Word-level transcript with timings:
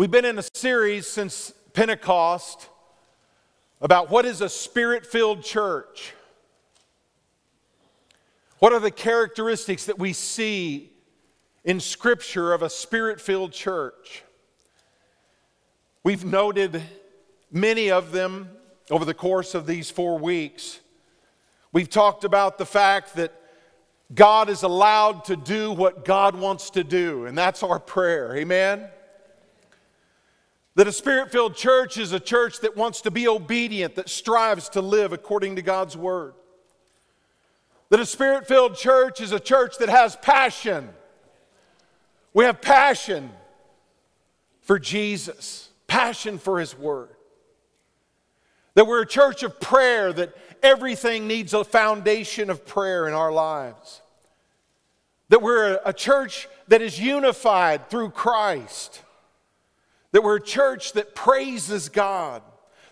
We've 0.00 0.10
been 0.10 0.24
in 0.24 0.38
a 0.38 0.44
series 0.54 1.06
since 1.06 1.52
Pentecost 1.74 2.70
about 3.82 4.08
what 4.08 4.24
is 4.24 4.40
a 4.40 4.48
spirit 4.48 5.04
filled 5.04 5.42
church. 5.42 6.14
What 8.60 8.72
are 8.72 8.80
the 8.80 8.90
characteristics 8.90 9.84
that 9.84 9.98
we 9.98 10.14
see 10.14 10.90
in 11.64 11.80
Scripture 11.80 12.54
of 12.54 12.62
a 12.62 12.70
spirit 12.70 13.20
filled 13.20 13.52
church? 13.52 14.22
We've 16.02 16.24
noted 16.24 16.82
many 17.52 17.90
of 17.90 18.10
them 18.10 18.48
over 18.90 19.04
the 19.04 19.12
course 19.12 19.54
of 19.54 19.66
these 19.66 19.90
four 19.90 20.18
weeks. 20.18 20.80
We've 21.72 21.90
talked 21.90 22.24
about 22.24 22.56
the 22.56 22.64
fact 22.64 23.16
that 23.16 23.34
God 24.14 24.48
is 24.48 24.62
allowed 24.62 25.26
to 25.26 25.36
do 25.36 25.70
what 25.70 26.06
God 26.06 26.36
wants 26.36 26.70
to 26.70 26.84
do, 26.84 27.26
and 27.26 27.36
that's 27.36 27.62
our 27.62 27.78
prayer. 27.78 28.34
Amen? 28.34 28.88
That 30.76 30.86
a 30.86 30.92
spirit 30.92 31.32
filled 31.32 31.56
church 31.56 31.98
is 31.98 32.12
a 32.12 32.20
church 32.20 32.60
that 32.60 32.76
wants 32.76 33.00
to 33.02 33.10
be 33.10 33.26
obedient, 33.26 33.96
that 33.96 34.08
strives 34.08 34.68
to 34.70 34.80
live 34.80 35.12
according 35.12 35.56
to 35.56 35.62
God's 35.62 35.96
word. 35.96 36.34
That 37.90 38.00
a 38.00 38.06
spirit 38.06 38.46
filled 38.46 38.76
church 38.76 39.20
is 39.20 39.32
a 39.32 39.40
church 39.40 39.78
that 39.78 39.88
has 39.88 40.14
passion. 40.16 40.88
We 42.32 42.44
have 42.44 42.60
passion 42.60 43.30
for 44.62 44.78
Jesus, 44.78 45.70
passion 45.88 46.38
for 46.38 46.60
His 46.60 46.78
word. 46.78 47.08
That 48.74 48.86
we're 48.86 49.02
a 49.02 49.06
church 49.06 49.42
of 49.42 49.58
prayer, 49.60 50.12
that 50.12 50.32
everything 50.62 51.26
needs 51.26 51.52
a 51.52 51.64
foundation 51.64 52.50
of 52.50 52.64
prayer 52.64 53.08
in 53.08 53.14
our 53.14 53.32
lives. 53.32 54.00
That 55.30 55.42
we're 55.42 55.80
a, 55.84 55.92
church 55.92 56.48
that 56.68 56.82
is 56.82 57.00
unified 57.00 57.90
through 57.90 58.10
Christ. 58.10 59.02
That 60.12 60.22
we're 60.22 60.36
a 60.36 60.42
church 60.42 60.92
that 60.94 61.14
praises 61.14 61.88
God, 61.88 62.42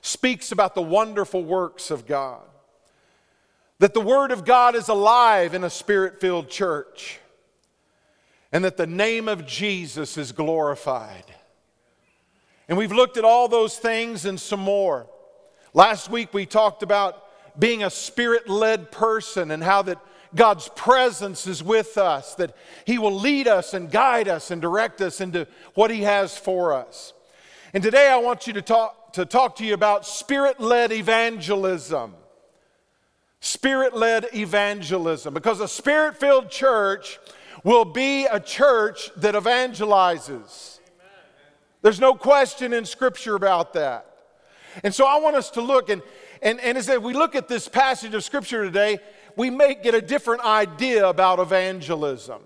speaks 0.00 0.52
about 0.52 0.74
the 0.74 0.82
wonderful 0.82 1.42
works 1.42 1.90
of 1.90 2.06
God. 2.06 2.42
That 3.80 3.94
the 3.94 4.00
Word 4.00 4.30
of 4.30 4.44
God 4.44 4.74
is 4.74 4.88
alive 4.88 5.54
in 5.54 5.64
a 5.64 5.70
spirit 5.70 6.20
filled 6.20 6.48
church. 6.48 7.20
And 8.50 8.64
that 8.64 8.76
the 8.76 8.86
name 8.86 9.28
of 9.28 9.46
Jesus 9.46 10.16
is 10.16 10.32
glorified. 10.32 11.24
And 12.68 12.76
we've 12.76 12.92
looked 12.92 13.16
at 13.16 13.24
all 13.24 13.48
those 13.48 13.78
things 13.78 14.24
and 14.24 14.38
some 14.38 14.60
more. 14.60 15.06
Last 15.74 16.10
week 16.10 16.32
we 16.32 16.46
talked 16.46 16.82
about 16.82 17.24
being 17.58 17.82
a 17.82 17.90
spirit 17.90 18.48
led 18.48 18.90
person 18.90 19.50
and 19.50 19.62
how 19.62 19.82
that 19.82 19.98
God's 20.34 20.68
presence 20.76 21.46
is 21.46 21.62
with 21.62 21.98
us, 21.98 22.34
that 22.36 22.54
He 22.84 22.98
will 22.98 23.14
lead 23.14 23.48
us 23.48 23.74
and 23.74 23.90
guide 23.90 24.28
us 24.28 24.50
and 24.50 24.60
direct 24.60 25.00
us 25.00 25.20
into 25.20 25.46
what 25.74 25.90
He 25.90 26.02
has 26.02 26.36
for 26.36 26.72
us. 26.72 27.12
And 27.72 27.82
today 27.82 28.08
I 28.08 28.16
want 28.16 28.46
you 28.46 28.52
to 28.54 28.62
talk 28.62 29.12
to, 29.14 29.24
talk 29.24 29.56
to 29.56 29.64
you 29.64 29.74
about 29.74 30.06
spirit 30.06 30.60
led 30.60 30.92
evangelism. 30.92 32.14
Spirit 33.40 33.94
led 33.94 34.26
evangelism. 34.34 35.34
Because 35.34 35.60
a 35.60 35.68
spirit 35.68 36.16
filled 36.16 36.50
church 36.50 37.18
will 37.64 37.84
be 37.84 38.26
a 38.26 38.40
church 38.40 39.10
that 39.16 39.34
evangelizes. 39.34 40.78
There's 41.82 42.00
no 42.00 42.14
question 42.14 42.72
in 42.72 42.84
Scripture 42.84 43.34
about 43.34 43.74
that. 43.74 44.06
And 44.84 44.94
so 44.94 45.06
I 45.06 45.18
want 45.18 45.36
us 45.36 45.50
to 45.50 45.60
look, 45.60 45.88
and, 45.88 46.02
and, 46.42 46.60
and 46.60 46.76
as 46.76 46.88
we 46.88 47.14
look 47.14 47.34
at 47.34 47.48
this 47.48 47.68
passage 47.68 48.14
of 48.14 48.24
Scripture 48.24 48.64
today, 48.64 48.98
we 49.38 49.50
may 49.50 49.74
get 49.74 49.94
a 49.94 50.02
different 50.02 50.44
idea 50.44 51.08
about 51.08 51.38
evangelism. 51.38 52.42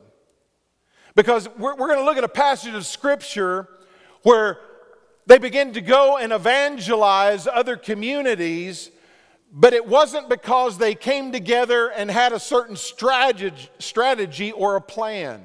Because 1.15 1.49
we're, 1.57 1.75
we're 1.75 1.89
going 1.89 1.99
to 1.99 2.05
look 2.05 2.19
at 2.19 2.25
a 2.25 2.29
passage 2.29 2.75
of 2.75 2.85
Scripture 2.85 3.67
where 4.23 4.59
they 5.27 5.39
begin 5.39 5.73
to 5.73 5.81
go 5.81 6.19
and 6.19 6.33
evangelize 6.33 7.47
other 7.47 7.77
communities, 7.77 8.91
but 9.51 9.73
it 9.73 9.87
wasn't 9.87 10.29
because 10.29 10.77
they 10.77 10.95
came 10.95 11.33
together 11.33 11.89
and 11.89 12.11
had 12.11 12.35
a 12.35 12.39
certain 12.39 12.77
strategy, 12.77 13.71
strategy 13.79 14.53
or 14.53 14.77
a 14.77 14.81
plan. 14.81 15.43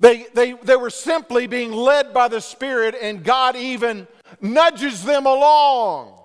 They, 0.00 0.26
they, 0.34 0.54
they 0.54 0.76
were 0.76 0.90
simply 0.90 1.46
being 1.46 1.70
led 1.70 2.12
by 2.12 2.26
the 2.26 2.40
Spirit, 2.40 2.96
and 3.00 3.22
God 3.22 3.54
even 3.54 4.08
nudges 4.40 5.04
them 5.04 5.26
along. 5.26 6.18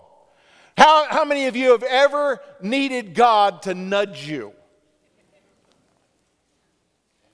How, 0.77 1.07
how 1.09 1.25
many 1.25 1.47
of 1.47 1.55
you 1.55 1.71
have 1.71 1.81
ever 1.81 2.39
needed 2.61 3.15
God 3.15 3.63
to 3.63 3.73
nudge 3.73 4.27
you? 4.27 4.53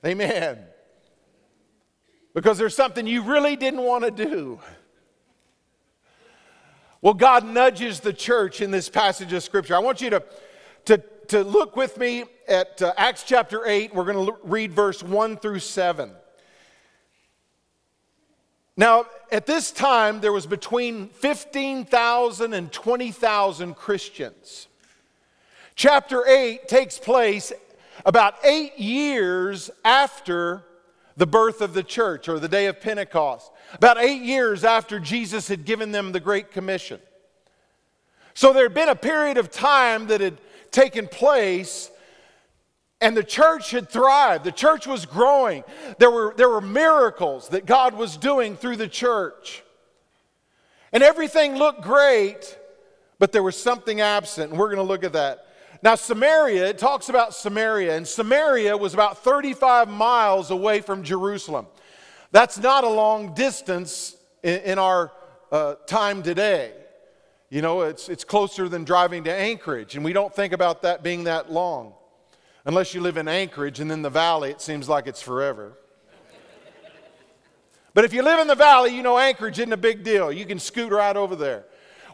Amen. 0.06 0.60
Because 2.34 2.58
there's 2.58 2.76
something 2.76 3.06
you 3.06 3.22
really 3.22 3.56
didn't 3.58 3.82
want 3.82 4.06
to 4.06 4.12
do. 4.12 4.60
Well, 7.02 7.14
God 7.14 7.46
nudges 7.46 8.00
the 8.00 8.14
church 8.14 8.62
in 8.62 8.72
this 8.72 8.88
passage 8.88 9.34
of 9.34 9.44
Scripture. 9.44 9.76
I 9.76 9.80
want 9.80 10.00
you 10.00 10.10
to, 10.12 10.24
to, 10.86 11.04
to 11.28 11.44
look 11.44 11.76
with 11.76 11.98
me 11.98 12.24
at 12.48 12.82
uh, 12.82 12.94
Acts 12.96 13.24
chapter 13.24 13.68
8. 13.68 13.94
We're 13.94 14.06
going 14.06 14.26
to 14.26 14.38
read 14.44 14.72
verse 14.72 15.04
1 15.04 15.38
through 15.38 15.60
7. 15.60 16.12
Now, 18.76 19.06
at 19.32 19.46
this 19.46 19.72
time, 19.72 20.20
there 20.20 20.34
was 20.34 20.48
between 20.48 21.10
15,000 21.10 22.54
and 22.54 22.72
20,000 22.72 23.76
Christians. 23.76 24.68
Chapter 25.76 26.28
8 26.28 26.68
takes 26.68 26.98
place 26.98 27.54
about 28.06 28.36
eight 28.44 28.78
years 28.80 29.70
after 29.86 30.64
the 31.16 31.28
birth 31.28 31.62
of 31.62 31.74
the 31.74 31.84
church 31.84 32.28
or 32.28 32.40
the 32.40 32.48
day 32.48 32.66
of 32.66 32.82
Pentecost, 32.82 33.52
about 33.74 34.00
eight 34.00 34.24
years 34.24 34.64
after 34.64 35.00
Jesus 35.00 35.48
had 35.48 35.66
given 35.66 35.92
them 35.92 36.12
the 36.12 36.20
Great 36.20 36.52
Commission. 36.52 37.00
So 38.34 38.52
there 38.52 38.64
had 38.64 38.74
been 38.74 38.90
a 38.90 38.96
period 38.96 39.38
of 39.38 39.52
time 39.52 40.08
that 40.08 40.22
had 40.22 40.40
taken 40.72 41.08
place 41.08 41.92
and 43.04 43.18
the 43.18 43.24
church 43.24 43.72
had 43.72 43.90
thrived. 43.90 44.46
The 44.46 44.52
church 44.52 44.88
was 44.88 45.06
growing. 45.06 45.66
There 46.00 46.10
were, 46.10 46.34
there 46.38 46.48
were 46.48 46.62
miracles 46.62 47.50
that 47.50 47.66
God 47.66 47.96
was 47.96 48.16
doing 48.16 48.56
through 48.56 48.78
the 48.78 48.88
church. 48.88 49.62
And 50.94 51.04
everything 51.04 51.58
looked 51.58 51.82
great, 51.82 52.58
but 53.20 53.34
there 53.34 53.44
was 53.44 53.62
something 53.62 54.00
absent. 54.00 54.52
And 54.52 54.60
we're 54.60 54.74
going 54.74 54.78
to 54.78 54.90
look 54.90 55.04
at 55.04 55.12
that. 55.14 55.48
Now, 55.82 55.96
Samaria, 55.96 56.70
it 56.70 56.78
talks 56.78 57.10
about 57.10 57.34
Samaria, 57.34 57.98
and 57.98 58.08
Samaria 58.08 58.78
was 58.78 58.94
about 58.94 59.22
35 59.22 59.90
miles 59.90 60.50
away 60.50 60.80
from 60.80 61.04
Jerusalem. 61.04 61.68
That's 62.32 62.58
not 62.58 62.86
a 62.86 62.90
long 62.90 63.34
distance 63.34 64.16
in, 64.44 64.62
in 64.62 64.80
our 64.80 65.12
uh, 65.52 65.76
time 65.88 66.24
today. 66.24 66.72
You 67.50 67.62
know, 67.62 67.82
it's, 67.82 68.08
it's 68.08 68.24
closer 68.24 68.70
than 68.70 68.86
driving 68.86 69.26
to 69.26 69.34
Anchorage, 69.34 69.98
and 69.98 70.06
we 70.06 70.14
don't 70.14 70.34
think 70.34 70.54
about 70.54 70.84
that 70.84 71.04
being 71.04 71.26
that 71.26 71.52
long. 71.52 71.96
Unless 72.66 72.94
you 72.94 73.02
live 73.02 73.18
in 73.18 73.28
Anchorage 73.28 73.80
and 73.80 73.92
in 73.92 74.02
the 74.02 74.10
valley, 74.10 74.52
it 74.52 74.62
seems 74.62 74.88
like 74.88 75.06
it's 75.06 75.22
forever. 75.22 75.78
but 77.94 78.06
if 78.06 78.14
you 78.14 78.24
live 78.24 78.40
in 78.40 78.48
the 78.48 78.56
valley, 78.56 78.96
you 78.96 79.04
know 79.04 79.18
Anchorage 79.18 79.60
isn't 79.60 79.74
a 79.74 79.78
big 79.78 80.04
deal. 80.04 80.32
You 80.32 80.46
can 80.46 80.60
scoot 80.60 80.92
right 80.92 81.16
over 81.16 81.36
there. 81.36 81.66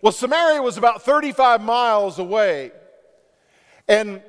Well, 0.02 0.12
Samaria 0.12 0.62
was 0.62 0.78
about 0.78 1.04
35 1.04 1.62
miles 1.62 2.18
away. 2.18 2.72
And 3.88 4.22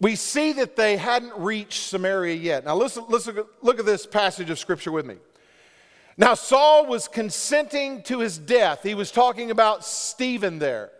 we 0.00 0.14
see 0.14 0.52
that 0.54 0.76
they 0.76 0.96
hadn't 0.96 1.32
reached 1.36 1.84
Samaria 1.84 2.34
yet. 2.34 2.64
Now, 2.64 2.76
listen, 2.76 3.04
listen, 3.08 3.42
look 3.62 3.80
at 3.80 3.86
this 3.86 4.06
passage 4.06 4.50
of 4.50 4.58
Scripture 4.58 4.92
with 4.92 5.06
me. 5.06 5.16
Now, 6.16 6.34
Saul 6.34 6.86
was 6.86 7.08
consenting 7.08 8.02
to 8.04 8.20
his 8.20 8.38
death. 8.38 8.82
He 8.82 8.94
was 8.94 9.10
talking 9.10 9.50
about 9.50 9.84
Stephen 9.84 10.58
there. 10.58 10.90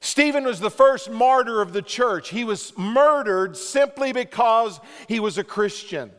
Stephen 0.00 0.44
was 0.44 0.60
the 0.60 0.70
first 0.70 1.10
martyr 1.10 1.60
of 1.60 1.72
the 1.72 1.82
church. 1.82 2.28
He 2.28 2.44
was 2.44 2.76
murdered 2.76 3.56
simply 3.56 4.12
because 4.12 4.80
he 5.08 5.20
was 5.20 5.38
a 5.38 5.44
Christian. 5.44 6.10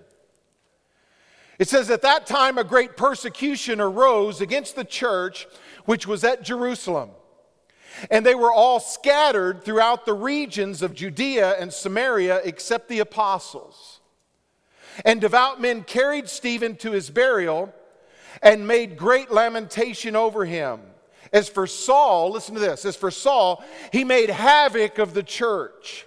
It 1.59 1.67
says, 1.67 1.89
At 1.89 2.01
that 2.03 2.25
time, 2.25 2.57
a 2.57 2.63
great 2.63 2.97
persecution 2.97 3.79
arose 3.79 4.41
against 4.41 4.75
the 4.75 4.83
church 4.83 5.47
which 5.85 6.05
was 6.05 6.23
at 6.23 6.43
Jerusalem. 6.43 7.11
And 8.11 8.25
they 8.25 8.35
were 8.35 8.51
all 8.51 8.79
scattered 8.79 9.63
throughout 9.63 10.05
the 10.05 10.13
regions 10.13 10.81
of 10.81 10.93
Judea 10.93 11.55
and 11.59 11.73
Samaria 11.73 12.41
except 12.43 12.89
the 12.89 12.99
apostles. 12.99 14.01
And 15.05 15.21
devout 15.21 15.61
men 15.61 15.83
carried 15.83 16.29
Stephen 16.29 16.75
to 16.77 16.91
his 16.91 17.09
burial 17.09 17.73
and 18.41 18.67
made 18.67 18.97
great 18.97 19.31
lamentation 19.31 20.15
over 20.15 20.45
him. 20.45 20.81
As 21.33 21.49
for 21.49 21.67
Saul, 21.67 22.31
listen 22.31 22.55
to 22.55 22.59
this. 22.59 22.85
As 22.85 22.95
for 22.95 23.11
Saul, 23.11 23.63
he 23.91 24.03
made 24.03 24.29
havoc 24.29 24.97
of 24.97 25.13
the 25.13 25.23
church, 25.23 26.05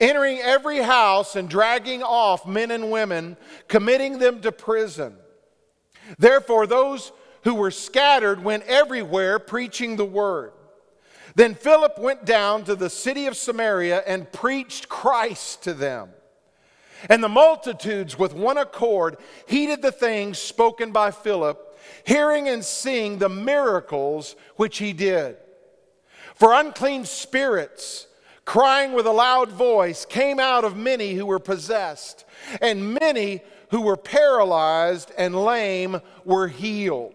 entering 0.00 0.38
every 0.40 0.78
house 0.78 1.36
and 1.36 1.48
dragging 1.48 2.02
off 2.02 2.46
men 2.46 2.70
and 2.70 2.90
women, 2.90 3.36
committing 3.68 4.18
them 4.18 4.40
to 4.40 4.52
prison. 4.52 5.16
Therefore, 6.18 6.66
those 6.66 7.12
who 7.42 7.54
were 7.54 7.70
scattered 7.70 8.42
went 8.42 8.64
everywhere 8.64 9.38
preaching 9.38 9.96
the 9.96 10.04
word. 10.04 10.52
Then 11.34 11.54
Philip 11.54 11.98
went 11.98 12.24
down 12.24 12.64
to 12.64 12.74
the 12.74 12.90
city 12.90 13.26
of 13.26 13.36
Samaria 13.36 14.02
and 14.06 14.30
preached 14.30 14.88
Christ 14.88 15.64
to 15.64 15.74
them. 15.74 16.10
And 17.10 17.22
the 17.22 17.28
multitudes, 17.28 18.18
with 18.18 18.32
one 18.32 18.56
accord, 18.56 19.18
heeded 19.46 19.82
the 19.82 19.92
things 19.92 20.38
spoken 20.38 20.90
by 20.90 21.10
Philip 21.10 21.73
hearing 22.04 22.48
and 22.48 22.64
seeing 22.64 23.18
the 23.18 23.28
miracles 23.28 24.36
which 24.56 24.78
he 24.78 24.92
did. 24.92 25.36
For 26.34 26.52
unclean 26.52 27.04
spirits, 27.04 28.06
crying 28.44 28.92
with 28.92 29.06
a 29.06 29.12
loud 29.12 29.50
voice, 29.50 30.04
came 30.04 30.38
out 30.38 30.64
of 30.64 30.76
many 30.76 31.14
who 31.14 31.26
were 31.26 31.38
possessed, 31.38 32.24
and 32.60 32.94
many 32.94 33.42
who 33.70 33.80
were 33.80 33.96
paralyzed 33.96 35.12
and 35.16 35.34
lame 35.34 36.00
were 36.24 36.48
healed. 36.48 37.14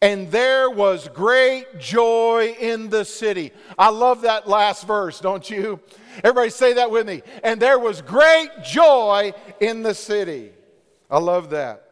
And 0.00 0.30
there 0.30 0.70
was 0.70 1.08
great 1.08 1.80
joy 1.80 2.56
in 2.60 2.88
the 2.88 3.04
city. 3.04 3.52
I 3.78 3.90
love 3.90 4.22
that 4.22 4.48
last 4.48 4.86
verse, 4.86 5.18
don't 5.18 5.48
you? 5.48 5.80
Everybody 6.22 6.50
say 6.50 6.74
that 6.74 6.90
with 6.90 7.06
me. 7.06 7.22
And 7.42 7.60
there 7.60 7.78
was 7.78 8.00
great 8.02 8.50
joy 8.62 9.32
in 9.60 9.82
the 9.82 9.94
city. 9.94 10.52
I 11.10 11.18
love 11.18 11.50
that. 11.50 11.87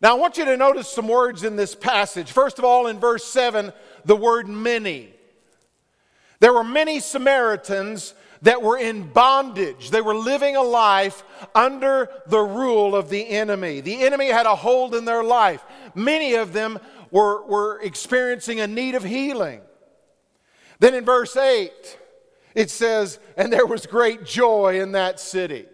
Now, 0.00 0.16
I 0.16 0.18
want 0.18 0.36
you 0.36 0.44
to 0.44 0.56
notice 0.56 0.88
some 0.88 1.08
words 1.08 1.42
in 1.42 1.56
this 1.56 1.74
passage. 1.74 2.30
First 2.30 2.58
of 2.58 2.64
all, 2.64 2.86
in 2.86 3.00
verse 3.00 3.24
7, 3.24 3.72
the 4.04 4.14
word 4.14 4.48
many. 4.48 5.12
There 6.40 6.52
were 6.52 6.62
many 6.62 7.00
Samaritans 7.00 8.14
that 8.42 8.62
were 8.62 8.78
in 8.78 9.08
bondage. 9.08 9.90
They 9.90 10.00
were 10.00 10.14
living 10.14 10.54
a 10.54 10.62
life 10.62 11.24
under 11.52 12.08
the 12.28 12.38
rule 12.38 12.94
of 12.94 13.10
the 13.10 13.28
enemy. 13.28 13.80
The 13.80 14.02
enemy 14.02 14.28
had 14.28 14.46
a 14.46 14.54
hold 14.54 14.94
in 14.94 15.04
their 15.04 15.24
life. 15.24 15.64
Many 15.96 16.34
of 16.34 16.52
them 16.52 16.78
were, 17.10 17.44
were 17.46 17.80
experiencing 17.80 18.60
a 18.60 18.68
need 18.68 18.94
of 18.94 19.02
healing. 19.02 19.62
Then 20.78 20.94
in 20.94 21.04
verse 21.04 21.36
8, 21.36 21.72
it 22.54 22.70
says, 22.70 23.18
And 23.36 23.52
there 23.52 23.66
was 23.66 23.86
great 23.86 24.24
joy 24.24 24.80
in 24.80 24.92
that 24.92 25.18
city. 25.18 25.66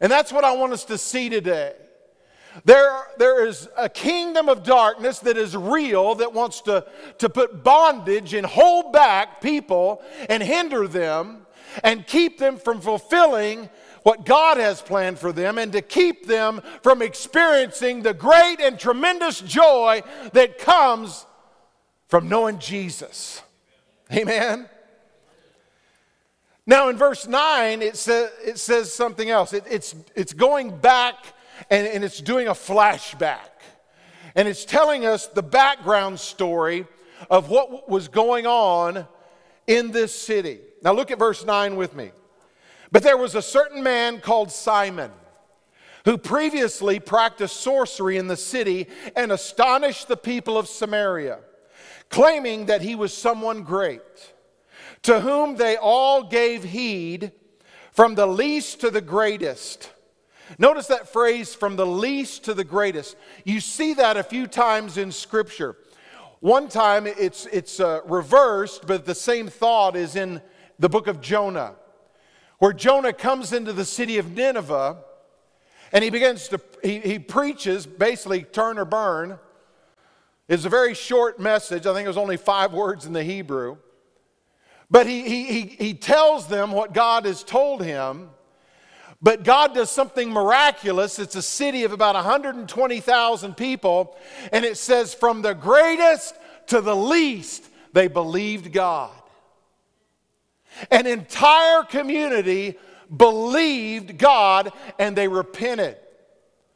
And 0.00 0.10
that's 0.10 0.32
what 0.32 0.44
I 0.44 0.54
want 0.56 0.72
us 0.72 0.86
to 0.86 0.96
see 0.96 1.28
today. 1.28 1.74
There, 2.64 3.06
there 3.18 3.46
is 3.46 3.68
a 3.76 3.88
kingdom 3.88 4.48
of 4.48 4.62
darkness 4.62 5.18
that 5.20 5.36
is 5.36 5.56
real 5.56 6.14
that 6.16 6.32
wants 6.32 6.62
to, 6.62 6.86
to 7.18 7.28
put 7.28 7.62
bondage 7.62 8.34
and 8.34 8.46
hold 8.46 8.92
back 8.92 9.40
people 9.40 10.02
and 10.28 10.42
hinder 10.42 10.88
them 10.88 11.46
and 11.84 12.06
keep 12.06 12.38
them 12.38 12.56
from 12.56 12.80
fulfilling 12.80 13.68
what 14.02 14.24
God 14.24 14.56
has 14.56 14.80
planned 14.80 15.18
for 15.18 15.32
them 15.32 15.58
and 15.58 15.72
to 15.72 15.82
keep 15.82 16.26
them 16.26 16.62
from 16.82 17.02
experiencing 17.02 18.02
the 18.02 18.14
great 18.14 18.60
and 18.60 18.78
tremendous 18.78 19.40
joy 19.40 20.02
that 20.32 20.58
comes 20.58 21.26
from 22.08 22.28
knowing 22.28 22.58
Jesus. 22.58 23.42
Amen. 24.12 24.68
Now, 26.66 26.88
in 26.88 26.96
verse 26.96 27.26
9, 27.26 27.82
it, 27.82 27.96
sa- 27.96 28.28
it 28.44 28.58
says 28.58 28.92
something 28.92 29.28
else. 29.28 29.52
It, 29.52 29.64
it's, 29.68 29.94
it's 30.14 30.32
going 30.32 30.76
back 30.78 31.16
and, 31.70 31.86
and 31.86 32.04
it's 32.04 32.20
doing 32.20 32.48
a 32.48 32.52
flashback. 32.52 33.50
And 34.34 34.46
it's 34.46 34.64
telling 34.64 35.06
us 35.06 35.26
the 35.28 35.42
background 35.42 36.20
story 36.20 36.86
of 37.30 37.48
what 37.48 37.88
was 37.88 38.08
going 38.08 38.46
on 38.46 39.06
in 39.66 39.90
this 39.90 40.14
city. 40.14 40.60
Now, 40.82 40.92
look 40.92 41.10
at 41.10 41.18
verse 41.18 41.44
9 41.44 41.76
with 41.76 41.94
me. 41.94 42.10
But 42.92 43.02
there 43.02 43.16
was 43.16 43.34
a 43.34 43.42
certain 43.42 43.82
man 43.82 44.20
called 44.20 44.52
Simon 44.52 45.10
who 46.04 46.16
previously 46.16 47.00
practiced 47.00 47.56
sorcery 47.56 48.16
in 48.16 48.28
the 48.28 48.36
city 48.36 48.86
and 49.16 49.32
astonished 49.32 50.06
the 50.06 50.16
people 50.16 50.56
of 50.56 50.68
Samaria, 50.68 51.40
claiming 52.10 52.66
that 52.66 52.80
he 52.80 52.94
was 52.94 53.12
someone 53.12 53.64
great, 53.64 54.00
to 55.02 55.20
whom 55.20 55.56
they 55.56 55.76
all 55.76 56.22
gave 56.22 56.62
heed 56.62 57.32
from 57.90 58.14
the 58.14 58.26
least 58.26 58.80
to 58.80 58.90
the 58.90 59.00
greatest. 59.00 59.90
Notice 60.58 60.86
that 60.88 61.12
phrase, 61.12 61.54
from 61.54 61.76
the 61.76 61.86
least 61.86 62.44
to 62.44 62.54
the 62.54 62.64
greatest. 62.64 63.16
You 63.44 63.60
see 63.60 63.94
that 63.94 64.16
a 64.16 64.22
few 64.22 64.46
times 64.46 64.96
in 64.96 65.12
Scripture. 65.12 65.76
One 66.40 66.68
time 66.68 67.06
it's, 67.06 67.46
it's 67.46 67.80
uh, 67.80 68.00
reversed, 68.04 68.86
but 68.86 69.04
the 69.04 69.14
same 69.14 69.48
thought 69.48 69.96
is 69.96 70.16
in 70.16 70.40
the 70.78 70.88
book 70.88 71.06
of 71.06 71.20
Jonah, 71.20 71.74
where 72.58 72.72
Jonah 72.72 73.12
comes 73.12 73.52
into 73.52 73.72
the 73.72 73.84
city 73.84 74.18
of 74.18 74.32
Nineveh 74.32 74.98
and 75.92 76.04
he 76.04 76.10
begins 76.10 76.48
to, 76.48 76.60
he, 76.82 76.98
he 77.00 77.18
preaches 77.18 77.86
basically 77.86 78.42
turn 78.42 78.78
or 78.78 78.84
burn. 78.84 79.38
It's 80.48 80.64
a 80.64 80.68
very 80.68 80.94
short 80.94 81.40
message. 81.40 81.86
I 81.86 81.94
think 81.94 82.04
it 82.04 82.08
was 82.08 82.16
only 82.16 82.36
five 82.36 82.72
words 82.72 83.06
in 83.06 83.12
the 83.12 83.24
Hebrew. 83.24 83.78
But 84.90 85.06
he, 85.06 85.22
he, 85.22 85.44
he, 85.46 85.60
he 85.62 85.94
tells 85.94 86.46
them 86.46 86.70
what 86.70 86.92
God 86.92 87.24
has 87.24 87.42
told 87.42 87.82
him. 87.82 88.30
But 89.22 89.44
God 89.44 89.74
does 89.74 89.90
something 89.90 90.30
miraculous. 90.30 91.18
It's 91.18 91.36
a 91.36 91.42
city 91.42 91.84
of 91.84 91.92
about 91.92 92.14
120,000 92.14 93.56
people. 93.56 94.16
And 94.52 94.64
it 94.64 94.76
says, 94.76 95.14
from 95.14 95.42
the 95.42 95.54
greatest 95.54 96.34
to 96.68 96.80
the 96.80 96.96
least, 96.96 97.64
they 97.92 98.08
believed 98.08 98.72
God. 98.72 99.10
An 100.90 101.06
entire 101.06 101.82
community 101.82 102.76
believed 103.14 104.18
God 104.18 104.72
and 104.98 105.16
they 105.16 105.28
repented. 105.28 105.94
It 105.94 106.00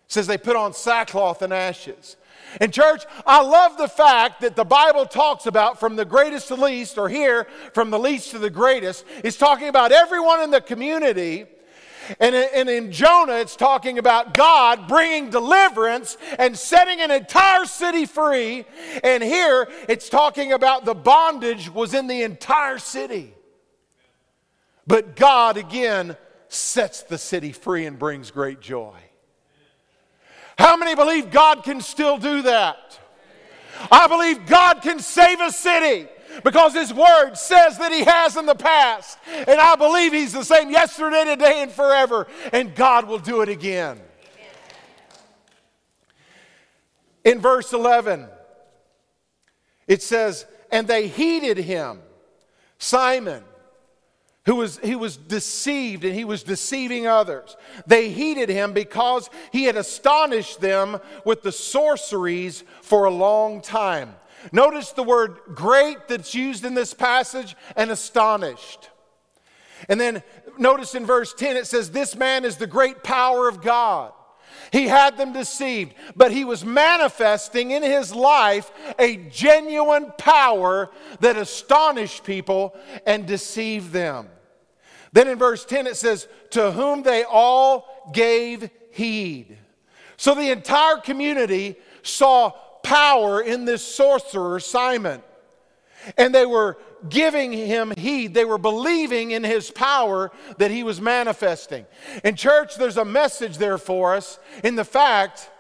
says 0.09 0.27
they 0.27 0.39
put 0.39 0.57
on 0.57 0.73
sackcloth 0.73 1.43
and 1.43 1.53
ashes. 1.53 2.17
And, 2.61 2.73
church, 2.73 3.05
I 3.27 3.43
love 3.43 3.77
the 3.77 3.87
fact 3.87 4.41
that 4.41 4.57
the 4.57 4.65
Bible 4.65 5.07
talks 5.07 5.47
about 5.47 5.79
from 5.79 5.95
the 5.95 6.05
greatest 6.05 6.49
to 6.49 6.57
the 6.57 6.65
least, 6.65 6.99
or 6.99 7.09
here, 7.09 7.47
from 7.75 7.91
the 7.91 7.99
least 7.99 8.33
to 8.33 8.41
the 8.41 8.51
greatest, 8.51 9.05
is 9.23 9.37
talking 9.37 9.69
about 9.69 9.93
everyone 9.93 10.43
in 10.43 10.51
the 10.51 10.61
community. 10.61 11.47
And, 12.19 12.35
in 12.35 12.91
Jonah, 12.93 13.35
it's 13.35 13.57
talking 13.57 13.99
about 13.99 14.35
God 14.35 14.89
bringing 14.89 15.31
deliverance 15.31 16.17
and 16.39 16.57
setting 16.59 17.01
an 17.01 17.11
entire 17.11 17.67
city 17.67 18.07
free. 18.07 18.65
And 19.05 19.23
here, 19.23 19.69
it's 19.89 20.09
talking 20.09 20.53
about 20.53 20.85
the 20.85 20.95
bondage 20.95 21.71
was 21.71 21.95
in 21.95 22.07
the 22.07 22.23
entire 22.23 22.79
city. 22.79 23.35
But 24.87 25.15
God 25.15 25.57
again 25.57 26.17
sets 26.49 27.03
the 27.03 27.19
city 27.19 27.53
free 27.53 27.87
and 27.87 27.99
brings 27.99 28.31
great 28.31 28.61
joy. 28.61 28.97
How 30.59 30.77
many 30.77 30.95
believe 30.95 31.31
God 31.31 31.63
can 31.63 31.81
still 31.81 32.19
do 32.19 32.43
that? 32.43 32.99
I 33.91 34.09
believe 34.09 34.47
God 34.47 34.83
can 34.83 34.99
save 34.99 35.41
a 35.41 35.53
city 35.53 36.09
because 36.45 36.75
His 36.75 36.93
Word 36.93 37.35
says 37.35 37.79
that 37.79 37.93
He 37.93 38.05
has 38.05 38.37
in 38.37 38.47
the 38.47 38.55
past. 38.55 39.19
And 39.27 39.61
I 39.61 39.77
believe 39.77 40.13
He's 40.13 40.33
the 40.33 40.45
same 40.45 40.71
yesterday, 40.71 41.25
today, 41.25 41.63
and 41.63 41.71
forever. 41.71 42.27
And 42.53 42.75
God 42.75 43.07
will 43.07 43.19
do 43.19 43.43
it 43.43 43.49
again. 43.49 44.01
In 47.25 47.41
verse 47.41 47.73
11, 47.73 48.27
it 49.87 50.03
says, 50.03 50.47
And 50.71 50.89
they 50.89 51.07
heeded 51.09 51.59
Him, 51.59 52.01
Simon 52.79 53.45
who 54.47 54.57
was, 54.57 54.79
he 54.79 54.97
was 54.97 55.17
deceived 55.17 56.05
and 56.05 56.15
he 56.15 56.25
was 56.25 56.43
deceiving 56.43 57.07
others. 57.07 57.57
They 57.87 58.11
heeded 58.11 58.49
him 58.49 58.73
because 58.73 59.29
he 59.53 59.65
had 59.65 59.77
astonished 59.77 60.61
them 60.61 60.99
with 61.25 61.43
the 61.43 61.53
sorceries 61.53 62.65
for 62.83 63.05
a 63.05 63.11
long 63.11 63.61
time. 63.61 64.15
Notice 64.53 64.93
the 64.93 65.03
word 65.03 65.39
great 65.55 66.09
that's 66.09 66.35
used 66.35 66.65
in 66.65 66.75
this 66.75 66.95
passage 66.95 67.57
and 67.77 67.91
astonished. 67.91 68.89
And 69.89 70.01
then 70.01 70.23
notice 70.59 70.95
in 70.95 71.07
verse 71.07 71.33
10 71.35 71.57
it 71.57 71.67
says, 71.67 71.91
This 71.91 72.17
man 72.17 72.45
is 72.45 72.57
the 72.57 72.67
great 72.67 73.03
power 73.03 73.49
of 73.49 73.63
God. 73.63 74.13
He 74.73 74.89
had 74.89 75.17
them 75.17 75.33
deceived, 75.33 75.95
but 76.15 76.33
he 76.33 76.45
was 76.45 76.65
manifesting 76.65 77.71
in 77.71 77.83
his 77.83 78.15
life 78.15 78.71
a 78.99 79.17
genuine 79.17 80.13
power 80.19 80.91
that 81.21 81.37
astonished 81.37 82.25
people 82.25 82.77
and 83.07 83.27
deceived 83.27 83.93
them. 83.93 84.29
Then 85.13 85.29
in 85.29 85.39
verse 85.39 85.65
10 85.65 85.87
it 85.87 85.97
says, 85.97 86.29
To 86.51 86.73
whom 86.73 87.03
they 87.03 87.25
all 87.25 88.11
gave 88.13 88.71
heed. 88.93 89.57
So 90.17 90.35
the 90.35 90.51
entire 90.51 90.99
community 90.99 91.77
saw 92.03 92.53
power 92.83 93.41
in 93.41 93.65
this 93.65 93.85
sorcerer, 93.85 94.61
Simon. 94.61 95.23
And 96.17 96.35
they 96.35 96.47
were 96.47 96.79
giving 97.09 97.53
him 97.53 97.93
heed. 97.97 98.35
They 98.35 98.45
were 98.45 98.59
believing 98.59 99.31
in 99.31 99.45
his 99.45 99.71
power 99.71 100.31
that 100.59 100.71
he 100.71 100.83
was 100.83 101.01
manifesting. 101.01 101.87
In 102.25 102.37
church, 102.37 102.77
there's 102.77 102.97
a 102.97 103.05
message 103.05 103.59
there 103.59 103.79
for 103.79 104.15
us 104.15 104.39
in 104.65 104.77
the 104.77 104.85
fact, 104.85 105.51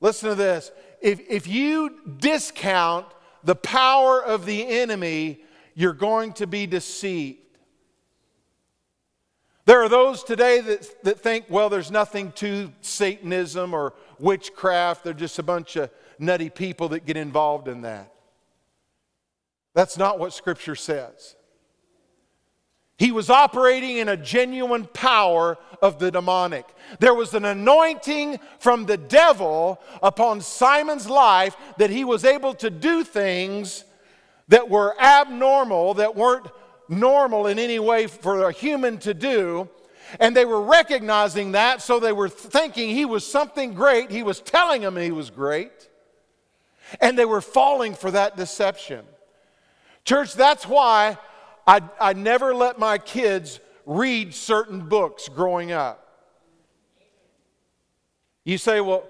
listen 0.00 0.28
to 0.30 0.34
this, 0.34 0.70
if, 1.00 1.20
if 1.28 1.46
you 1.46 1.98
discount 2.18 3.06
the 3.44 3.56
power 3.56 4.22
of 4.22 4.46
the 4.46 4.66
enemy, 4.66 5.40
you're 5.74 5.92
going 5.92 6.32
to 6.34 6.46
be 6.46 6.66
deceived. 6.66 7.41
There 9.64 9.82
are 9.82 9.88
those 9.88 10.24
today 10.24 10.60
that, 10.60 11.04
that 11.04 11.20
think, 11.20 11.44
well, 11.48 11.68
there's 11.68 11.90
nothing 11.90 12.32
to 12.32 12.72
Satanism 12.80 13.74
or 13.74 13.94
witchcraft. 14.18 15.04
They're 15.04 15.12
just 15.12 15.38
a 15.38 15.42
bunch 15.42 15.76
of 15.76 15.90
nutty 16.18 16.50
people 16.50 16.88
that 16.90 17.06
get 17.06 17.16
involved 17.16 17.68
in 17.68 17.82
that. 17.82 18.12
That's 19.74 19.96
not 19.96 20.18
what 20.18 20.32
Scripture 20.32 20.74
says. 20.74 21.36
he 23.02 23.10
was 23.10 23.30
operating 23.30 23.96
in 23.96 24.08
a 24.08 24.16
genuine 24.16 24.84
power 24.84 25.58
of 25.80 25.98
the 25.98 26.08
demonic. 26.10 26.64
There 27.00 27.14
was 27.14 27.34
an 27.34 27.44
anointing 27.44 28.38
from 28.60 28.86
the 28.86 28.96
devil 28.96 29.80
upon 30.00 30.40
Simon's 30.40 31.08
life 31.08 31.56
that 31.78 31.90
he 31.90 32.04
was 32.04 32.24
able 32.24 32.54
to 32.54 32.70
do 32.70 33.02
things 33.02 33.84
that 34.46 34.70
were 34.70 34.94
abnormal, 35.00 35.94
that 35.94 36.14
weren't 36.14 36.46
normal 36.92 37.46
in 37.46 37.58
any 37.58 37.78
way 37.78 38.06
for 38.06 38.48
a 38.48 38.52
human 38.52 38.98
to 38.98 39.14
do. 39.14 39.68
And 40.20 40.36
they 40.36 40.44
were 40.44 40.60
recognizing 40.60 41.52
that, 41.52 41.80
so 41.80 41.98
they 41.98 42.12
were 42.12 42.28
thinking 42.28 42.90
he 42.90 43.04
was 43.06 43.26
something 43.26 43.72
great. 43.72 44.10
He 44.10 44.22
was 44.22 44.40
telling 44.40 44.82
them 44.82 44.96
he 44.96 45.10
was 45.10 45.30
great. 45.30 45.88
And 47.00 47.18
they 47.18 47.24
were 47.24 47.40
falling 47.40 47.94
for 47.94 48.10
that 48.10 48.36
deception. 48.36 49.04
Church, 50.04 50.34
that's 50.34 50.66
why 50.66 51.16
I, 51.66 51.80
I 51.98 52.12
never 52.12 52.54
let 52.54 52.78
my 52.78 52.98
kids 52.98 53.60
read 53.86 54.34
certain 54.34 54.88
books 54.88 55.28
growing 55.28 55.72
up. 55.72 55.98
You 58.44 58.58
say, 58.58 58.80
well, 58.80 59.04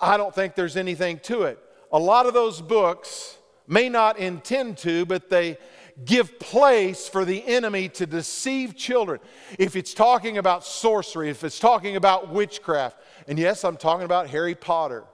I 0.00 0.16
don't 0.16 0.34
think 0.34 0.54
there's 0.54 0.76
anything 0.76 1.18
to 1.24 1.42
it. 1.42 1.58
A 1.92 1.98
lot 1.98 2.26
of 2.26 2.32
those 2.32 2.62
books 2.62 3.36
may 3.66 3.88
not 3.88 4.18
intend 4.18 4.78
to, 4.78 5.04
but 5.04 5.28
they 5.28 5.58
give 6.04 6.38
place 6.38 7.08
for 7.08 7.24
the 7.24 7.44
enemy 7.46 7.88
to 7.90 8.06
deceive 8.06 8.76
children. 8.76 9.20
If 9.58 9.76
it's 9.76 9.94
talking 9.94 10.38
about 10.38 10.64
sorcery, 10.64 11.30
if 11.30 11.44
it's 11.44 11.58
talking 11.58 11.96
about 11.96 12.30
witchcraft, 12.30 12.96
and 13.28 13.38
yes, 13.38 13.64
I'm 13.64 13.76
talking 13.76 14.04
about 14.04 14.28
Harry 14.28 14.54
Potter, 14.54 15.04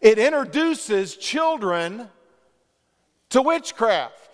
it 0.00 0.18
introduces 0.18 1.16
children 1.16 2.08
to 3.30 3.42
witchcraft 3.42 4.30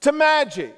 to 0.00 0.12
magic. 0.12 0.76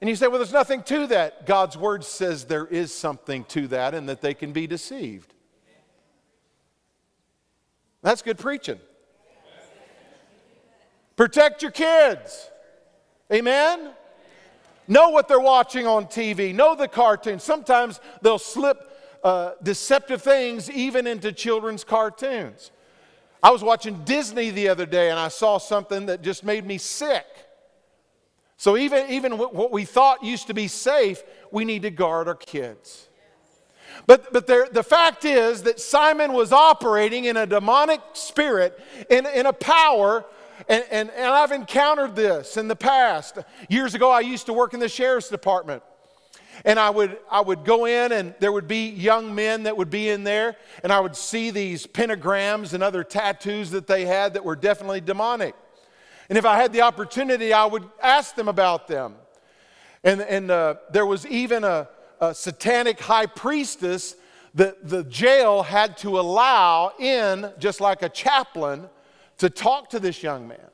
And 0.00 0.10
you 0.10 0.16
say, 0.16 0.26
well, 0.26 0.38
there's 0.38 0.52
nothing 0.52 0.82
to 0.84 1.06
that. 1.08 1.46
God's 1.46 1.76
word 1.76 2.04
says 2.04 2.44
there 2.44 2.66
is 2.66 2.92
something 2.92 3.44
to 3.44 3.68
that 3.68 3.94
and 3.94 4.08
that 4.08 4.20
they 4.20 4.34
can 4.34 4.52
be 4.52 4.66
deceived. 4.66 5.32
That's 8.02 8.20
good 8.20 8.38
preaching. 8.38 8.80
Protect 11.16 11.62
your 11.62 11.70
kids. 11.70 12.50
Amen? 13.32 13.90
Know 14.86 15.10
what 15.10 15.28
they're 15.28 15.40
watching 15.40 15.86
on 15.86 16.06
TV. 16.06 16.54
Know 16.54 16.74
the 16.74 16.88
cartoons. 16.88 17.42
Sometimes 17.42 18.00
they'll 18.20 18.38
slip 18.38 18.90
uh, 19.22 19.52
deceptive 19.62 20.22
things 20.22 20.70
even 20.70 21.06
into 21.06 21.32
children's 21.32 21.84
cartoons. 21.84 22.70
I 23.42 23.50
was 23.50 23.62
watching 23.62 24.04
Disney 24.04 24.50
the 24.50 24.68
other 24.68 24.86
day 24.86 25.10
and 25.10 25.18
I 25.18 25.28
saw 25.28 25.58
something 25.58 26.06
that 26.06 26.22
just 26.22 26.44
made 26.44 26.66
me 26.66 26.78
sick. 26.78 27.26
So, 28.56 28.76
even, 28.76 29.10
even 29.10 29.36
what 29.36 29.72
we 29.72 29.84
thought 29.84 30.22
used 30.22 30.46
to 30.46 30.54
be 30.54 30.68
safe, 30.68 31.22
we 31.50 31.64
need 31.64 31.82
to 31.82 31.90
guard 31.90 32.28
our 32.28 32.34
kids. 32.34 33.08
But, 34.06 34.32
but 34.32 34.46
there, 34.46 34.66
the 34.70 34.82
fact 34.82 35.24
is 35.24 35.62
that 35.64 35.80
Simon 35.80 36.32
was 36.32 36.52
operating 36.52 37.24
in 37.24 37.36
a 37.36 37.46
demonic 37.46 38.00
spirit, 38.12 38.78
in, 39.10 39.26
in 39.26 39.46
a 39.46 39.52
power, 39.52 40.24
and, 40.68 40.84
and, 40.90 41.10
and 41.10 41.26
I've 41.26 41.52
encountered 41.52 42.16
this 42.16 42.56
in 42.56 42.68
the 42.68 42.76
past. 42.76 43.38
Years 43.68 43.94
ago, 43.94 44.10
I 44.10 44.20
used 44.20 44.46
to 44.46 44.52
work 44.52 44.74
in 44.74 44.80
the 44.80 44.88
sheriff's 44.88 45.28
department. 45.28 45.82
And 46.64 46.78
I 46.78 46.90
would, 46.90 47.18
I 47.30 47.40
would 47.40 47.64
go 47.64 47.84
in, 47.84 48.12
and 48.12 48.34
there 48.38 48.52
would 48.52 48.68
be 48.68 48.88
young 48.88 49.34
men 49.34 49.64
that 49.64 49.76
would 49.76 49.90
be 49.90 50.08
in 50.08 50.22
there, 50.22 50.56
and 50.82 50.92
I 50.92 51.00
would 51.00 51.16
see 51.16 51.50
these 51.50 51.86
pentagrams 51.86 52.74
and 52.74 52.82
other 52.82 53.02
tattoos 53.02 53.70
that 53.72 53.86
they 53.86 54.06
had 54.06 54.34
that 54.34 54.44
were 54.44 54.56
definitely 54.56 55.00
demonic. 55.00 55.54
And 56.28 56.38
if 56.38 56.44
I 56.44 56.56
had 56.56 56.72
the 56.72 56.82
opportunity, 56.82 57.52
I 57.52 57.66
would 57.66 57.84
ask 58.02 58.34
them 58.36 58.48
about 58.48 58.86
them. 58.86 59.16
And, 60.04 60.20
and 60.20 60.50
uh, 60.50 60.76
there 60.92 61.06
was 61.06 61.26
even 61.26 61.64
a, 61.64 61.88
a 62.20 62.34
satanic 62.34 63.00
high 63.00 63.26
priestess 63.26 64.16
that 64.54 64.88
the 64.88 65.02
jail 65.04 65.64
had 65.64 65.96
to 65.98 66.20
allow 66.20 66.92
in, 67.00 67.50
just 67.58 67.80
like 67.80 68.02
a 68.02 68.08
chaplain, 68.08 68.88
to 69.38 69.50
talk 69.50 69.90
to 69.90 70.00
this 70.00 70.22
young 70.22 70.48
man 70.48 70.70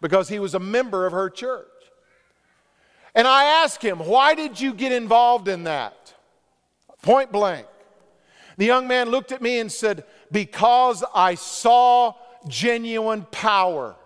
because 0.00 0.28
he 0.28 0.38
was 0.38 0.54
a 0.54 0.60
member 0.60 1.06
of 1.06 1.12
her 1.12 1.30
church. 1.30 1.68
And 3.14 3.26
I 3.26 3.44
asked 3.62 3.82
him, 3.82 3.98
Why 3.98 4.34
did 4.34 4.60
you 4.60 4.74
get 4.74 4.92
involved 4.92 5.48
in 5.48 5.64
that? 5.64 6.14
Point 7.02 7.32
blank. 7.32 7.66
The 8.56 8.66
young 8.66 8.86
man 8.86 9.10
looked 9.10 9.32
at 9.32 9.42
me 9.42 9.58
and 9.58 9.70
said, 9.70 10.04
Because 10.30 11.04
I 11.14 11.34
saw 11.34 12.14
genuine 12.48 13.26
power. 13.30 13.96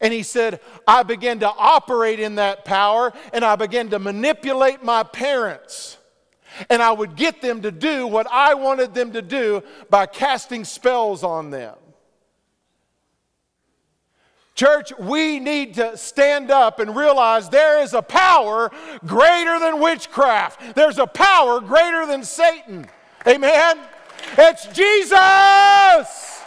And 0.00 0.12
he 0.12 0.22
said, 0.22 0.60
I 0.86 1.02
began 1.02 1.40
to 1.40 1.48
operate 1.48 2.20
in 2.20 2.34
that 2.34 2.64
power 2.64 3.12
and 3.32 3.44
I 3.44 3.56
began 3.56 3.88
to 3.90 3.98
manipulate 3.98 4.82
my 4.82 5.02
parents. 5.02 5.96
And 6.70 6.82
I 6.82 6.92
would 6.92 7.16
get 7.16 7.42
them 7.42 7.62
to 7.62 7.70
do 7.70 8.06
what 8.06 8.26
I 8.30 8.54
wanted 8.54 8.94
them 8.94 9.12
to 9.12 9.22
do 9.22 9.62
by 9.90 10.06
casting 10.06 10.64
spells 10.64 11.22
on 11.22 11.50
them. 11.50 11.74
Church, 14.54 14.90
we 14.98 15.38
need 15.38 15.74
to 15.74 15.98
stand 15.98 16.50
up 16.50 16.80
and 16.80 16.96
realize 16.96 17.50
there 17.50 17.82
is 17.82 17.92
a 17.92 18.00
power 18.00 18.70
greater 19.04 19.60
than 19.60 19.80
witchcraft. 19.80 20.74
There's 20.74 20.98
a 20.98 21.06
power 21.06 21.60
greater 21.60 22.06
than 22.06 22.24
Satan. 22.24 22.86
Amen? 23.26 23.78
It's 24.38 24.66
Jesus! 24.68 26.42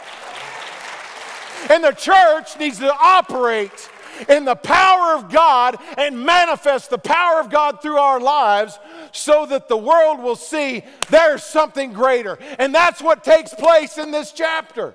And 1.70 1.84
the 1.84 1.92
church 1.92 2.58
needs 2.58 2.78
to 2.78 2.92
operate 2.92 3.89
in 4.28 4.44
the 4.44 4.54
power 4.54 5.14
of 5.14 5.30
God 5.30 5.78
and 5.96 6.24
manifest 6.24 6.90
the 6.90 6.98
power 6.98 7.40
of 7.40 7.50
God 7.50 7.82
through 7.82 7.98
our 7.98 8.20
lives 8.20 8.78
so 9.12 9.46
that 9.46 9.68
the 9.68 9.76
world 9.76 10.20
will 10.20 10.36
see 10.36 10.84
there's 11.08 11.42
something 11.42 11.92
greater. 11.92 12.38
And 12.58 12.74
that's 12.74 13.00
what 13.00 13.24
takes 13.24 13.54
place 13.54 13.98
in 13.98 14.10
this 14.10 14.32
chapter. 14.32 14.94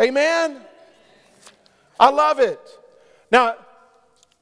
Amen? 0.00 0.60
I 1.98 2.10
love 2.10 2.40
it. 2.40 2.60
Now, 3.30 3.56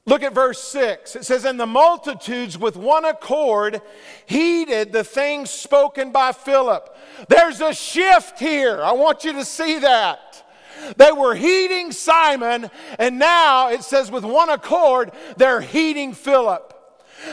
look 0.05 0.23
at 0.23 0.33
verse 0.33 0.61
6. 0.61 1.15
It 1.15 1.25
says, 1.25 1.45
And 1.45 1.59
the 1.59 1.65
multitudes 1.65 2.57
with 2.57 2.75
one 2.75 3.05
accord 3.05 3.81
heeded 4.25 4.91
the 4.91 5.03
things 5.03 5.49
spoken 5.49 6.11
by 6.11 6.31
Philip. 6.31 6.95
There's 7.29 7.61
a 7.61 7.73
shift 7.73 8.39
here. 8.39 8.81
I 8.83 8.91
want 8.91 9.23
you 9.23 9.33
to 9.33 9.45
see 9.45 9.79
that. 9.79 10.19
They 10.97 11.11
were 11.11 11.35
heeding 11.35 11.91
Simon, 11.91 12.69
and 12.99 13.19
now 13.19 13.69
it 13.69 13.83
says, 13.83 14.11
with 14.11 14.23
one 14.23 14.49
accord, 14.49 15.11
they're 15.37 15.61
heeding 15.61 16.13
Philip. 16.13 16.73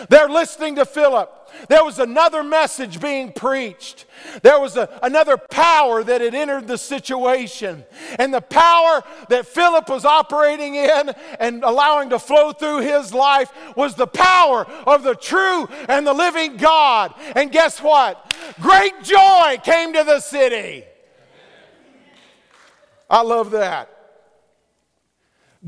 They're 0.08 0.28
listening 0.28 0.76
to 0.76 0.84
Philip. 0.84 1.38
There 1.68 1.84
was 1.84 1.98
another 1.98 2.42
message 2.42 3.00
being 3.00 3.32
preached. 3.32 4.06
There 4.42 4.58
was 4.58 4.76
a, 4.76 4.88
another 5.02 5.36
power 5.36 6.02
that 6.02 6.20
had 6.20 6.34
entered 6.34 6.66
the 6.66 6.78
situation. 6.78 7.84
And 8.18 8.32
the 8.32 8.40
power 8.40 9.02
that 9.28 9.46
Philip 9.46 9.88
was 9.88 10.04
operating 10.04 10.76
in 10.76 11.10
and 11.38 11.62
allowing 11.62 12.10
to 12.10 12.18
flow 12.18 12.52
through 12.52 12.80
his 12.80 13.12
life 13.12 13.52
was 13.76 13.94
the 13.94 14.06
power 14.06 14.64
of 14.86 15.02
the 15.02 15.14
true 15.14 15.68
and 15.88 16.06
the 16.06 16.14
living 16.14 16.56
God. 16.56 17.14
And 17.36 17.52
guess 17.52 17.80
what? 17.80 18.34
Great 18.60 19.02
joy 19.02 19.58
came 19.62 19.92
to 19.92 20.04
the 20.04 20.20
city. 20.20 20.84
I 23.12 23.20
love 23.20 23.50
that. 23.50 23.90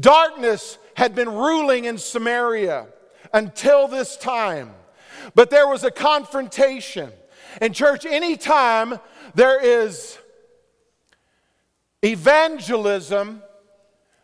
Darkness 0.00 0.78
had 0.94 1.14
been 1.14 1.28
ruling 1.28 1.84
in 1.84 1.98
Samaria 1.98 2.86
until 3.34 3.86
this 3.86 4.16
time, 4.16 4.72
but 5.34 5.50
there 5.50 5.68
was 5.68 5.84
a 5.84 5.90
confrontation. 5.90 7.12
And, 7.60 7.74
church, 7.74 8.06
anytime 8.06 8.98
there 9.34 9.62
is 9.62 10.18
evangelism, 12.02 13.42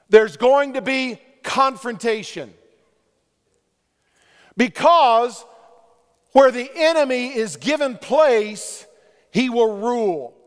there's 0.08 0.38
going 0.38 0.72
to 0.72 0.82
be 0.82 1.20
confrontation. 1.42 2.54
Because 4.56 5.44
where 6.32 6.50
the 6.50 6.70
enemy 6.74 7.36
is 7.36 7.56
given 7.56 7.98
place, 7.98 8.86
he 9.30 9.50
will 9.50 9.76
rule. 9.76 10.39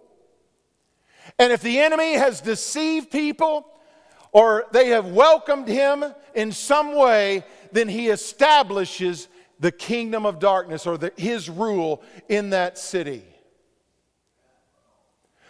And 1.40 1.52
if 1.52 1.62
the 1.62 1.80
enemy 1.80 2.14
has 2.14 2.42
deceived 2.42 3.12
people 3.12 3.68
or 4.32 4.66
they 4.72 4.90
have 4.90 5.08
welcomed 5.08 5.68
him 5.68 6.06
in 6.34 6.52
some 6.52 6.96
way, 6.96 7.44
then 7.72 7.88
he 7.88 8.10
establishes 8.10 9.28
the 9.60 9.72
kingdom 9.72 10.26
of 10.26 10.40
darkness 10.40 10.86
or 10.86 10.98
the, 10.98 11.12
his 11.16 11.50
rule 11.50 12.04
in 12.30 12.52
that 12.52 12.78
city. 12.78 13.24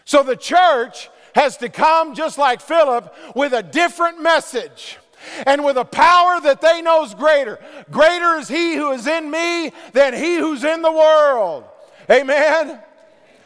So 0.06 0.24
the 0.24 0.36
church 0.36 1.10
has 1.36 1.58
to 1.58 1.70
come 1.70 2.14
just 2.14 2.38
like 2.38 2.62
Philip 2.62 3.14
with 3.36 3.54
a 3.54 3.64
different 3.64 4.22
message 4.22 4.98
and 5.46 5.64
with 5.64 5.78
a 5.78 5.86
power 5.86 6.40
that 6.42 6.62
they 6.62 6.82
know 6.82 7.04
is 7.04 7.14
greater. 7.14 7.60
Greater 7.90 8.36
is 8.36 8.48
he 8.48 8.76
who 8.76 8.92
is 8.92 9.08
in 9.08 9.32
me 9.32 9.72
than 9.94 10.14
he 10.14 10.36
who's 10.36 10.64
in 10.64 10.82
the 10.82 10.92
world. 10.92 11.64
Amen. 12.10 12.80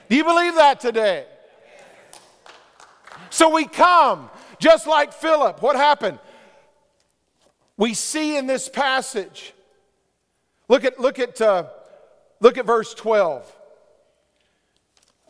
Do 0.09 0.15
you 0.15 0.23
believe 0.23 0.55
that 0.55 0.79
today? 0.79 1.25
So 3.29 3.53
we 3.53 3.65
come, 3.65 4.29
just 4.59 4.87
like 4.87 5.13
Philip. 5.13 5.61
What 5.61 5.75
happened? 5.75 6.19
we 7.77 7.93
see 7.93 8.35
in 8.35 8.47
this 8.47 8.67
passage. 8.67 9.53
Look 10.67 10.83
at, 10.83 10.99
look 10.99 11.19
at, 11.19 11.39
uh, 11.39 11.65
look 12.41 12.57
at 12.57 12.65
verse 12.65 12.93
12. 12.95 13.55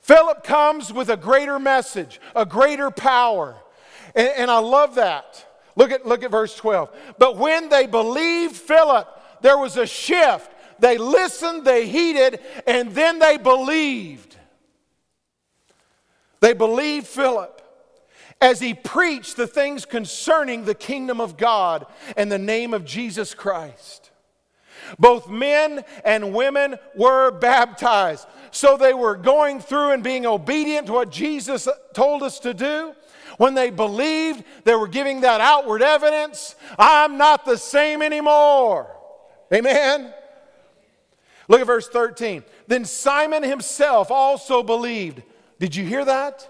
Philip 0.02 0.44
comes 0.44 0.92
with 0.92 1.10
a 1.10 1.18
greater 1.18 1.60
message, 1.60 2.22
a 2.36 2.46
greater 2.46 2.90
power. 2.90 3.56
And, 4.16 4.30
and 4.38 4.52
I 4.52 4.60
love 4.60 4.96
that. 4.96 5.46
Look 5.76 5.92
at, 5.92 6.06
look 6.06 6.24
at 6.24 6.32
verse 6.32 6.56
12. 6.56 6.90
But 7.20 7.38
when 7.38 7.70
they 7.70 7.86
believed 7.86 8.56
Philip, 8.56 9.08
there 9.42 9.58
was 9.58 9.76
a 9.76 9.86
shift. 9.86 10.50
They 10.80 10.98
listened, 10.98 11.66
they 11.66 11.88
heeded, 11.88 12.40
and 12.66 12.92
then 12.96 13.20
they 13.20 13.38
believed. 13.38 14.38
They 16.40 16.54
believed 16.54 17.08
Philip 17.08 17.57
as 18.42 18.60
he 18.60 18.74
preached 18.74 19.36
the 19.36 19.48
things 19.48 19.86
concerning 19.86 20.66
the 20.66 20.76
kingdom 20.76 21.20
of 21.20 21.38
God 21.38 21.86
and 22.16 22.32
the 22.32 22.38
name 22.38 22.74
of 22.74 22.86
Jesus 22.86 23.34
Christ. 23.34 24.12
Both 25.00 25.30
men 25.30 25.84
and 26.06 26.34
women 26.34 26.78
were 26.96 27.32
baptized. 27.32 28.28
So 28.52 28.78
they 28.78 28.94
were 28.94 29.16
going 29.16 29.60
through 29.60 29.92
and 29.92 30.04
being 30.04 30.26
obedient 30.26 30.88
to 30.88 30.94
what 30.94 31.12
Jesus 31.12 31.68
told 31.94 32.24
us 32.24 32.40
to 32.40 32.54
do. 32.54 32.94
When 33.38 33.54
they 33.54 33.70
believed, 33.70 34.44
they 34.64 34.76
were 34.76 34.88
giving 34.88 35.22
that 35.22 35.42
outward 35.42 35.82
evidence 35.82 36.56
I'm 36.78 37.18
not 37.18 37.46
the 37.46 37.58
same 37.58 38.02
anymore. 38.02 38.96
Amen. 39.54 40.14
Look 41.48 41.62
at 41.62 41.68
verse 41.68 41.88
13. 41.88 42.44
Then 42.68 42.84
Simon 42.86 43.44
himself 43.44 44.12
also 44.12 44.64
believed. 44.64 45.22
Did 45.60 45.76
you 45.76 45.86
hear 45.86 46.04
that? 46.06 46.50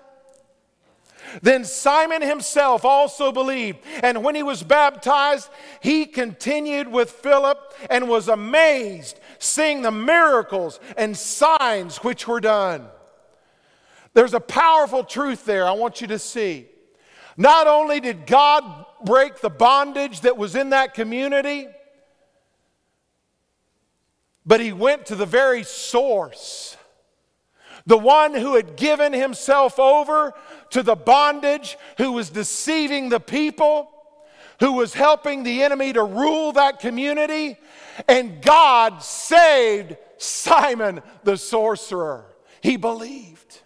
Then 1.42 1.66
Simon 1.66 2.22
himself 2.22 2.86
also 2.86 3.32
believed, 3.32 3.80
and 4.04 4.24
when 4.24 4.36
he 4.36 4.44
was 4.44 4.64
baptized, 4.64 5.50
he 5.82 6.06
continued 6.06 6.88
with 6.88 7.12
Philip 7.12 7.74
and 7.90 8.08
was 8.08 8.28
amazed, 8.28 9.20
seeing 9.40 9.82
the 9.82 9.92
miracles 9.92 10.80
and 10.96 11.18
signs 11.18 11.98
which 11.98 12.28
were 12.28 12.40
done. 12.40 12.88
There's 14.14 14.34
a 14.34 14.40
powerful 14.40 15.04
truth 15.04 15.46
there 15.46 15.68
I 15.68 15.74
want 15.74 16.02
you 16.02 16.08
to 16.08 16.20
see. 16.20 16.68
Not 17.36 17.68
only 17.68 18.00
did 18.00 18.26
God 18.26 18.86
break 19.06 19.42
the 19.42 19.50
bondage 19.50 20.22
that 20.22 20.38
was 20.38 20.56
in 20.56 20.72
that 20.72 20.96
community, 20.96 21.68
but 24.46 24.60
he 24.60 24.72
went 24.72 25.06
to 25.08 25.16
the 25.16 25.26
very 25.26 25.64
source 25.64 26.77
the 27.88 27.98
one 27.98 28.36
who 28.36 28.56
had 28.56 28.75
given 28.75 29.13
himself 29.13 29.79
over 29.79 30.34
to 30.72 30.84
the 30.84 30.96
bondage, 30.96 31.77
who 31.98 32.12
was 32.12 32.29
deceiving 32.29 33.10
the 33.10 33.20
people, 33.20 33.89
who 34.60 34.74
was 34.74 34.94
helping 34.94 35.44
the 35.44 35.63
enemy 35.63 35.94
to 35.94 36.03
rule 36.03 36.51
that 36.51 36.79
community. 36.79 37.58
And 38.08 38.41
God 38.41 39.01
saved 39.01 39.96
Simon 40.17 41.01
the 41.24 41.38
sorcerer. 41.38 42.25
He 42.62 42.75
believed. 42.75 43.62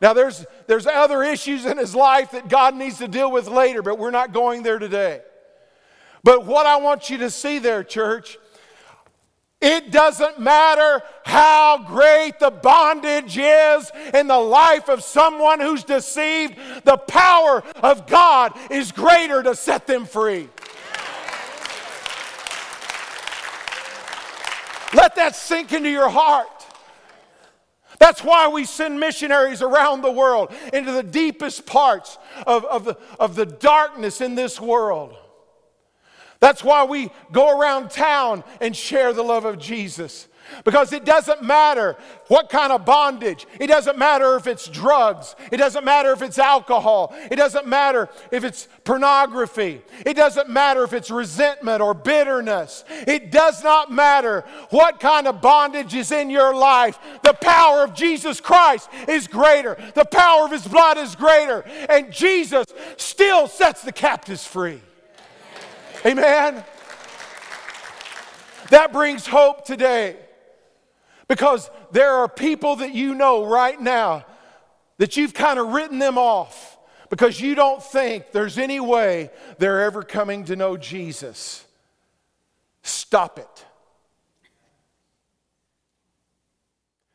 Now, 0.00 0.14
there's, 0.14 0.46
there's 0.66 0.86
other 0.86 1.22
issues 1.22 1.66
in 1.66 1.76
his 1.76 1.94
life 1.94 2.30
that 2.30 2.48
God 2.48 2.74
needs 2.74 2.98
to 2.98 3.08
deal 3.08 3.30
with 3.30 3.46
later, 3.48 3.82
but 3.82 3.98
we're 3.98 4.10
not 4.10 4.32
going 4.32 4.62
there 4.62 4.78
today. 4.78 5.20
But 6.22 6.46
what 6.46 6.66
I 6.66 6.76
want 6.76 7.10
you 7.10 7.18
to 7.18 7.30
see 7.30 7.58
there, 7.58 7.84
church, 7.84 8.38
it 9.60 9.90
doesn't 9.90 10.38
matter 10.38 11.02
how 11.24 11.78
great 11.78 12.38
the 12.38 12.50
bondage 12.50 13.36
is 13.36 13.90
in 14.14 14.28
the 14.28 14.38
life 14.38 14.88
of 14.88 15.02
someone 15.02 15.58
who's 15.58 15.82
deceived, 15.82 16.56
the 16.84 16.96
power 16.96 17.64
of 17.82 18.06
God 18.06 18.52
is 18.70 18.92
greater 18.92 19.42
to 19.42 19.56
set 19.56 19.86
them 19.86 20.06
free. 20.06 20.48
Let 24.94 25.16
that 25.16 25.34
sink 25.34 25.72
into 25.72 25.90
your 25.90 26.08
heart. 26.08 26.46
That's 27.98 28.22
why 28.22 28.48
we 28.48 28.64
send 28.64 29.00
missionaries 29.00 29.60
around 29.60 30.02
the 30.02 30.12
world 30.12 30.52
into 30.72 30.92
the 30.92 31.02
deepest 31.02 31.66
parts 31.66 32.16
of, 32.46 32.64
of, 32.64 32.84
the, 32.84 32.96
of 33.18 33.34
the 33.34 33.44
darkness 33.44 34.20
in 34.20 34.36
this 34.36 34.60
world. 34.60 35.16
That's 36.40 36.62
why 36.62 36.84
we 36.84 37.10
go 37.32 37.58
around 37.58 37.90
town 37.90 38.44
and 38.60 38.76
share 38.76 39.12
the 39.12 39.22
love 39.22 39.44
of 39.44 39.58
Jesus. 39.58 40.28
Because 40.64 40.92
it 40.92 41.04
doesn't 41.04 41.42
matter 41.42 41.96
what 42.28 42.48
kind 42.48 42.72
of 42.72 42.84
bondage. 42.84 43.46
It 43.60 43.66
doesn't 43.66 43.98
matter 43.98 44.36
if 44.36 44.46
it's 44.46 44.66
drugs. 44.66 45.36
It 45.52 45.58
doesn't 45.58 45.84
matter 45.84 46.12
if 46.12 46.22
it's 46.22 46.38
alcohol. 46.38 47.14
It 47.30 47.36
doesn't 47.36 47.66
matter 47.66 48.08
if 48.30 48.44
it's 48.44 48.68
pornography. 48.84 49.82
It 50.06 50.14
doesn't 50.14 50.48
matter 50.48 50.84
if 50.84 50.92
it's 50.92 51.10
resentment 51.10 51.82
or 51.82 51.92
bitterness. 51.92 52.84
It 53.06 53.30
does 53.30 53.62
not 53.62 53.92
matter 53.92 54.44
what 54.70 55.00
kind 55.00 55.26
of 55.26 55.40
bondage 55.40 55.94
is 55.94 56.12
in 56.12 56.30
your 56.30 56.54
life. 56.54 56.98
The 57.22 57.34
power 57.34 57.84
of 57.84 57.94
Jesus 57.94 58.40
Christ 58.40 58.88
is 59.06 59.26
greater, 59.26 59.76
the 59.94 60.06
power 60.06 60.44
of 60.44 60.52
His 60.52 60.66
blood 60.66 60.96
is 60.96 61.14
greater, 61.14 61.60
and 61.88 62.12
Jesus 62.12 62.66
still 62.96 63.48
sets 63.48 63.82
the 63.82 63.92
captives 63.92 64.46
free. 64.46 64.80
Amen. 66.06 66.64
That 68.70 68.92
brings 68.92 69.26
hope 69.26 69.64
today 69.64 70.16
because 71.26 71.70
there 71.92 72.12
are 72.14 72.28
people 72.28 72.76
that 72.76 72.94
you 72.94 73.14
know 73.14 73.46
right 73.46 73.80
now 73.80 74.24
that 74.98 75.16
you've 75.16 75.34
kind 75.34 75.58
of 75.58 75.68
written 75.68 75.98
them 75.98 76.18
off 76.18 76.78
because 77.10 77.40
you 77.40 77.54
don't 77.54 77.82
think 77.82 78.32
there's 78.32 78.58
any 78.58 78.80
way 78.80 79.30
they're 79.58 79.82
ever 79.82 80.02
coming 80.02 80.44
to 80.44 80.56
know 80.56 80.76
Jesus. 80.76 81.64
Stop 82.82 83.38
it. 83.38 83.64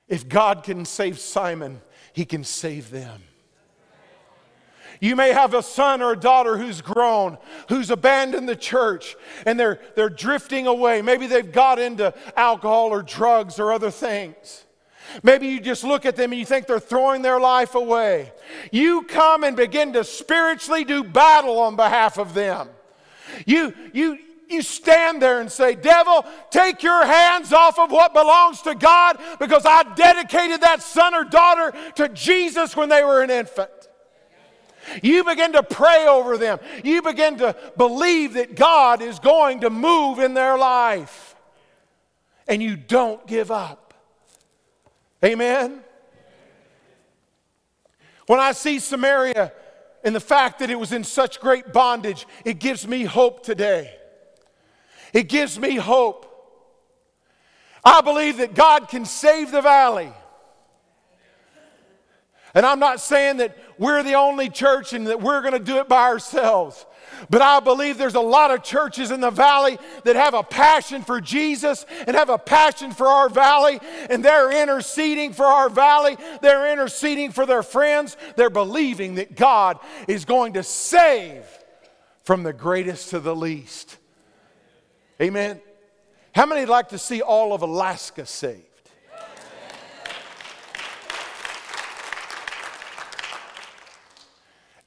If 0.07 0.27
God 0.27 0.63
can 0.63 0.85
save 0.85 1.19
Simon, 1.19 1.81
he 2.13 2.25
can 2.25 2.43
save 2.43 2.91
them. 2.91 3.21
You 5.03 5.17
may 5.17 5.33
have 5.33 5.53
a 5.53 5.61
son 5.61 6.01
or 6.01 6.13
a 6.13 6.17
daughter 6.17 6.57
who's 6.57 6.79
grown, 6.79 7.37
who's 7.67 7.91
abandoned 7.91 8.47
the 8.47 8.55
church, 8.55 9.17
and 9.45 9.59
they're, 9.59 9.81
they're 9.97 10.07
drifting 10.07 10.65
away. 10.65 11.01
Maybe 11.01 11.27
they've 11.27 11.51
got 11.51 11.77
into 11.77 12.13
alcohol 12.37 12.87
or 12.87 13.03
drugs 13.03 13.59
or 13.59 13.73
other 13.73 13.91
things. 13.91 14.63
Maybe 15.21 15.47
you 15.47 15.59
just 15.59 15.83
look 15.83 16.05
at 16.05 16.15
them 16.15 16.31
and 16.31 16.39
you 16.39 16.45
think 16.45 16.67
they're 16.67 16.79
throwing 16.79 17.21
their 17.21 17.37
life 17.37 17.75
away. 17.75 18.31
You 18.71 19.01
come 19.01 19.43
and 19.43 19.57
begin 19.57 19.91
to 19.91 20.05
spiritually 20.05 20.85
do 20.85 21.03
battle 21.03 21.59
on 21.59 21.75
behalf 21.75 22.17
of 22.17 22.33
them. 22.33 22.69
You, 23.45 23.73
you, 23.91 24.17
you 24.47 24.61
stand 24.61 25.21
there 25.21 25.41
and 25.41 25.51
say, 25.51 25.75
Devil, 25.75 26.25
take 26.49 26.81
your 26.81 27.05
hands 27.05 27.51
off 27.51 27.77
of 27.77 27.91
what 27.91 28.13
belongs 28.13 28.61
to 28.61 28.73
God 28.73 29.17
because 29.37 29.65
I 29.65 29.83
dedicated 29.95 30.61
that 30.61 30.81
son 30.81 31.13
or 31.13 31.25
daughter 31.25 31.73
to 31.95 32.07
Jesus 32.07 32.77
when 32.77 32.87
they 32.87 33.03
were 33.03 33.21
an 33.21 33.31
infant. 33.31 33.89
You 35.01 35.23
begin 35.23 35.53
to 35.53 35.63
pray 35.63 36.05
over 36.07 36.37
them. 36.37 36.59
You 36.83 37.01
begin 37.01 37.37
to 37.37 37.55
believe 37.77 38.33
that 38.33 38.55
God 38.55 39.01
is 39.01 39.19
going 39.19 39.61
to 39.61 39.69
move 39.69 40.19
in 40.19 40.33
their 40.33 40.57
life. 40.57 41.35
And 42.47 42.61
you 42.61 42.75
don't 42.75 43.25
give 43.25 43.51
up. 43.51 43.93
Amen? 45.23 45.81
When 48.27 48.39
I 48.39 48.51
see 48.51 48.79
Samaria 48.79 49.53
and 50.03 50.15
the 50.15 50.19
fact 50.19 50.59
that 50.59 50.69
it 50.69 50.79
was 50.79 50.91
in 50.91 51.03
such 51.03 51.39
great 51.39 51.71
bondage, 51.71 52.25
it 52.43 52.59
gives 52.59 52.87
me 52.87 53.03
hope 53.03 53.43
today. 53.43 53.95
It 55.13 55.29
gives 55.29 55.59
me 55.59 55.75
hope. 55.75 56.29
I 57.85 58.01
believe 58.01 58.37
that 58.37 58.55
God 58.55 58.89
can 58.89 59.05
save 59.05 59.51
the 59.51 59.61
valley. 59.61 60.11
And 62.53 62.65
I'm 62.65 62.79
not 62.79 63.01
saying 63.01 63.37
that 63.37 63.57
we're 63.77 64.03
the 64.03 64.13
only 64.13 64.49
church 64.49 64.93
and 64.93 65.07
that 65.07 65.21
we're 65.21 65.41
going 65.41 65.53
to 65.53 65.59
do 65.59 65.77
it 65.77 65.87
by 65.87 66.03
ourselves. 66.03 66.85
But 67.29 67.41
I 67.41 67.59
believe 67.59 67.97
there's 67.97 68.15
a 68.15 68.19
lot 68.21 68.51
of 68.51 68.63
churches 68.63 69.11
in 69.11 69.21
the 69.21 69.29
valley 69.29 69.77
that 70.03 70.15
have 70.15 70.33
a 70.33 70.43
passion 70.43 71.03
for 71.03 71.21
Jesus 71.21 71.85
and 72.07 72.15
have 72.15 72.29
a 72.29 72.37
passion 72.37 72.91
for 72.91 73.07
our 73.07 73.29
valley, 73.29 73.79
and 74.09 74.23
they're 74.23 74.51
interceding 74.61 75.33
for 75.33 75.45
our 75.45 75.69
valley. 75.69 76.17
They're 76.41 76.71
interceding 76.71 77.31
for 77.31 77.45
their 77.45 77.63
friends. 77.63 78.17
They're 78.35 78.49
believing 78.49 79.15
that 79.15 79.35
God 79.35 79.79
is 80.07 80.25
going 80.25 80.53
to 80.53 80.63
save 80.63 81.45
from 82.23 82.43
the 82.43 82.53
greatest 82.53 83.09
to 83.11 83.19
the 83.19 83.35
least. 83.35 83.97
Amen. 85.21 85.61
How 86.33 86.45
many 86.45 86.65
like 86.65 86.89
to 86.89 86.97
see 86.97 87.21
all 87.21 87.53
of 87.53 87.61
Alaska 87.61 88.25
saved? 88.25 88.72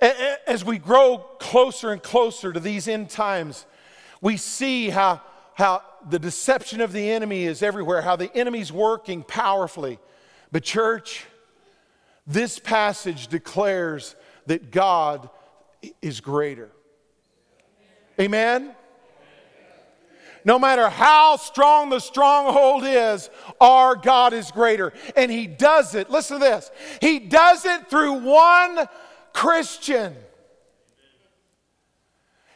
As 0.00 0.64
we 0.64 0.78
grow 0.78 1.18
closer 1.38 1.90
and 1.90 2.02
closer 2.02 2.52
to 2.52 2.60
these 2.60 2.86
end 2.86 3.08
times, 3.10 3.66
we 4.20 4.36
see 4.36 4.90
how, 4.90 5.22
how 5.54 5.82
the 6.08 6.18
deception 6.18 6.80
of 6.80 6.92
the 6.92 7.10
enemy 7.10 7.44
is 7.44 7.62
everywhere, 7.62 8.02
how 8.02 8.16
the 8.16 8.34
enemy's 8.36 8.72
working 8.72 9.22
powerfully. 9.22 9.98
But, 10.52 10.64
church, 10.64 11.24
this 12.26 12.58
passage 12.58 13.28
declares 13.28 14.16
that 14.46 14.70
God 14.70 15.30
is 16.02 16.20
greater. 16.20 16.70
Amen? 18.20 18.74
No 20.44 20.58
matter 20.60 20.88
how 20.88 21.36
strong 21.36 21.90
the 21.90 21.98
stronghold 21.98 22.84
is, 22.84 23.30
our 23.60 23.96
God 23.96 24.32
is 24.32 24.52
greater. 24.52 24.92
And 25.16 25.30
He 25.30 25.46
does 25.46 25.94
it, 25.94 26.08
listen 26.08 26.38
to 26.38 26.44
this, 26.44 26.70
He 27.00 27.18
does 27.18 27.64
it 27.64 27.90
through 27.90 28.12
one 28.12 28.86
Christian. 29.36 30.16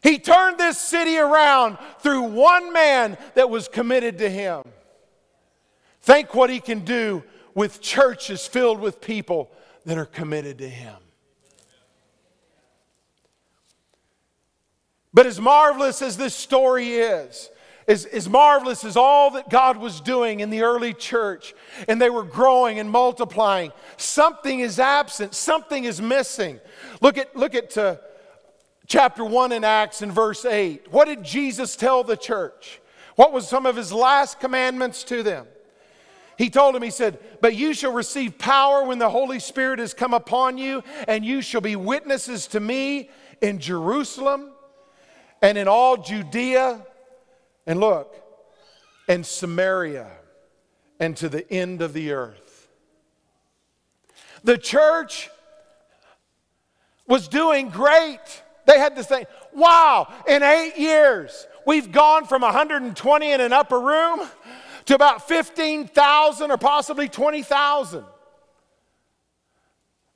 He 0.02 0.18
turned 0.18 0.56
this 0.56 0.78
city 0.78 1.18
around 1.18 1.76
through 1.98 2.22
one 2.22 2.72
man 2.72 3.18
that 3.34 3.50
was 3.50 3.68
committed 3.68 4.16
to 4.16 4.30
Him. 4.30 4.62
Think 6.00 6.34
what 6.34 6.48
He 6.48 6.58
can 6.58 6.80
do 6.80 7.22
with 7.54 7.82
churches 7.82 8.46
filled 8.46 8.80
with 8.80 9.02
people 9.02 9.50
that 9.84 9.98
are 9.98 10.06
committed 10.06 10.56
to 10.56 10.68
Him. 10.70 10.96
But 15.12 15.26
as 15.26 15.38
marvelous 15.38 16.00
as 16.00 16.16
this 16.16 16.34
story 16.34 16.94
is, 16.94 17.50
as, 17.90 18.04
as 18.04 18.28
marvelous 18.28 18.84
as 18.84 18.96
all 18.96 19.32
that 19.32 19.50
God 19.50 19.76
was 19.76 20.00
doing 20.00 20.38
in 20.38 20.48
the 20.48 20.62
early 20.62 20.94
church, 20.94 21.54
and 21.88 22.00
they 22.00 22.08
were 22.08 22.22
growing 22.22 22.78
and 22.78 22.88
multiplying, 22.88 23.72
something 23.96 24.60
is 24.60 24.78
absent, 24.78 25.34
something 25.34 25.82
is 25.82 26.00
missing. 26.00 26.60
Look 27.00 27.18
at, 27.18 27.34
look 27.34 27.56
at 27.56 27.76
uh, 27.76 27.96
chapter 28.86 29.24
1 29.24 29.50
in 29.50 29.64
Acts 29.64 30.02
in 30.02 30.12
verse 30.12 30.44
8. 30.44 30.92
What 30.92 31.06
did 31.06 31.24
Jesus 31.24 31.74
tell 31.74 32.04
the 32.04 32.16
church? 32.16 32.80
What 33.16 33.32
was 33.32 33.48
some 33.48 33.66
of 33.66 33.74
his 33.74 33.92
last 33.92 34.38
commandments 34.38 35.02
to 35.04 35.24
them? 35.24 35.48
He 36.38 36.48
told 36.48 36.76
him, 36.76 36.82
He 36.82 36.90
said, 36.90 37.18
But 37.40 37.56
you 37.56 37.74
shall 37.74 37.92
receive 37.92 38.38
power 38.38 38.84
when 38.84 39.00
the 39.00 39.10
Holy 39.10 39.40
Spirit 39.40 39.80
has 39.80 39.94
come 39.94 40.14
upon 40.14 40.58
you, 40.58 40.84
and 41.08 41.24
you 41.24 41.42
shall 41.42 41.60
be 41.60 41.74
witnesses 41.74 42.46
to 42.48 42.60
me 42.60 43.10
in 43.42 43.58
Jerusalem 43.58 44.52
and 45.42 45.58
in 45.58 45.66
all 45.66 45.96
Judea, 45.96 46.86
and 47.66 47.80
look, 47.80 48.14
and 49.08 49.24
Samaria, 49.24 50.10
and 50.98 51.16
to 51.16 51.28
the 51.28 51.50
end 51.52 51.82
of 51.82 51.92
the 51.92 52.12
earth. 52.12 52.68
The 54.44 54.58
church 54.58 55.30
was 57.06 57.28
doing 57.28 57.68
great. 57.70 58.42
They 58.66 58.78
had 58.78 58.96
to 58.96 59.04
say, 59.04 59.26
wow, 59.52 60.12
in 60.28 60.42
eight 60.42 60.78
years, 60.78 61.46
we've 61.66 61.90
gone 61.90 62.24
from 62.26 62.42
120 62.42 63.32
in 63.32 63.40
an 63.40 63.52
upper 63.52 63.80
room 63.80 64.20
to 64.86 64.94
about 64.94 65.26
15,000 65.28 66.50
or 66.50 66.56
possibly 66.56 67.08
20,000. 67.08 68.04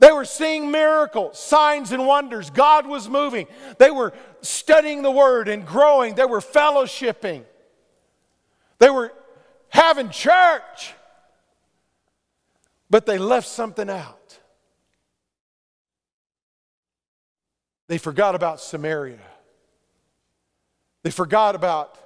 They 0.01 0.13
were 0.13 0.25
seeing 0.25 0.71
miracles, 0.71 1.39
signs, 1.39 1.93
and 1.93 2.07
wonders. 2.07 2.51
God 2.51 2.87
was 2.87 3.09
moving. 3.09 3.47
They 3.79 3.91
were 3.91 4.13
studying 4.43 5.03
the 5.03 5.11
Word 5.11 5.49
and 5.49 5.67
growing. 5.67 6.15
They 6.15 6.25
were 6.25 6.41
fellowshipping. 6.41 7.45
They 8.79 8.91
were 8.91 9.13
having 9.69 10.11
church. 10.11 10.95
But 12.91 13.07
they 13.07 13.19
left 13.19 13.49
something 13.49 13.89
out. 13.89 14.39
They 17.87 17.99
forgot 17.99 18.35
about 18.35 18.61
Samaria. 18.61 19.19
They 21.03 21.11
forgot 21.11 21.55
about 21.55 21.99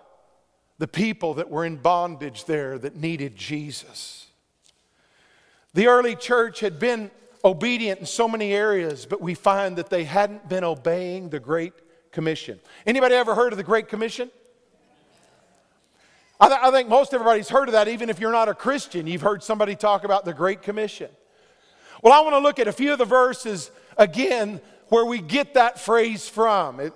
the 0.79 0.89
people 0.89 1.35
that 1.35 1.51
were 1.51 1.65
in 1.65 1.77
bondage 1.77 2.45
there 2.45 2.79
that 2.79 2.97
needed 2.97 3.37
Jesus. 3.37 4.27
The 5.75 5.87
early 5.87 6.17
church 6.17 6.61
had 6.61 6.79
been 6.79 7.11
obedient 7.45 8.01
in 8.01 8.07
so 8.07 8.29
many 8.29 8.53
areas, 8.53 9.07
but 9.07 9.21
we 9.21 9.35
find 9.35 9.77
that 9.77 9.91
they 9.91 10.05
hadn't 10.05 10.49
been 10.49 10.65
obeying 10.65 11.31
the 11.31 11.41
Great 11.41 11.73
Commission. 12.11 12.59
Anybody 12.87 13.15
ever 13.15 13.35
heard 13.35 13.53
of 13.53 13.57
the 13.57 13.65
Great 13.65 13.89
Commission? 13.89 14.31
I, 16.41 16.49
th- 16.49 16.61
I, 16.63 16.71
think 16.71 16.89
most 16.89 17.13
everybody's 17.15 17.49
heard 17.49 17.69
of 17.69 17.73
that, 17.73 17.89
even 17.89 18.11
if 18.11 18.21
you're 18.21 18.33
not 18.33 18.49
a 18.49 18.55
Christian. 18.55 19.07
You've 19.07 19.23
heard 19.23 19.43
somebody 19.43 19.75
talk 19.75 20.05
about 20.05 20.25
the 20.25 20.33
Great 20.33 20.63
Commission. 20.63 21.11
Well, 22.03 22.13
I 22.13 22.21
want 22.21 22.35
to 22.35 22.39
look 22.39 22.59
at 22.61 22.69
a 22.69 22.73
few 22.73 22.93
of 22.93 22.99
the 22.99 23.05
verses 23.05 23.71
again 23.97 24.61
where 24.89 25.05
we 25.05 25.21
get 25.21 25.55
that 25.55 25.81
phrase 25.81 26.29
from. 26.29 26.79
It, 26.79 26.93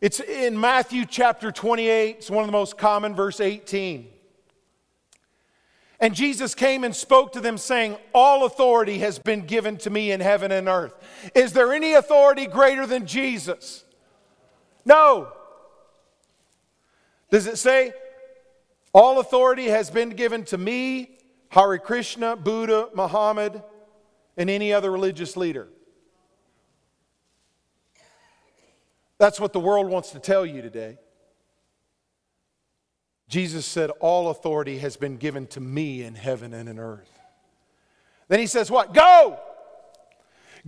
it's 0.00 0.20
in 0.20 0.58
Matthew 0.58 1.04
chapter 1.04 1.52
28, 1.52 2.16
it's 2.16 2.30
one 2.30 2.44
of 2.44 2.48
the 2.48 2.52
most 2.52 2.78
common, 2.78 3.14
verse 3.14 3.40
18. 3.40 4.08
And 6.00 6.14
Jesus 6.14 6.54
came 6.54 6.84
and 6.84 6.94
spoke 6.94 7.32
to 7.32 7.40
them, 7.40 7.58
saying, 7.58 7.96
All 8.14 8.44
authority 8.44 8.98
has 8.98 9.18
been 9.18 9.46
given 9.46 9.76
to 9.78 9.90
me 9.90 10.12
in 10.12 10.20
heaven 10.20 10.52
and 10.52 10.68
earth. 10.68 10.94
Is 11.34 11.52
there 11.52 11.72
any 11.72 11.94
authority 11.94 12.46
greater 12.46 12.86
than 12.86 13.06
Jesus? 13.06 13.84
No. 14.84 15.32
Does 17.30 17.46
it 17.46 17.58
say, 17.58 17.92
All 18.92 19.18
authority 19.18 19.66
has 19.66 19.90
been 19.90 20.10
given 20.10 20.44
to 20.46 20.58
me, 20.58 21.18
Hare 21.48 21.78
Krishna, 21.78 22.36
Buddha, 22.36 22.90
Muhammad, 22.94 23.62
and 24.36 24.48
any 24.48 24.72
other 24.72 24.92
religious 24.92 25.36
leader? 25.36 25.66
That's 29.18 29.40
what 29.40 29.52
the 29.52 29.60
world 29.60 29.88
wants 29.88 30.10
to 30.10 30.20
tell 30.20 30.46
you 30.46 30.62
today. 30.62 30.98
Jesus 33.28 33.66
said, 33.66 33.90
All 34.00 34.30
authority 34.30 34.78
has 34.78 34.96
been 34.96 35.16
given 35.16 35.46
to 35.48 35.60
me 35.60 36.02
in 36.02 36.14
heaven 36.14 36.54
and 36.54 36.68
in 36.68 36.78
earth. 36.78 37.10
Then 38.28 38.40
he 38.40 38.46
says, 38.46 38.70
What? 38.70 38.94
Go! 38.94 39.38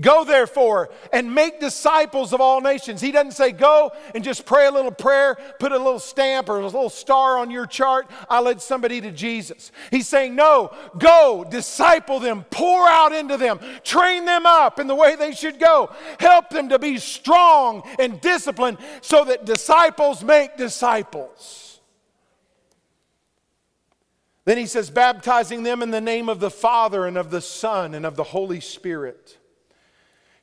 Go 0.01 0.25
therefore 0.25 0.91
and 1.13 1.35
make 1.35 1.61
disciples 1.61 2.33
of 2.33 2.41
all 2.41 2.61
nations. 2.61 3.01
He 3.01 3.13
doesn't 3.13 3.33
say 3.33 3.53
go 3.53 3.93
and 4.15 4.25
just 4.25 4.47
pray 4.47 4.67
a 4.67 4.71
little 4.71 4.93
prayer, 4.93 5.37
put 5.59 5.73
a 5.73 5.77
little 5.77 5.99
stamp 5.99 6.49
or 6.49 6.61
a 6.61 6.65
little 6.65 6.89
star 6.89 7.39
on 7.39 7.51
your 7.51 7.67
chart. 7.67 8.09
I 8.29 8.41
led 8.41 8.63
somebody 8.63 9.01
to 9.03 9.11
Jesus. 9.11 9.73
He's 9.91 10.09
saying, 10.09 10.35
no, 10.35 10.73
go, 10.99 11.45
disciple 11.49 12.21
them, 12.21 12.45
pour 12.51 12.87
out 12.87 13.13
into 13.13 13.37
them, 13.37 13.61
train 13.85 14.25
them 14.25 14.47
up 14.47 14.79
in 14.79 14.87
the 14.87 14.95
way 14.95 15.17
they 15.17 15.33
should 15.33 15.59
go, 15.59 15.91
help 16.19 16.51
them 16.51 16.71
to 16.71 16.79
be 16.79 16.99
strong 16.99 17.83
and 17.99 18.21
disciplined 18.21 18.79
so 19.03 19.25
that 19.25 19.45
disciples 19.45 20.23
make 20.25 20.57
disciples. 20.57 21.70
Then 24.51 24.59
he 24.59 24.67
says, 24.67 24.91
baptizing 24.91 25.63
them 25.63 25.81
in 25.81 25.93
the 25.93 26.01
name 26.01 26.29
of 26.29 26.41
the 26.41 26.51
Father 26.51 27.07
and 27.07 27.17
of 27.17 27.31
the 27.31 27.41
Son 27.41 27.95
and 27.95 28.05
of 28.05 28.17
the 28.17 28.25
Holy 28.25 28.59
Spirit, 28.59 29.39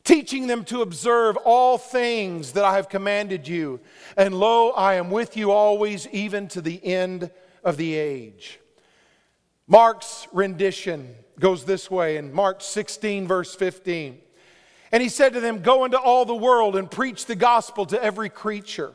teaching 0.06 0.48
them 0.48 0.64
to 0.64 0.82
observe 0.82 1.36
all 1.44 1.78
things 1.78 2.54
that 2.54 2.64
I 2.64 2.78
have 2.78 2.88
commanded 2.88 3.50
you. 3.50 3.82
And 4.16 4.34
lo, 4.34 4.70
I 4.70 4.94
am 4.94 5.12
with 5.12 5.36
you 5.36 5.52
always, 5.52 6.08
even 6.08 6.48
to 6.48 6.62
the 6.62 6.82
end 6.86 7.32
of 7.66 7.76
the 7.76 7.96
age. 7.96 8.62
Mark's 9.68 10.26
rendition 10.32 11.14
goes 11.38 11.66
this 11.66 11.92
way 11.92 12.16
in 12.16 12.32
Mark 12.32 12.62
16, 12.62 13.28
verse 13.28 13.56
15. 13.56 14.20
And 14.94 15.04
he 15.04 15.10
said 15.10 15.34
to 15.34 15.42
them, 15.42 15.62
Go 15.62 15.84
into 15.84 16.00
all 16.00 16.24
the 16.24 16.34
world 16.34 16.78
and 16.78 16.90
preach 16.90 17.26
the 17.26 17.36
gospel 17.36 17.86
to 17.88 18.02
every 18.02 18.30
creature. 18.30 18.94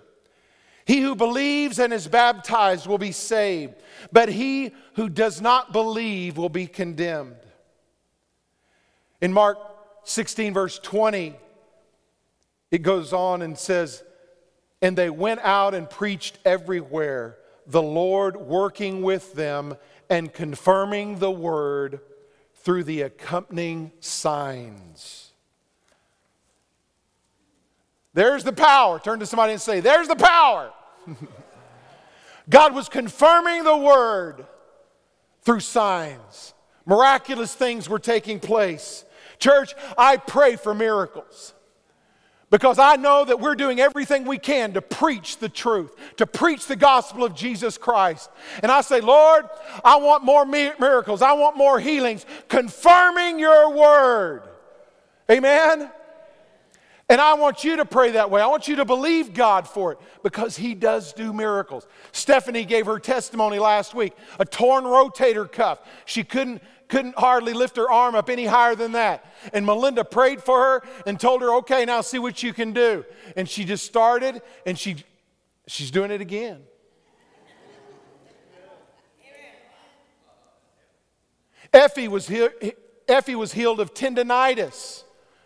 He 0.84 1.00
who 1.00 1.14
believes 1.14 1.78
and 1.78 1.92
is 1.92 2.08
baptized 2.08 2.86
will 2.86 2.98
be 2.98 3.12
saved, 3.12 3.74
but 4.10 4.28
he 4.28 4.72
who 4.94 5.08
does 5.08 5.40
not 5.40 5.72
believe 5.72 6.36
will 6.36 6.48
be 6.48 6.66
condemned. 6.66 7.36
In 9.20 9.32
Mark 9.32 9.58
16, 10.04 10.52
verse 10.52 10.78
20, 10.80 11.36
it 12.72 12.82
goes 12.82 13.12
on 13.12 13.42
and 13.42 13.56
says, 13.56 14.02
And 14.80 14.98
they 14.98 15.10
went 15.10 15.40
out 15.40 15.74
and 15.74 15.88
preached 15.88 16.38
everywhere, 16.44 17.36
the 17.66 17.82
Lord 17.82 18.36
working 18.36 19.02
with 19.02 19.34
them 19.34 19.76
and 20.10 20.32
confirming 20.32 21.20
the 21.20 21.30
word 21.30 22.00
through 22.54 22.84
the 22.84 23.02
accompanying 23.02 23.92
signs. 24.00 25.31
There's 28.14 28.44
the 28.44 28.52
power. 28.52 28.98
Turn 28.98 29.20
to 29.20 29.26
somebody 29.26 29.52
and 29.52 29.60
say, 29.60 29.80
There's 29.80 30.08
the 30.08 30.16
power. 30.16 30.72
God 32.48 32.74
was 32.74 32.88
confirming 32.88 33.64
the 33.64 33.76
word 33.76 34.46
through 35.42 35.60
signs. 35.60 36.54
Miraculous 36.84 37.54
things 37.54 37.88
were 37.88 37.98
taking 37.98 38.40
place. 38.40 39.04
Church, 39.38 39.74
I 39.96 40.16
pray 40.16 40.56
for 40.56 40.74
miracles 40.74 41.54
because 42.50 42.78
I 42.78 42.96
know 42.96 43.24
that 43.24 43.40
we're 43.40 43.54
doing 43.54 43.80
everything 43.80 44.24
we 44.24 44.36
can 44.36 44.74
to 44.74 44.82
preach 44.82 45.38
the 45.38 45.48
truth, 45.48 45.96
to 46.18 46.26
preach 46.26 46.66
the 46.66 46.76
gospel 46.76 47.24
of 47.24 47.34
Jesus 47.34 47.78
Christ. 47.78 48.30
And 48.62 48.70
I 48.70 48.82
say, 48.82 49.00
Lord, 49.00 49.46
I 49.82 49.96
want 49.96 50.22
more 50.22 50.44
miracles, 50.44 51.22
I 51.22 51.32
want 51.32 51.56
more 51.56 51.80
healings, 51.80 52.26
confirming 52.48 53.38
your 53.38 53.72
word. 53.72 54.42
Amen? 55.30 55.90
And 57.12 57.20
I 57.20 57.34
want 57.34 57.62
you 57.62 57.76
to 57.76 57.84
pray 57.84 58.12
that 58.12 58.30
way. 58.30 58.40
I 58.40 58.46
want 58.46 58.68
you 58.68 58.76
to 58.76 58.86
believe 58.86 59.34
God 59.34 59.68
for 59.68 59.92
it 59.92 59.98
because 60.22 60.56
He 60.56 60.74
does 60.74 61.12
do 61.12 61.34
miracles. 61.34 61.86
Stephanie 62.10 62.64
gave 62.64 62.86
her 62.86 62.98
testimony 62.98 63.58
last 63.58 63.92
week 63.92 64.14
a 64.38 64.46
torn 64.46 64.84
rotator 64.84 65.52
cuff. 65.52 65.80
She 66.06 66.24
couldn't, 66.24 66.62
couldn't 66.88 67.18
hardly 67.18 67.52
lift 67.52 67.76
her 67.76 67.90
arm 67.90 68.14
up 68.14 68.30
any 68.30 68.46
higher 68.46 68.74
than 68.74 68.92
that. 68.92 69.30
And 69.52 69.66
Melinda 69.66 70.04
prayed 70.04 70.42
for 70.42 70.58
her 70.58 70.82
and 71.06 71.20
told 71.20 71.42
her, 71.42 71.54
okay, 71.56 71.84
now 71.84 72.00
see 72.00 72.18
what 72.18 72.42
you 72.42 72.54
can 72.54 72.72
do. 72.72 73.04
And 73.36 73.46
she 73.46 73.66
just 73.66 73.84
started 73.84 74.40
and 74.64 74.78
she, 74.78 75.04
she's 75.66 75.90
doing 75.90 76.12
it 76.12 76.22
again. 76.22 76.62
Effie 81.74 82.08
was, 82.08 82.26
he- 82.26 82.72
Effie 83.06 83.34
was 83.34 83.52
healed 83.52 83.80
of 83.80 83.92
tendonitis 83.92 85.04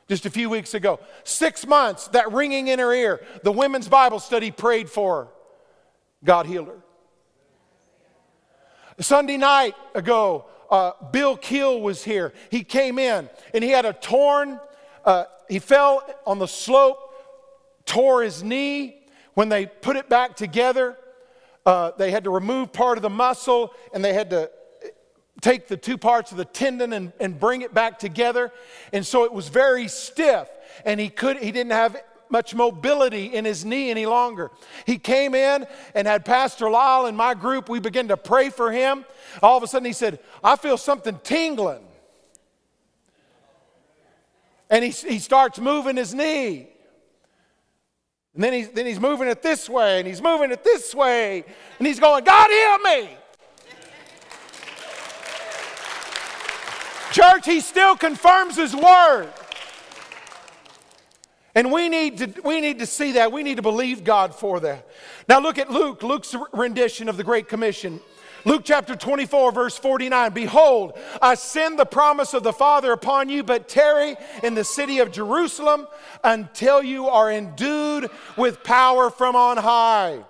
just 0.08 0.26
a 0.26 0.30
few 0.30 0.48
weeks 0.48 0.74
ago. 0.74 1.00
Six 1.24 1.66
months, 1.66 2.08
that 2.08 2.32
ringing 2.32 2.68
in 2.68 2.78
her 2.78 2.92
ear. 2.92 3.20
The 3.42 3.52
women's 3.52 3.88
Bible 3.88 4.20
study 4.20 4.50
prayed 4.50 4.88
for 4.88 5.24
her. 5.24 5.28
God 6.24 6.46
healed 6.46 6.68
her. 6.68 6.78
Sunday 8.98 9.36
night 9.36 9.74
ago, 9.94 10.46
uh, 10.70 10.92
Bill 11.12 11.36
Keel 11.36 11.80
was 11.80 12.02
here. 12.02 12.32
He 12.50 12.64
came 12.64 12.98
in 12.98 13.28
and 13.52 13.62
he 13.62 13.70
had 13.70 13.84
a 13.84 13.92
torn, 13.92 14.58
uh, 15.04 15.24
he 15.48 15.58
fell 15.58 16.02
on 16.26 16.38
the 16.38 16.48
slope, 16.48 16.98
tore 17.84 18.22
his 18.22 18.42
knee. 18.42 19.02
When 19.34 19.50
they 19.50 19.66
put 19.66 19.96
it 19.96 20.08
back 20.08 20.34
together, 20.34 20.96
uh, 21.66 21.90
they 21.98 22.10
had 22.10 22.24
to 22.24 22.30
remove 22.30 22.72
part 22.72 22.96
of 22.96 23.02
the 23.02 23.10
muscle 23.10 23.74
and 23.92 24.02
they 24.02 24.14
had 24.14 24.30
to 24.30 24.50
take 25.40 25.68
the 25.68 25.76
two 25.76 25.98
parts 25.98 26.30
of 26.30 26.38
the 26.38 26.44
tendon 26.44 26.92
and, 26.92 27.12
and 27.20 27.38
bring 27.38 27.62
it 27.62 27.74
back 27.74 27.98
together. 27.98 28.52
And 28.92 29.06
so 29.06 29.24
it 29.24 29.32
was 29.32 29.48
very 29.48 29.88
stiff 29.88 30.48
and 30.84 31.00
he 31.00 31.08
could 31.08 31.38
he 31.38 31.52
didn't 31.52 31.72
have 31.72 31.96
much 32.28 32.54
mobility 32.54 33.26
in 33.26 33.44
his 33.44 33.64
knee 33.64 33.90
any 33.90 34.06
longer. 34.06 34.50
He 34.84 34.98
came 34.98 35.34
in 35.34 35.66
and 35.94 36.06
had 36.06 36.24
Pastor 36.24 36.68
Lyle 36.68 37.06
and 37.06 37.16
my 37.16 37.34
group. 37.34 37.68
We 37.68 37.78
began 37.78 38.08
to 38.08 38.16
pray 38.16 38.50
for 38.50 38.72
him. 38.72 39.04
All 39.42 39.56
of 39.56 39.62
a 39.62 39.66
sudden, 39.68 39.86
he 39.86 39.92
said, 39.92 40.18
I 40.42 40.56
feel 40.56 40.76
something 40.76 41.20
tingling. 41.22 41.84
And 44.68 44.84
he, 44.84 44.90
he 44.90 45.20
starts 45.20 45.60
moving 45.60 45.96
his 45.96 46.14
knee. 46.14 46.68
And 48.34 48.42
then 48.42 48.52
he's, 48.52 48.68
then 48.70 48.86
he's 48.86 49.00
moving 49.00 49.28
it 49.28 49.40
this 49.40 49.68
way, 49.68 49.98
and 49.98 50.06
he's 50.06 50.20
moving 50.20 50.50
it 50.50 50.62
this 50.62 50.94
way, 50.94 51.44
and 51.78 51.86
he's 51.86 51.98
going, 51.98 52.22
God, 52.22 52.50
heal 52.50 52.78
me. 52.78 53.16
Church, 57.16 57.46
he 57.46 57.60
still 57.60 57.96
confirms 57.96 58.56
his 58.56 58.76
word. 58.76 59.32
And 61.54 61.72
we 61.72 61.88
need, 61.88 62.18
to, 62.18 62.34
we 62.44 62.60
need 62.60 62.80
to 62.80 62.86
see 62.86 63.12
that. 63.12 63.32
We 63.32 63.42
need 63.42 63.56
to 63.56 63.62
believe 63.62 64.04
God 64.04 64.34
for 64.34 64.60
that. 64.60 64.86
Now 65.26 65.40
look 65.40 65.56
at 65.56 65.70
Luke, 65.70 66.02
Luke's 66.02 66.36
rendition 66.52 67.08
of 67.08 67.16
the 67.16 67.24
Great 67.24 67.48
Commission. 67.48 68.00
Luke 68.44 68.64
chapter 68.66 68.94
24, 68.94 69.50
verse 69.50 69.78
49 69.78 70.34
Behold, 70.34 70.98
I 71.22 71.36
send 71.36 71.78
the 71.78 71.86
promise 71.86 72.34
of 72.34 72.42
the 72.42 72.52
Father 72.52 72.92
upon 72.92 73.30
you, 73.30 73.42
but 73.42 73.66
tarry 73.66 74.16
in 74.42 74.54
the 74.54 74.62
city 74.62 74.98
of 74.98 75.10
Jerusalem 75.10 75.86
until 76.22 76.82
you 76.82 77.08
are 77.08 77.32
endued 77.32 78.10
with 78.36 78.62
power 78.62 79.08
from 79.08 79.34
on 79.36 79.56
high. 79.56 80.22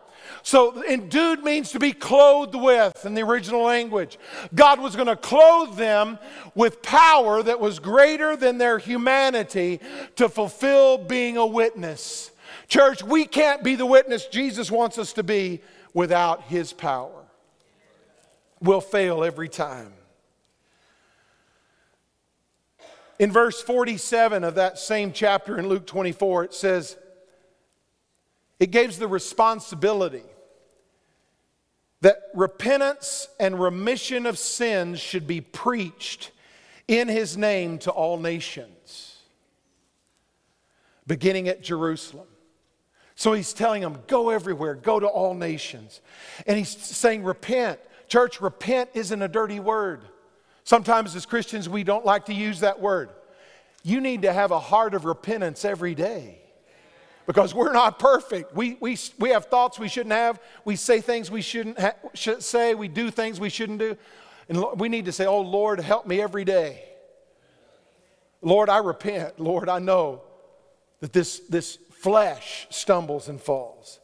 So, 0.46 0.80
endued 0.84 1.42
means 1.42 1.72
to 1.72 1.80
be 1.80 1.90
clothed 1.90 2.54
with 2.54 3.04
in 3.04 3.14
the 3.14 3.22
original 3.22 3.62
language. 3.62 4.16
God 4.54 4.78
was 4.78 4.94
going 4.94 5.08
to 5.08 5.16
clothe 5.16 5.76
them 5.76 6.20
with 6.54 6.82
power 6.82 7.42
that 7.42 7.58
was 7.58 7.80
greater 7.80 8.36
than 8.36 8.56
their 8.56 8.78
humanity 8.78 9.80
to 10.14 10.28
fulfill 10.28 10.98
being 10.98 11.36
a 11.36 11.44
witness. 11.44 12.30
Church, 12.68 13.02
we 13.02 13.24
can't 13.24 13.64
be 13.64 13.74
the 13.74 13.86
witness 13.86 14.26
Jesus 14.26 14.70
wants 14.70 14.98
us 14.98 15.14
to 15.14 15.24
be 15.24 15.62
without 15.92 16.42
His 16.42 16.72
power. 16.72 17.24
We'll 18.60 18.80
fail 18.80 19.24
every 19.24 19.48
time. 19.48 19.92
In 23.18 23.32
verse 23.32 23.60
47 23.60 24.44
of 24.44 24.54
that 24.54 24.78
same 24.78 25.10
chapter 25.10 25.58
in 25.58 25.68
Luke 25.68 25.88
24, 25.88 26.44
it 26.44 26.54
says, 26.54 26.96
it 28.60 28.70
gives 28.70 29.00
the 29.00 29.08
responsibility 29.08 30.22
that 32.02 32.16
repentance 32.34 33.28
and 33.40 33.60
remission 33.60 34.26
of 34.26 34.38
sins 34.38 35.00
should 35.00 35.26
be 35.26 35.40
preached 35.40 36.30
in 36.88 37.08
his 37.08 37.36
name 37.36 37.78
to 37.78 37.90
all 37.90 38.18
nations, 38.18 39.18
beginning 41.06 41.48
at 41.48 41.62
Jerusalem. 41.62 42.26
So 43.14 43.32
he's 43.32 43.54
telling 43.54 43.80
them, 43.80 43.98
go 44.06 44.28
everywhere, 44.28 44.74
go 44.74 45.00
to 45.00 45.06
all 45.06 45.34
nations. 45.34 46.02
And 46.46 46.58
he's 46.58 46.68
saying, 46.68 47.24
repent. 47.24 47.80
Church, 48.08 48.40
repent 48.40 48.90
isn't 48.92 49.22
a 49.22 49.26
dirty 49.26 49.58
word. 49.58 50.02
Sometimes 50.64 51.16
as 51.16 51.24
Christians, 51.24 51.68
we 51.68 51.82
don't 51.82 52.04
like 52.04 52.26
to 52.26 52.34
use 52.34 52.60
that 52.60 52.80
word. 52.80 53.08
You 53.82 54.00
need 54.00 54.22
to 54.22 54.32
have 54.32 54.50
a 54.50 54.58
heart 54.58 54.94
of 54.94 55.06
repentance 55.06 55.64
every 55.64 55.94
day 55.94 56.40
because 57.26 57.54
we're 57.54 57.72
not 57.72 57.98
perfect. 57.98 58.54
We, 58.54 58.76
we, 58.80 58.96
we 59.18 59.30
have 59.30 59.46
thoughts 59.46 59.78
we 59.78 59.88
shouldn't 59.88 60.14
have. 60.14 60.40
We 60.64 60.76
say 60.76 61.00
things 61.00 61.30
we 61.30 61.42
shouldn't 61.42 61.78
ha- 61.78 61.94
should 62.14 62.42
say. 62.42 62.74
We 62.74 62.88
do 62.88 63.10
things 63.10 63.40
we 63.40 63.50
shouldn't 63.50 63.80
do. 63.80 63.96
And 64.48 64.64
we 64.78 64.88
need 64.88 65.06
to 65.06 65.12
say, 65.12 65.26
Oh, 65.26 65.40
Lord, 65.40 65.80
help 65.80 66.06
me 66.06 66.20
every 66.20 66.44
day. 66.44 66.84
Lord, 68.42 68.68
I 68.68 68.78
repent. 68.78 69.40
Lord, 69.40 69.68
I 69.68 69.80
know 69.80 70.22
that 71.00 71.12
this, 71.12 71.40
this 71.48 71.78
flesh 71.90 72.68
stumbles 72.70 73.28
and 73.28 73.40
falls. 73.40 73.98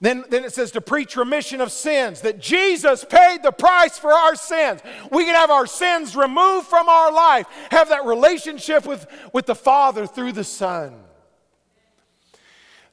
Then, 0.00 0.24
then 0.28 0.44
it 0.44 0.52
says 0.52 0.70
to 0.72 0.80
preach 0.80 1.16
remission 1.16 1.60
of 1.60 1.72
sins, 1.72 2.22
that 2.22 2.38
Jesus 2.38 3.04
paid 3.04 3.42
the 3.42 3.52
price 3.52 3.98
for 3.98 4.12
our 4.12 4.34
sins. 4.34 4.80
We 5.10 5.24
can 5.24 5.34
have 5.34 5.50
our 5.50 5.66
sins 5.66 6.16
removed 6.16 6.66
from 6.66 6.88
our 6.88 7.12
life, 7.12 7.46
have 7.70 7.88
that 7.90 8.04
relationship 8.04 8.86
with, 8.86 9.06
with 9.32 9.46
the 9.46 9.54
Father 9.54 10.06
through 10.06 10.32
the 10.32 10.44
Son. 10.44 10.94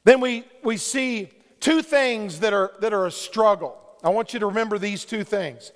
Then 0.04 0.20
we, 0.20 0.44
we 0.62 0.76
see 0.76 1.30
two 1.60 1.82
things 1.82 2.40
that 2.40 2.52
are, 2.52 2.72
that 2.80 2.92
are 2.92 3.06
a 3.06 3.10
struggle. 3.10 3.78
I 4.02 4.10
want 4.10 4.32
you 4.34 4.40
to 4.40 4.46
remember 4.46 4.78
these 4.78 5.04
two 5.04 5.24
things. 5.24 5.72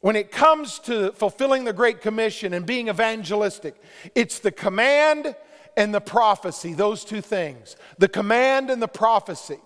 When 0.00 0.16
it 0.16 0.32
comes 0.32 0.78
to 0.80 1.12
fulfilling 1.12 1.64
the 1.64 1.72
Great 1.72 2.00
Commission 2.00 2.54
and 2.54 2.66
being 2.66 2.88
evangelistic, 2.88 3.80
it's 4.14 4.38
the 4.40 4.50
command 4.50 5.36
and 5.76 5.94
the 5.94 6.00
prophecy, 6.00 6.72
those 6.72 7.04
two 7.04 7.20
things. 7.20 7.76
The 7.98 8.08
command 8.08 8.70
and 8.70 8.82
the 8.82 8.88
prophecy. 8.88 9.58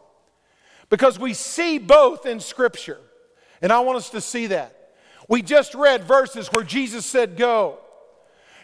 Because 0.90 1.18
we 1.18 1.33
see 1.33 1.79
both 1.79 2.27
in 2.27 2.40
Scripture. 2.40 3.01
And 3.62 3.72
I 3.72 3.81
want 3.81 3.96
us 3.96 4.11
to 4.11 4.20
see 4.20 4.49
that. 4.49 4.92
We 5.29 5.42
just 5.42 5.75
read 5.75 6.05
verses 6.05 6.49
where 6.53 6.64
Jesus 6.64 7.07
said, 7.07 7.37
Go. 7.37 7.79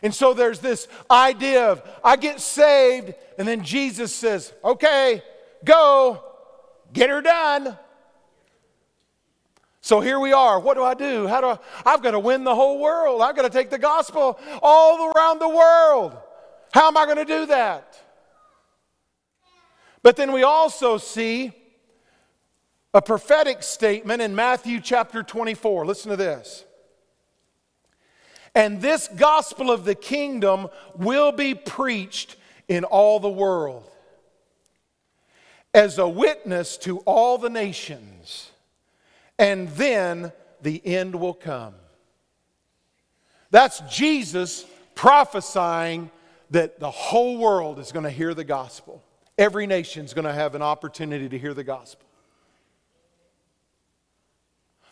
And 0.03 0.13
so 0.15 0.35
there's 0.35 0.59
this 0.59 0.89
idea 1.11 1.71
of 1.71 1.83
I 2.03 2.17
get 2.17 2.41
saved, 2.41 3.15
and 3.39 3.47
then 3.47 3.63
Jesus 3.63 4.13
says, 4.15 4.53
okay, 4.65 5.23
go, 5.65 6.23
get 6.93 7.09
her 7.09 7.23
done. 7.23 7.79
So 9.81 10.01
here 10.01 10.21
we 10.21 10.33
are. 10.33 10.61
What 10.61 10.75
do 10.75 10.83
I 10.83 10.95
do? 10.95 11.27
How 11.27 11.41
do 11.41 11.47
I? 11.49 11.59
I've 11.85 12.03
got 12.03 12.13
to 12.13 12.19
win 12.21 12.45
the 12.45 12.55
whole 12.55 12.81
world. 12.81 13.21
I've 13.21 13.35
got 13.35 13.43
to 13.43 13.51
take 13.51 13.71
the 13.71 13.79
gospel 13.79 14.39
all 14.63 15.11
around 15.11 15.41
the 15.41 15.49
world. 15.49 16.17
How 16.73 16.89
am 16.89 16.97
I 16.97 17.05
going 17.05 17.19
to 17.19 17.25
do 17.25 17.47
that? 17.47 17.99
But 20.03 20.17
then 20.17 20.33
we 20.33 20.43
also 20.43 20.99
see 20.99 21.53
a 22.95 23.03
prophetic 23.03 23.63
statement 23.63 24.23
in 24.23 24.35
Matthew 24.35 24.81
chapter 24.81 25.23
24. 25.23 25.87
Listen 25.87 26.11
to 26.11 26.17
this. 26.17 26.65
And 28.55 28.83
this 28.83 29.09
gospel 29.09 29.71
of 29.71 29.85
the 29.85 29.95
kingdom 29.95 30.69
will 30.97 31.33
be 31.33 31.55
preached 31.55 32.37
in 32.69 32.85
all 32.85 33.19
the 33.19 33.31
world 33.31 33.85
as 35.75 35.99
a 35.99 36.09
witness 36.09 36.77
to 36.77 36.99
all 36.99 37.39
the 37.39 37.49
nations, 37.49 38.51
and 39.39 39.69
then 39.71 40.33
the 40.61 40.85
end 40.87 41.15
will 41.15 41.35
come. 41.35 41.75
That's 43.51 43.81
Jesus 43.81 44.67
prophesying 44.95 46.11
that 46.51 46.79
the 46.79 46.91
whole 46.91 47.39
world 47.39 47.79
is 47.79 47.93
going 47.93 48.05
to 48.05 48.11
hear 48.11 48.35
the 48.35 48.45
gospel. 48.45 49.03
Every 49.39 49.67
nation 49.67 50.05
is 50.05 50.13
going 50.13 50.27
to 50.27 50.33
have 50.33 50.55
an 50.55 50.63
opportunity 50.63 51.29
to 51.29 51.39
hear 51.39 51.55
the 51.55 51.65
gospel. 51.65 52.07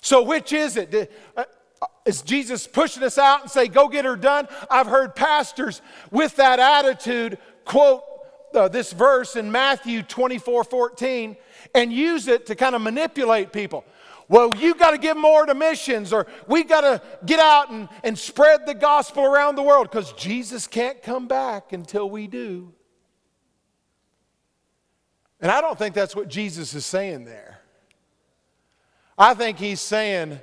So, 0.01 0.23
which 0.23 0.53
is 0.55 0.79
it? 0.79 1.12
Uh, 1.37 1.44
Is 2.06 2.22
Jesus 2.22 2.66
pushing 2.66 3.02
us 3.02 3.18
out 3.18 3.42
and 3.42 3.50
say, 3.50 3.68
go 3.68 3.88
get 3.88 4.04
her 4.04 4.16
done? 4.16 4.48
I've 4.70 4.86
heard 4.86 5.14
pastors 5.14 5.82
with 6.10 6.36
that 6.36 6.58
attitude 6.58 7.38
quote 7.64 8.02
uh, 8.54 8.68
this 8.68 8.92
verse 8.92 9.36
in 9.36 9.52
Matthew 9.52 10.02
24 10.02 10.64
14 10.64 11.36
and 11.74 11.92
use 11.92 12.26
it 12.26 12.46
to 12.46 12.54
kind 12.54 12.74
of 12.74 12.82
manipulate 12.82 13.52
people. 13.52 13.84
Well, 14.28 14.50
you've 14.56 14.78
got 14.78 14.92
to 14.92 14.98
give 14.98 15.16
more 15.16 15.44
to 15.44 15.54
missions, 15.54 16.12
or 16.12 16.26
we've 16.46 16.68
got 16.68 16.82
to 16.82 17.02
get 17.26 17.40
out 17.40 17.70
and, 17.70 17.88
and 18.04 18.16
spread 18.16 18.64
the 18.64 18.74
gospel 18.74 19.24
around 19.24 19.56
the 19.56 19.62
world 19.62 19.90
because 19.90 20.12
Jesus 20.12 20.68
can't 20.68 21.02
come 21.02 21.26
back 21.26 21.72
until 21.72 22.08
we 22.08 22.28
do. 22.28 22.72
And 25.40 25.50
I 25.50 25.60
don't 25.60 25.76
think 25.76 25.96
that's 25.96 26.14
what 26.14 26.28
Jesus 26.28 26.74
is 26.74 26.86
saying 26.86 27.24
there. 27.24 27.60
I 29.18 29.34
think 29.34 29.58
he's 29.58 29.80
saying, 29.80 30.40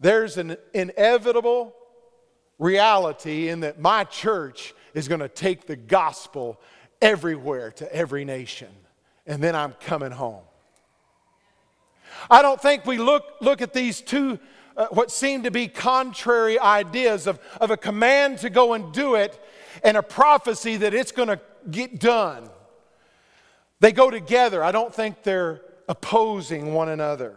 there's 0.00 0.38
an 0.38 0.56
inevitable 0.72 1.74
reality 2.58 3.48
in 3.48 3.60
that 3.60 3.78
my 3.78 4.04
church 4.04 4.74
is 4.94 5.08
going 5.08 5.20
to 5.20 5.28
take 5.28 5.66
the 5.66 5.76
gospel 5.76 6.60
everywhere 7.00 7.70
to 7.72 7.94
every 7.94 8.24
nation, 8.24 8.68
and 9.26 9.42
then 9.42 9.54
I'm 9.54 9.74
coming 9.80 10.10
home. 10.10 10.42
I 12.30 12.42
don't 12.42 12.60
think 12.60 12.86
we 12.86 12.98
look, 12.98 13.24
look 13.40 13.62
at 13.62 13.72
these 13.72 14.00
two 14.00 14.38
uh, 14.76 14.86
what 14.92 15.10
seem 15.10 15.42
to 15.42 15.50
be 15.50 15.68
contrary 15.68 16.58
ideas 16.58 17.26
of, 17.26 17.38
of 17.60 17.70
a 17.70 17.76
command 17.76 18.38
to 18.38 18.48
go 18.48 18.72
and 18.72 18.92
do 18.94 19.14
it 19.14 19.38
and 19.84 19.96
a 19.96 20.02
prophecy 20.02 20.76
that 20.78 20.94
it's 20.94 21.12
going 21.12 21.28
to 21.28 21.40
get 21.70 22.00
done. 22.00 22.48
They 23.80 23.92
go 23.92 24.10
together. 24.10 24.62
I 24.62 24.72
don't 24.72 24.94
think 24.94 25.22
they're 25.22 25.60
opposing 25.88 26.72
one 26.72 26.88
another. 26.88 27.36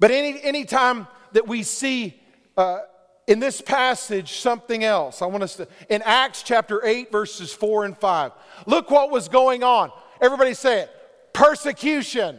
But 0.00 0.10
any 0.10 0.42
anytime 0.42 1.06
that 1.34 1.46
we 1.46 1.62
see 1.62 2.20
uh, 2.56 2.78
in 3.26 3.40
this 3.40 3.60
passage 3.60 4.38
something 4.38 4.84
else, 4.84 5.20
I 5.20 5.26
want 5.26 5.42
us 5.42 5.56
to, 5.56 5.68
in 5.88 6.00
Acts 6.02 6.42
chapter 6.42 6.84
8, 6.84 7.10
verses 7.12 7.52
4 7.52 7.84
and 7.84 7.98
5, 7.98 8.32
look 8.66 8.90
what 8.90 9.10
was 9.10 9.28
going 9.28 9.62
on. 9.62 9.90
Everybody 10.20 10.54
say 10.54 10.82
it 10.82 10.90
persecution. 11.32 12.38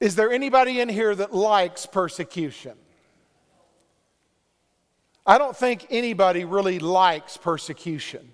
Is 0.00 0.16
there 0.16 0.32
anybody 0.32 0.80
in 0.80 0.88
here 0.88 1.14
that 1.14 1.32
likes 1.32 1.86
persecution? 1.86 2.74
I 5.24 5.38
don't 5.38 5.56
think 5.56 5.86
anybody 5.90 6.44
really 6.44 6.80
likes 6.80 7.36
persecution. 7.36 8.32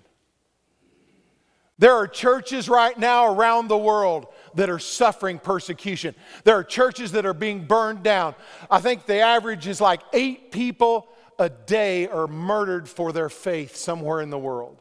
There 1.78 1.94
are 1.94 2.06
churches 2.06 2.68
right 2.68 2.98
now 2.98 3.32
around 3.32 3.68
the 3.68 3.78
world 3.78 4.26
that 4.54 4.70
are 4.70 4.78
suffering 4.78 5.38
persecution. 5.38 6.14
There 6.44 6.56
are 6.56 6.64
churches 6.64 7.12
that 7.12 7.26
are 7.26 7.34
being 7.34 7.66
burned 7.66 8.02
down. 8.02 8.34
I 8.70 8.80
think 8.80 9.06
the 9.06 9.20
average 9.20 9.66
is 9.66 9.80
like 9.80 10.00
eight 10.12 10.52
people 10.52 11.08
a 11.38 11.48
day 11.48 12.06
are 12.06 12.26
murdered 12.26 12.88
for 12.88 13.12
their 13.12 13.28
faith 13.28 13.76
somewhere 13.76 14.20
in 14.20 14.30
the 14.30 14.38
world. 14.38 14.76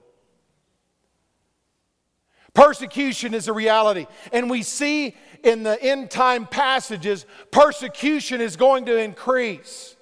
Persecution 2.54 3.34
is 3.34 3.48
a 3.48 3.54
reality. 3.54 4.08
And 4.34 4.50
we 4.50 4.64
see 4.64 5.16
in 5.44 5.64
the 5.64 5.82
end 5.82 6.12
time 6.12 6.46
passages, 6.46 7.26
persecution 7.52 8.42
is 8.42 8.58
going 8.58 8.86
to 8.88 8.98
increase. 8.98 9.96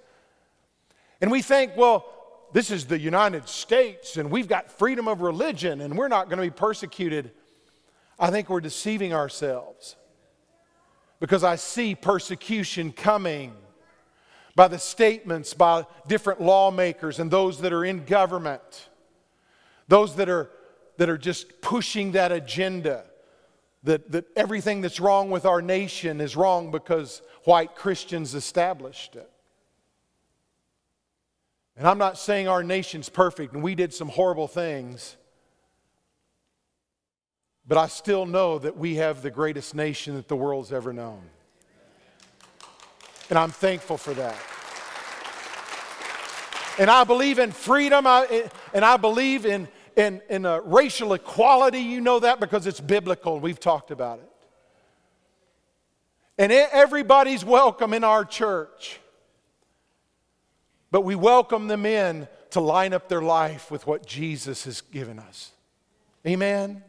And 1.22 1.32
we 1.32 1.42
think, 1.42 1.74
well, 1.76 2.06
this 2.54 2.72
is 2.72 2.86
the 2.86 2.98
United 2.98 3.48
States 3.50 4.18
and 4.18 4.32
we've 4.32 4.48
got 4.48 4.72
freedom 4.72 5.08
of 5.08 5.22
religion 5.22 5.82
and 5.82 5.98
we're 5.98 6.08
not 6.08 6.30
going 6.30 6.38
to 6.38 6.44
be 6.44 6.50
persecuted. 6.50 7.32
I 8.20 8.32
think 8.32 8.50
we're 8.50 8.62
deceiving 8.62 9.14
ourselves 9.14 9.96
because 11.20 11.44
I 11.44 11.56
see 11.56 11.96
persecution 11.96 12.92
coming 12.92 13.54
by 14.56 14.68
the 14.68 14.80
statements 14.80 15.54
by 15.54 15.86
different 16.08 16.42
lawmakers 16.42 17.20
and 17.20 17.30
those 17.30 17.62
that 17.62 17.74
are 17.74 17.86
in 17.86 18.06
government, 18.06 18.90
those 19.88 20.16
that 20.16 20.30
are, 20.30 20.50
that 20.98 21.10
are 21.10 21.18
just 21.18 21.62
pushing 21.62 22.14
that 22.14 22.32
agenda. 22.32 23.04
That, 23.84 24.12
that 24.12 24.26
everything 24.36 24.82
that's 24.82 25.00
wrong 25.00 25.30
with 25.30 25.46
our 25.46 25.62
nation 25.62 26.20
is 26.20 26.36
wrong 26.36 26.72
because 26.72 27.22
white 27.44 27.76
Christians 27.76 28.34
established 28.34 29.16
it. 29.16 29.30
And 31.78 31.88
I'm 31.88 32.00
not 32.00 32.18
saying 32.18 32.48
our 32.48 32.64
nation's 32.64 33.08
perfect 33.08 33.54
and 33.54 33.62
we 33.62 33.76
did 33.76 33.94
some 33.94 34.10
horrible 34.10 34.48
things, 34.48 35.16
but 37.68 37.78
I 37.78 37.88
still 37.88 38.26
know 38.26 38.60
that 38.60 38.78
we 38.78 38.96
have 38.96 39.22
the 39.22 39.32
greatest 39.32 39.76
nation 39.76 40.16
that 40.16 40.28
the 40.28 40.36
world's 40.36 40.72
ever 40.72 40.94
known. 40.94 41.22
And 43.30 43.38
I'm 43.38 43.52
thankful 43.52 43.98
for 43.98 44.14
that. 44.14 44.38
And 46.80 46.90
I 46.90 47.04
believe 47.04 47.40
in 47.40 47.52
freedom, 47.52 48.08
eh, 48.08 48.48
and 48.74 48.86
I 48.86 48.98
believe 48.98 49.46
in, 49.46 49.68
in, 49.98 50.22
in 50.30 50.44
racial 50.44 51.14
equality. 51.14 51.80
You 51.80 52.00
know 52.00 52.20
that 52.20 52.40
because 52.40 52.68
it's 52.68 52.80
biblical. 52.80 53.40
We've 53.40 53.60
talked 53.60 53.92
about 53.92 54.20
it. 54.20 54.30
And 56.38 56.52
everybody's 56.52 57.44
welcome 57.44 57.94
in 57.94 58.04
our 58.04 58.24
church. 58.24 59.00
But 60.92 61.02
we 61.02 61.16
welcome 61.16 61.68
them 61.68 61.86
in 61.86 62.28
to 62.52 62.62
line 62.62 62.94
up 62.94 63.10
their 63.10 63.22
life 63.22 63.70
with 63.72 63.88
what 63.88 64.06
Jesus 64.06 64.64
has 64.66 64.80
given 64.80 65.20
us. 65.20 65.52
Amen? 66.26 66.84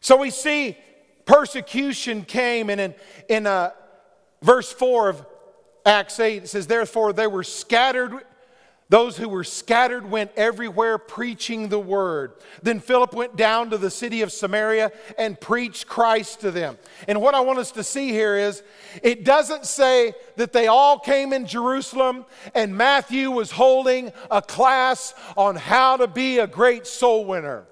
So 0.00 0.16
we 0.16 0.30
see 0.30 0.76
persecution 1.24 2.24
came, 2.24 2.70
and 2.70 2.80
in, 2.80 2.94
in 3.28 3.46
uh, 3.46 3.70
verse 4.42 4.72
4 4.72 5.08
of 5.10 5.26
Acts 5.86 6.18
8, 6.18 6.44
it 6.44 6.48
says, 6.48 6.66
Therefore 6.66 7.12
they 7.12 7.26
were 7.26 7.44
scattered 7.44 8.14
those 8.90 9.16
who 9.16 9.28
were 9.28 9.44
scattered 9.44 10.10
went 10.10 10.32
everywhere 10.36 10.98
preaching 10.98 11.68
the 11.68 11.78
word. 11.78 12.32
Then 12.60 12.80
Philip 12.80 13.14
went 13.14 13.36
down 13.36 13.70
to 13.70 13.78
the 13.78 13.88
city 13.88 14.22
of 14.22 14.32
Samaria 14.32 14.90
and 15.16 15.40
preached 15.40 15.86
Christ 15.86 16.40
to 16.40 16.50
them. 16.50 16.76
And 17.06 17.22
what 17.22 17.36
I 17.36 17.40
want 17.40 17.60
us 17.60 17.70
to 17.72 17.84
see 17.84 18.08
here 18.08 18.36
is 18.36 18.64
it 19.00 19.24
doesn't 19.24 19.64
say 19.64 20.14
that 20.34 20.52
they 20.52 20.66
all 20.66 20.98
came 20.98 21.32
in 21.32 21.46
Jerusalem 21.46 22.26
and 22.52 22.76
Matthew 22.76 23.30
was 23.30 23.52
holding 23.52 24.12
a 24.28 24.42
class 24.42 25.14
on 25.36 25.54
how 25.54 25.96
to 25.96 26.08
be 26.08 26.40
a 26.40 26.48
great 26.48 26.84
soul 26.84 27.24
winner. 27.24 27.66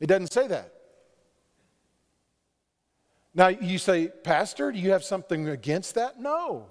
It 0.00 0.06
doesn't 0.06 0.32
say 0.32 0.46
that. 0.48 0.72
Now, 3.34 3.48
you 3.48 3.78
say, 3.78 4.08
Pastor, 4.08 4.72
do 4.72 4.78
you 4.78 4.90
have 4.90 5.04
something 5.04 5.48
against 5.48 5.94
that? 5.94 6.20
No. 6.20 6.66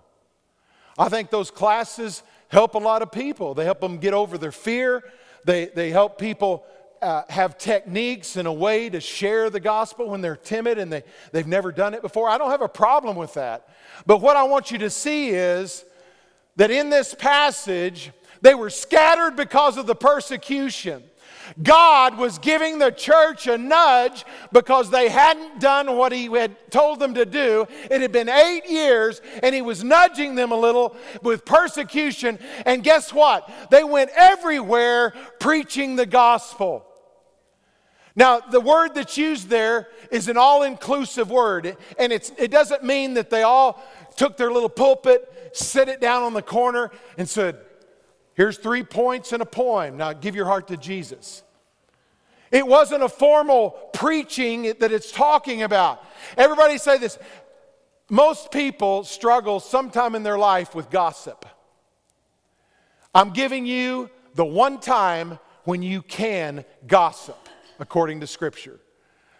I 0.97 1.09
think 1.09 1.29
those 1.29 1.51
classes 1.51 2.23
help 2.49 2.75
a 2.75 2.79
lot 2.79 3.01
of 3.01 3.11
people. 3.11 3.53
They 3.53 3.65
help 3.65 3.79
them 3.79 3.99
get 3.99 4.13
over 4.13 4.37
their 4.37 4.51
fear, 4.51 5.03
they, 5.45 5.67
they 5.67 5.91
help 5.91 6.17
people 6.17 6.65
uh, 7.01 7.21
have 7.29 7.57
techniques 7.57 8.35
and 8.37 8.47
a 8.47 8.51
way 8.51 8.89
to 8.89 8.99
share 8.99 9.49
the 9.49 9.59
gospel 9.59 10.09
when 10.09 10.21
they're 10.21 10.35
timid 10.35 10.77
and 10.77 10.91
they, 10.91 11.03
they've 11.31 11.47
never 11.47 11.71
done 11.71 11.93
it 11.93 12.01
before. 12.01 12.29
I 12.29 12.37
don't 12.37 12.49
have 12.49 12.61
a 12.61 12.67
problem 12.67 13.15
with 13.15 13.35
that. 13.35 13.69
But 14.05 14.17
what 14.17 14.35
I 14.35 14.43
want 14.43 14.71
you 14.71 14.79
to 14.79 14.89
see 14.89 15.29
is 15.29 15.85
that 16.55 16.71
in 16.71 16.89
this 16.89 17.13
passage, 17.13 18.11
they 18.41 18.55
were 18.55 18.69
scattered 18.69 19.35
because 19.35 19.77
of 19.77 19.85
the 19.85 19.95
persecution. 19.95 21.03
God 21.61 22.17
was 22.17 22.39
giving 22.39 22.79
the 22.79 22.91
church 22.91 23.47
a 23.47 23.57
nudge 23.57 24.25
because 24.51 24.89
they 24.89 25.09
hadn't 25.09 25.59
done 25.59 25.97
what 25.97 26.11
He 26.11 26.25
had 26.27 26.71
told 26.71 26.99
them 26.99 27.13
to 27.13 27.25
do. 27.25 27.65
It 27.89 28.01
had 28.01 28.11
been 28.11 28.29
eight 28.29 28.69
years, 28.69 29.21
and 29.43 29.53
He 29.53 29.61
was 29.61 29.83
nudging 29.83 30.35
them 30.35 30.51
a 30.51 30.57
little 30.57 30.95
with 31.21 31.45
persecution. 31.45 32.39
And 32.65 32.83
guess 32.83 33.13
what? 33.13 33.49
They 33.71 33.83
went 33.83 34.11
everywhere 34.15 35.13
preaching 35.39 35.95
the 35.95 36.05
gospel. 36.05 36.85
Now, 38.15 38.39
the 38.39 38.59
word 38.59 38.95
that's 38.95 39.15
used 39.15 39.47
there 39.47 39.89
is 40.11 40.27
an 40.27 40.37
all 40.37 40.63
inclusive 40.63 41.29
word, 41.29 41.77
and 41.99 42.11
it 42.11 42.49
doesn't 42.49 42.83
mean 42.83 43.13
that 43.13 43.29
they 43.29 43.43
all 43.43 43.83
took 44.15 44.37
their 44.37 44.51
little 44.51 44.69
pulpit, 44.69 45.51
set 45.53 45.87
it 45.87 46.01
down 46.01 46.23
on 46.23 46.33
the 46.33 46.41
corner, 46.41 46.89
and 47.19 47.29
said, 47.29 47.59
Here's 48.37 48.57
three 48.59 48.83
points 48.83 49.33
in 49.33 49.41
a 49.41 49.45
poem. 49.45 49.97
Now 49.97 50.13
give 50.13 50.35
your 50.35 50.45
heart 50.45 50.67
to 50.67 50.77
Jesus. 50.77 51.41
It 52.51 52.65
wasn't 52.65 53.01
a 53.01 53.09
formal 53.09 53.71
preaching 53.93 54.73
that 54.79 54.91
it's 54.91 55.11
talking 55.11 55.63
about. 55.63 56.05
Everybody 56.37 56.77
say 56.77 56.99
this. 56.99 57.17
Most 58.09 58.51
people 58.51 59.03
struggle 59.03 59.59
sometime 59.59 60.13
in 60.13 60.21
their 60.21 60.37
life 60.37 60.75
with 60.75 60.91
gossip. 60.91 61.45
I'm 63.13 63.31
giving 63.31 63.65
you 63.65 64.09
the 64.35 64.45
one 64.45 64.79
time 64.79 65.39
when 65.63 65.81
you 65.81 66.03
can 66.03 66.63
gossip, 66.85 67.49
according 67.79 68.19
to 68.19 68.27
Scripture. 68.27 68.79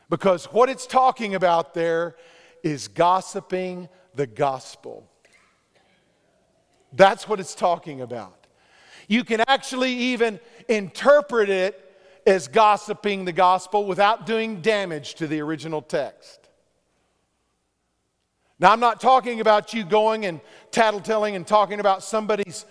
Because 0.09 0.45
what 0.45 0.69
it's 0.69 0.87
talking 0.87 1.35
about 1.35 1.75
there 1.75 2.15
is 2.63 2.87
gossiping 2.87 3.89
the 4.15 4.25
gospel. 4.25 5.07
That's 6.91 7.29
what 7.29 7.39
it's 7.39 7.53
talking 7.53 8.01
about. 8.01 8.36
You 9.07 9.23
can 9.23 9.41
actually 9.47 9.93
even 9.93 10.39
interpret 10.67 11.49
it 11.49 11.83
as 12.25 12.47
gossiping 12.47 13.23
the 13.25 13.31
gospel 13.31 13.85
without 13.85 14.25
doing 14.25 14.61
damage 14.61 15.15
to 15.15 15.27
the 15.27 15.39
original 15.39 15.81
text. 15.81 16.49
Now, 18.59 18.71
I'm 18.71 18.79
not 18.79 18.99
talking 18.99 19.39
about 19.39 19.73
you 19.73 19.83
going 19.83 20.25
and 20.25 20.41
tattletelling 20.71 21.35
and 21.35 21.45
talking 21.45 21.79
about 21.79 22.03
somebody's 22.03 22.65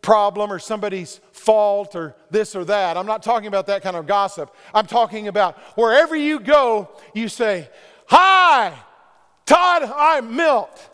problem 0.00 0.52
or 0.52 0.58
somebody's 0.58 1.20
fault 1.32 1.94
or 1.94 2.16
this 2.30 2.56
or 2.56 2.64
that. 2.64 2.96
I'm 2.96 3.06
not 3.06 3.22
talking 3.22 3.48
about 3.48 3.66
that 3.66 3.82
kind 3.82 3.96
of 3.96 4.06
gossip. 4.06 4.54
I'm 4.74 4.86
talking 4.86 5.28
about 5.28 5.58
wherever 5.76 6.16
you 6.16 6.40
go, 6.40 6.90
you 7.14 7.28
say, 7.28 7.68
Hi, 8.06 8.74
Todd, 9.46 9.82
I'm 9.84 10.36
Milt. 10.36 10.90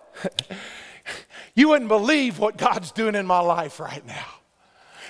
you 1.55 1.69
wouldn't 1.69 1.89
believe 1.89 2.39
what 2.39 2.57
God's 2.57 2.93
doing 2.93 3.15
in 3.15 3.27
my 3.27 3.41
life 3.41 3.81
right 3.81 4.07
now. 4.07 4.38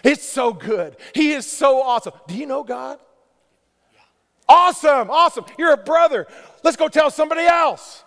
It's 0.05 0.25
so 0.25 0.53
good. 0.53 0.97
He 1.15 1.33
is 1.33 1.47
so 1.47 1.83
awesome. 1.83 2.13
Do 2.27 2.35
you 2.37 2.47
know 2.47 2.63
God? 2.65 2.99
Awesome, 4.49 5.11
awesome. 5.11 5.45
You're 5.59 5.75
a 5.75 5.77
brother. 5.77 6.27
Let's 6.63 6.77
go 6.77 6.89
tell 6.89 7.11
somebody 7.11 7.43
else. 7.43 8.05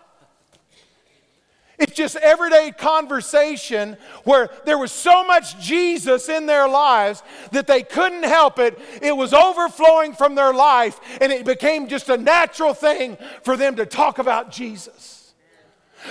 It's 1.78 1.94
just 1.94 2.16
everyday 2.18 2.72
conversation 2.72 3.98
where 4.24 4.52
there 4.66 4.78
was 4.78 4.92
so 4.92 5.24
much 5.24 5.60
Jesus 5.60 6.30
in 6.30 6.46
their 6.46 6.68
lives 6.68 7.24
that 7.54 7.66
they 7.66 7.82
couldn't 7.82 8.24
help 8.24 8.60
it. 8.60 8.80
It 9.02 9.18
was 9.18 9.34
overflowing 9.34 10.14
from 10.14 10.36
their 10.36 10.54
life, 10.54 11.00
and 11.20 11.32
it 11.32 11.44
became 11.44 11.88
just 11.88 12.10
a 12.10 12.18
natural 12.18 12.76
thing 12.76 13.18
for 13.44 13.58
them 13.58 13.78
to 13.78 13.88
talk 13.88 14.20
about 14.20 14.52
Jesus. 14.52 15.34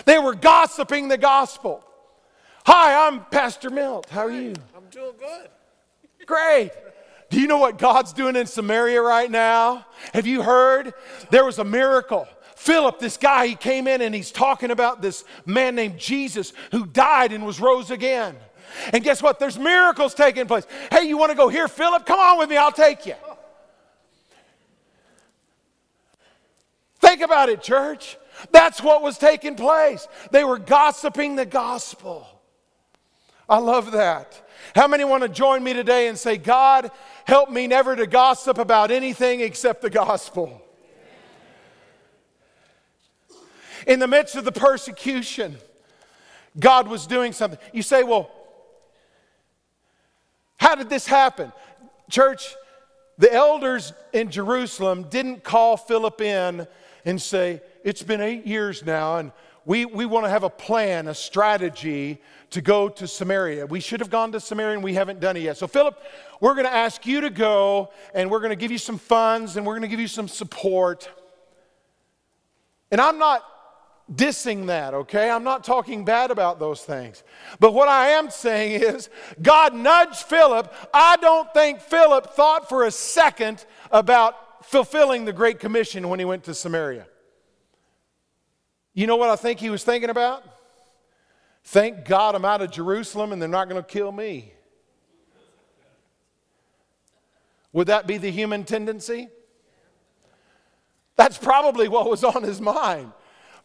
They 0.07 0.19
were 0.19 0.35
gossiping 0.35 1.07
the 1.07 1.19
gospel. 1.19 1.85
Hi, 2.67 3.07
I'm 3.07 3.25
Pastor 3.27 3.71
Milt. 3.71 4.09
How 4.11 4.23
are 4.23 4.31
you? 4.31 4.55
I'm 4.77 4.89
doing 4.91 5.15
good. 5.21 5.51
Great. 6.31 6.71
Do 7.29 7.41
you 7.41 7.49
know 7.49 7.59
what 7.59 7.77
God's 7.77 8.13
doing 8.13 8.37
in 8.37 8.47
Samaria 8.47 9.03
right 9.03 9.29
now? 9.29 9.85
Have 10.15 10.29
you 10.29 10.43
heard? 10.43 10.95
There 11.31 11.45
was 11.45 11.59
a 11.59 11.65
miracle. 11.65 12.29
Philip, 12.55 13.01
this 13.01 13.17
guy, 13.17 13.49
he 13.49 13.57
came 13.57 13.89
in 13.89 14.01
and 14.01 14.15
he's 14.15 14.31
talking 14.31 14.71
about 14.71 15.03
this 15.03 15.25
man 15.45 15.75
named 15.75 15.99
Jesus 15.99 16.53
who 16.71 16.87
died 16.87 17.33
and 17.33 17.45
was 17.45 17.59
rose 17.59 17.91
again. 17.91 18.37
And 18.93 19.03
guess 19.03 19.21
what? 19.21 19.41
There's 19.41 19.59
miracles 19.59 20.15
taking 20.15 20.47
place. 20.47 20.69
Hey, 20.93 21.09
you 21.09 21.19
want 21.19 21.33
to 21.33 21.37
go 21.37 21.49
here, 21.49 21.67
Philip? 21.67 22.07
Come 22.07 22.21
on 22.21 22.39
with 22.39 22.49
me, 22.49 22.57
I'll 22.57 22.71
take 22.71 23.07
you. 23.07 23.15
Think 27.01 27.23
about 27.23 27.49
it, 27.49 27.61
church. 27.61 28.19
That's 28.53 28.81
what 28.81 29.03
was 29.03 29.19
taking 29.19 29.57
place. 29.57 30.07
They 30.31 30.45
were 30.45 30.59
gossiping 30.59 31.35
the 31.35 31.47
gospel. 31.47 32.25
I 33.49 33.59
love 33.59 33.91
that. 33.91 34.41
How 34.75 34.87
many 34.87 35.05
want 35.05 35.23
to 35.23 35.29
join 35.29 35.63
me 35.63 35.73
today 35.73 36.09
and 36.09 36.19
say, 36.19 36.37
God, 36.37 36.91
help 37.25 37.51
me 37.51 37.67
never 37.67 37.97
to 37.97 38.07
gossip 38.07 38.59
about 38.59 38.91
anything 38.91 39.41
except 39.41 39.83
the 39.83 39.91
gospel? 39.91 40.63
In 43.87 43.99
the 43.99 44.09
midst 44.09 44.37
of 44.37 44.45
the 44.45 44.53
persecution, 44.53 45.57
God 46.59 46.89
was 46.89 47.07
doing 47.07 47.33
something. 47.33 47.59
You 47.73 47.83
say, 47.83 48.03
well, 48.03 48.31
how 50.57 50.75
did 50.75 50.91
this 50.91 51.07
happen? 51.07 51.53
Church, 52.11 52.55
the 53.17 53.33
elders 53.33 53.93
in 54.13 54.31
Jerusalem 54.31 55.05
didn't 55.09 55.43
call 55.43 55.77
Philip 55.77 56.21
in 56.21 56.67
and 57.05 57.21
say, 57.21 57.63
It's 57.85 58.03
been 58.03 58.21
eight 58.21 58.47
years 58.47 58.85
now, 58.85 59.19
and 59.19 59.33
we, 59.65 59.85
we 59.85 60.07
want 60.07 60.27
to 60.27 60.31
have 60.31 60.43
a 60.43 60.51
plan, 60.51 61.09
a 61.09 61.15
strategy 61.15 62.21
to 62.51 62.61
go 62.61 62.89
to 62.89 63.07
Samaria. 63.07 63.67
We 63.67 63.81
should 63.81 64.01
have 64.01 64.11
gone 64.11 64.33
to 64.33 64.41
Samaria 64.41 64.75
and 64.75 64.85
we 64.85 64.95
haven't 64.95 65.21
done 65.21 65.37
it 65.37 65.43
yet. 65.43 65.57
So, 65.57 65.67
Philip, 65.67 66.01
we're 66.41 66.55
going 66.55 66.67
to 66.67 66.75
ask 66.75 67.07
you 67.07 67.21
to 67.23 67.31
go 67.31 67.91
and 68.13 68.31
we're 68.31 68.41
going 68.41 68.51
to 68.51 68.57
give 68.57 68.73
you 68.73 68.79
some 68.79 68.99
funds 68.99 69.57
and 69.57 69.65
we're 69.65 69.75
going 69.75 69.83
to 69.83 69.89
give 69.89 70.01
you 70.01 70.09
some 70.09 70.29
support. 70.29 71.09
And 72.91 73.01
I'm 73.01 73.19
not 73.19 73.45
dissing 74.13 74.67
that, 74.67 74.95
okay? 74.95 75.31
I'm 75.31 75.45
not 75.45 75.63
talking 75.63 76.05
bad 76.05 76.33
about 76.33 76.59
those 76.59 76.83
things. 76.83 77.23
But 77.61 77.73
what 77.73 77.89
I 77.89 78.09
am 78.11 78.31
saying 78.31 78.83
is, 78.83 79.09
God 79.41 79.75
nudged 79.75 80.25
Philip. 80.25 80.73
I 80.93 81.17
don't 81.19 81.53
think 81.55 81.81
Philip 81.81 82.35
thought 82.35 82.69
for 82.69 82.85
a 82.85 82.91
second 82.91 83.65
about 83.93 84.67
fulfilling 84.67 85.25
the 85.25 85.33
Great 85.33 85.61
Commission 85.61 86.09
when 86.09 86.19
he 86.19 86.25
went 86.25 86.45
to 86.45 86.55
Samaria. 86.55 87.07
You 88.93 89.07
know 89.07 89.17
what 89.17 89.31
I 89.31 89.37
think 89.37 89.61
he 89.61 89.71
was 89.71 89.85
thinking 89.85 90.11
about? 90.11 90.45
Thank 91.65 92.05
God 92.05 92.35
I'm 92.35 92.45
out 92.45 92.63
of 92.63 92.71
Jerusalem 92.71 93.33
and 93.33 93.41
they're 93.41 93.49
not 93.49 93.69
going 93.69 93.83
to 93.83 93.89
kill 93.89 94.11
me. 94.11 94.53
Would 97.73 97.87
that 97.87 98.07
be 98.07 98.19
the 98.19 98.31
human 98.31 98.65
tendency? 98.65 99.29
That's 101.17 101.39
probably 101.39 101.87
what 101.87 102.11
was 102.11 102.25
on 102.25 102.43
his 102.43 102.61
mind. 102.61 103.13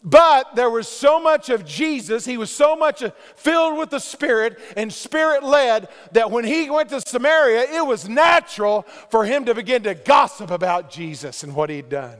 But 0.04 0.56
there 0.56 0.70
was 0.70 0.88
so 0.88 1.20
much 1.20 1.50
of 1.50 1.66
Jesus, 1.66 2.26
he 2.26 2.38
was 2.38 2.52
so 2.52 2.76
much 2.76 3.02
uh, 3.02 3.10
filled 3.36 3.80
with 3.80 3.89
the 3.89 4.00
Spirit 4.00 4.60
and 4.78 4.93
Spirit 4.93 5.41
led 5.41 5.88
that 6.12 6.30
when 6.30 6.43
he 6.43 6.70
went 6.70 6.89
to 6.89 7.02
Samaria, 7.02 7.62
it 7.72 7.84
was 7.84 8.08
natural 8.08 8.84
for 9.10 9.26
him 9.26 9.46
to 9.46 9.56
begin 9.56 9.82
to 9.84 9.96
gossip 9.96 10.52
about 10.52 10.91
Jesus 10.91 11.41
and 11.41 11.56
what 11.56 11.72
he'd 11.72 11.89
done. 11.89 12.18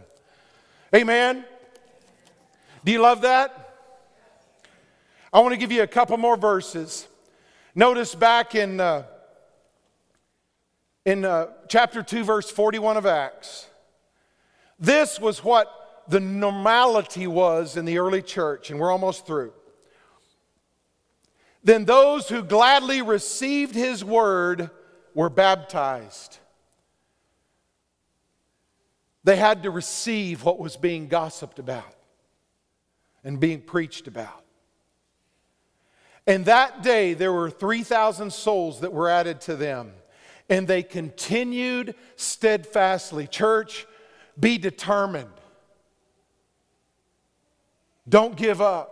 Amen? 0.96 1.46
Do 2.84 2.92
you 2.92 3.02
love 3.02 3.22
that? 3.22 3.65
I 5.36 5.40
want 5.40 5.52
to 5.52 5.58
give 5.58 5.74
you 5.74 5.84
a 5.84 5.88
couple 5.88 6.16
more 6.16 6.38
verses. 6.38 7.10
Notice 7.76 8.16
back 8.16 8.56
in, 8.56 8.80
uh, 8.80 9.04
in 11.04 11.26
uh, 11.26 11.48
chapter 11.68 12.02
2, 12.02 12.24
verse 12.24 12.50
41 12.50 12.96
of 12.96 13.06
Acts. 13.06 13.68
This 14.80 15.20
was 15.20 15.44
what 15.44 16.06
the 16.08 16.22
normality 16.22 17.28
was 17.28 17.76
in 17.76 17.84
the 17.84 17.98
early 17.98 18.22
church, 18.22 18.72
and 18.72 18.80
we're 18.80 18.94
almost 18.94 19.28
through. 19.28 19.52
Then 21.66 21.84
those 21.84 22.30
who 22.30 22.42
gladly 22.42 23.02
received 23.02 23.76
his 23.76 24.06
word 24.06 24.70
were 25.14 25.30
baptized. 25.30 26.38
They 29.26 29.36
had 29.36 29.64
to 29.64 29.70
receive 29.70 30.46
what 30.46 30.60
was 30.60 30.78
being 30.78 31.10
gossiped 31.10 31.60
about 31.60 31.94
and 33.22 33.38
being 33.38 33.60
preached 33.60 34.08
about. 34.08 34.45
And 36.28 36.46
that 36.46 36.82
day, 36.82 37.14
there 37.14 37.32
were 37.32 37.50
3,000 37.50 38.32
souls 38.34 38.80
that 38.82 38.92
were 38.92 39.10
added 39.10 39.42
to 39.42 39.56
them. 39.56 39.94
And 40.50 40.68
they 40.68 40.84
continued 40.84 41.96
steadfastly. 42.16 43.28
Church, 43.28 43.88
be 44.40 44.58
determined. 44.58 45.30
Don't 48.08 48.36
give 48.36 48.62
up. 48.62 48.92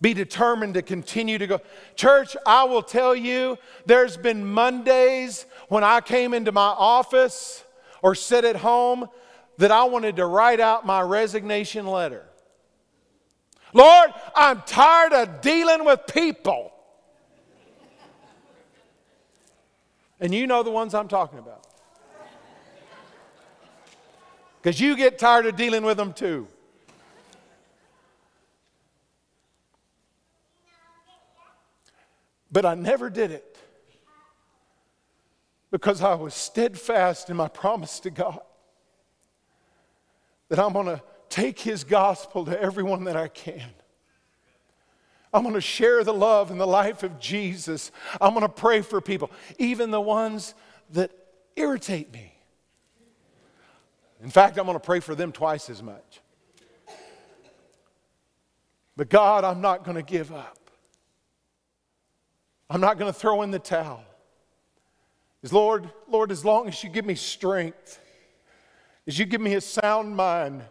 Be 0.00 0.14
determined 0.14 0.74
to 0.74 0.82
continue 0.82 1.38
to 1.38 1.46
go. 1.46 1.60
Church, 1.96 2.36
I 2.46 2.64
will 2.64 2.82
tell 2.82 3.16
you, 3.16 3.58
there's 3.84 4.16
been 4.16 4.46
Mondays 4.46 5.44
when 5.68 5.82
I 5.82 6.00
came 6.00 6.34
into 6.34 6.52
my 6.52 6.68
office 6.68 7.64
or 8.00 8.14
sit 8.14 8.44
at 8.44 8.56
home 8.56 9.08
that 9.56 9.72
I 9.72 9.84
wanted 9.84 10.16
to 10.16 10.26
write 10.26 10.60
out 10.60 10.86
my 10.86 11.02
resignation 11.02 11.86
letter. 11.86 12.27
Lord, 13.72 14.10
I'm 14.34 14.62
tired 14.62 15.12
of 15.12 15.40
dealing 15.40 15.84
with 15.84 16.00
people. 16.06 16.72
And 20.20 20.34
you 20.34 20.46
know 20.46 20.62
the 20.62 20.70
ones 20.70 20.94
I'm 20.94 21.08
talking 21.08 21.38
about. 21.38 21.66
Because 24.60 24.80
you 24.80 24.96
get 24.96 25.18
tired 25.18 25.46
of 25.46 25.56
dealing 25.56 25.84
with 25.84 25.96
them 25.96 26.12
too. 26.12 26.48
But 32.50 32.64
I 32.64 32.74
never 32.74 33.10
did 33.10 33.30
it 33.30 33.58
because 35.70 36.02
I 36.02 36.14
was 36.14 36.34
steadfast 36.34 37.28
in 37.30 37.36
my 37.36 37.48
promise 37.48 38.00
to 38.00 38.10
God 38.10 38.40
that 40.48 40.58
I'm 40.58 40.72
going 40.72 40.86
to 40.86 41.02
take 41.28 41.58
his 41.58 41.84
gospel 41.84 42.44
to 42.46 42.60
everyone 42.60 43.04
that 43.04 43.16
I 43.16 43.28
can. 43.28 43.70
I'm 45.32 45.42
going 45.42 45.54
to 45.54 45.60
share 45.60 46.04
the 46.04 46.14
love 46.14 46.50
and 46.50 46.60
the 46.60 46.66
life 46.66 47.02
of 47.02 47.20
Jesus. 47.20 47.92
I'm 48.20 48.30
going 48.30 48.42
to 48.42 48.48
pray 48.48 48.80
for 48.80 49.00
people, 49.00 49.30
even 49.58 49.90
the 49.90 50.00
ones 50.00 50.54
that 50.92 51.10
irritate 51.54 52.12
me. 52.12 52.32
In 54.22 54.30
fact, 54.30 54.58
I'm 54.58 54.64
going 54.64 54.76
to 54.76 54.84
pray 54.84 55.00
for 55.00 55.14
them 55.14 55.32
twice 55.32 55.70
as 55.70 55.82
much. 55.82 56.20
But 58.96 59.10
God, 59.10 59.44
I'm 59.44 59.60
not 59.60 59.84
going 59.84 59.96
to 59.96 60.02
give 60.02 60.32
up. 60.32 60.58
I'm 62.70 62.80
not 62.80 62.98
going 62.98 63.12
to 63.12 63.18
throw 63.18 63.42
in 63.42 63.50
the 63.50 63.58
towel. 63.58 64.02
As 65.42 65.52
Lord, 65.52 65.88
Lord, 66.08 66.32
as 66.32 66.44
long 66.44 66.66
as 66.68 66.82
you 66.82 66.90
give 66.90 67.04
me 67.04 67.14
strength, 67.14 68.00
as 69.06 69.18
you 69.18 69.24
give 69.24 69.40
me 69.40 69.54
a 69.54 69.60
sound 69.60 70.16
mind, 70.16 70.62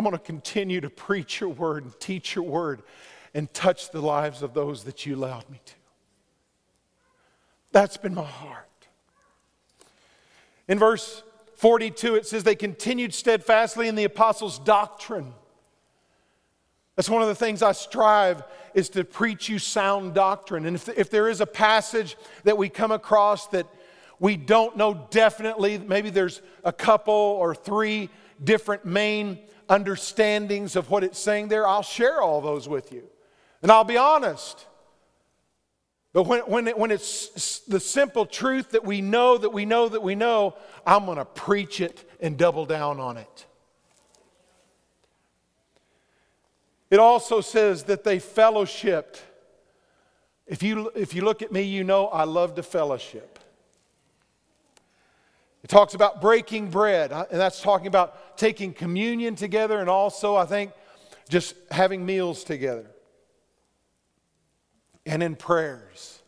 I'm 0.00 0.04
going 0.04 0.16
to 0.16 0.18
continue 0.18 0.80
to 0.80 0.88
preach 0.88 1.40
your 1.40 1.50
word 1.50 1.84
and 1.84 2.00
teach 2.00 2.34
your 2.34 2.46
word 2.46 2.80
and 3.34 3.52
touch 3.52 3.90
the 3.90 4.00
lives 4.00 4.42
of 4.42 4.54
those 4.54 4.84
that 4.84 5.04
you 5.04 5.14
allowed 5.14 5.44
me 5.50 5.60
to. 5.62 5.74
That's 7.72 7.98
been 7.98 8.14
my 8.14 8.24
heart. 8.24 8.88
In 10.68 10.78
verse 10.78 11.22
42, 11.56 12.14
it 12.14 12.26
says, 12.26 12.44
They 12.44 12.54
continued 12.54 13.12
steadfastly 13.12 13.88
in 13.88 13.94
the 13.94 14.04
apostles' 14.04 14.58
doctrine. 14.58 15.34
That's 16.96 17.10
one 17.10 17.20
of 17.20 17.28
the 17.28 17.34
things 17.34 17.62
I 17.62 17.72
strive 17.72 18.42
is 18.72 18.88
to 18.90 19.04
preach 19.04 19.50
you 19.50 19.58
sound 19.58 20.14
doctrine. 20.14 20.64
And 20.64 20.76
if, 20.76 20.88
if 20.88 21.10
there 21.10 21.28
is 21.28 21.42
a 21.42 21.46
passage 21.46 22.16
that 22.44 22.56
we 22.56 22.70
come 22.70 22.90
across 22.90 23.48
that 23.48 23.66
we 24.18 24.38
don't 24.38 24.78
know 24.78 25.06
definitely, 25.10 25.76
maybe 25.76 26.08
there's 26.08 26.40
a 26.64 26.72
couple 26.72 27.12
or 27.12 27.54
three 27.54 28.08
different 28.42 28.84
main 28.84 29.38
understandings 29.68 30.76
of 30.76 30.90
what 30.90 31.04
it's 31.04 31.18
saying 31.18 31.48
there, 31.48 31.66
I'll 31.66 31.82
share 31.82 32.20
all 32.20 32.40
those 32.40 32.68
with 32.68 32.92
you. 32.92 33.04
And 33.62 33.70
I'll 33.70 33.84
be 33.84 33.96
honest. 33.96 34.66
But 36.12 36.24
when, 36.24 36.40
when, 36.40 36.66
it, 36.66 36.76
when 36.76 36.90
it's 36.90 37.60
the 37.60 37.78
simple 37.78 38.26
truth 38.26 38.72
that 38.72 38.84
we 38.84 39.00
know, 39.00 39.38
that 39.38 39.50
we 39.50 39.64
know, 39.64 39.88
that 39.88 40.02
we 40.02 40.16
know, 40.16 40.56
I'm 40.84 41.04
going 41.04 41.18
to 41.18 41.24
preach 41.24 41.80
it 41.80 42.08
and 42.20 42.36
double 42.36 42.66
down 42.66 42.98
on 42.98 43.16
it. 43.16 43.46
It 46.90 46.98
also 46.98 47.40
says 47.40 47.84
that 47.84 48.02
they 48.02 48.18
fellowshipped. 48.18 49.20
If 50.48 50.64
you, 50.64 50.90
if 50.96 51.14
you 51.14 51.22
look 51.22 51.42
at 51.42 51.52
me, 51.52 51.62
you 51.62 51.84
know 51.84 52.08
I 52.08 52.24
love 52.24 52.56
to 52.56 52.64
fellowship. 52.64 53.29
It 55.62 55.68
talks 55.68 55.94
about 55.94 56.20
breaking 56.20 56.70
bread, 56.70 57.12
and 57.12 57.26
that's 57.30 57.60
talking 57.60 57.86
about 57.86 58.38
taking 58.38 58.72
communion 58.72 59.34
together 59.34 59.78
and 59.78 59.90
also, 59.90 60.36
I 60.36 60.46
think, 60.46 60.72
just 61.28 61.54
having 61.70 62.04
meals 62.04 62.44
together. 62.44 62.90
And 65.04 65.22
in 65.22 65.36
prayers. 65.36 66.22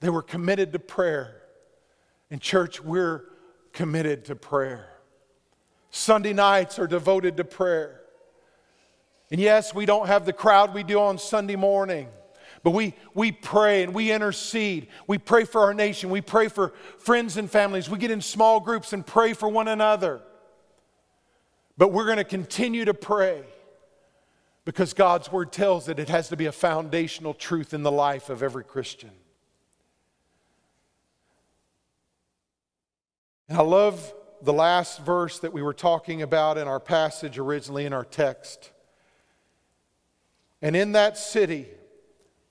They 0.00 0.10
were 0.10 0.22
committed 0.22 0.72
to 0.72 0.78
prayer. 0.78 1.42
In 2.30 2.38
church, 2.38 2.82
we're 2.82 3.24
committed 3.72 4.24
to 4.26 4.36
prayer. 4.36 4.88
Sunday 5.90 6.32
nights 6.32 6.78
are 6.78 6.86
devoted 6.86 7.36
to 7.36 7.44
prayer. 7.44 8.00
And 9.30 9.40
yes, 9.40 9.74
we 9.74 9.86
don't 9.86 10.06
have 10.06 10.26
the 10.26 10.32
crowd 10.32 10.74
we 10.74 10.82
do 10.82 11.00
on 11.00 11.18
Sunday 11.18 11.56
morning. 11.56 12.08
But 12.62 12.70
we, 12.70 12.94
we 13.14 13.32
pray 13.32 13.82
and 13.82 13.92
we 13.92 14.12
intercede. 14.12 14.88
We 15.06 15.18
pray 15.18 15.44
for 15.44 15.62
our 15.62 15.74
nation. 15.74 16.10
We 16.10 16.20
pray 16.20 16.48
for 16.48 16.72
friends 16.98 17.36
and 17.36 17.50
families. 17.50 17.90
We 17.90 17.98
get 17.98 18.10
in 18.10 18.20
small 18.20 18.60
groups 18.60 18.92
and 18.92 19.04
pray 19.04 19.32
for 19.32 19.48
one 19.48 19.68
another. 19.68 20.20
But 21.76 21.88
we're 21.88 22.04
going 22.04 22.18
to 22.18 22.24
continue 22.24 22.84
to 22.84 22.94
pray 22.94 23.42
because 24.64 24.94
God's 24.94 25.32
word 25.32 25.50
tells 25.50 25.86
that 25.86 25.98
it 25.98 26.08
has 26.08 26.28
to 26.28 26.36
be 26.36 26.46
a 26.46 26.52
foundational 26.52 27.34
truth 27.34 27.74
in 27.74 27.82
the 27.82 27.90
life 27.90 28.30
of 28.30 28.42
every 28.42 28.62
Christian. 28.62 29.10
And 33.48 33.58
I 33.58 33.62
love 33.62 34.14
the 34.40 34.52
last 34.52 35.00
verse 35.00 35.40
that 35.40 35.52
we 35.52 35.62
were 35.62 35.74
talking 35.74 36.22
about 36.22 36.58
in 36.58 36.68
our 36.68 36.80
passage 36.80 37.38
originally 37.38 37.86
in 37.86 37.92
our 37.92 38.04
text. 38.04 38.70
And 40.60 40.76
in 40.76 40.92
that 40.92 41.18
city, 41.18 41.66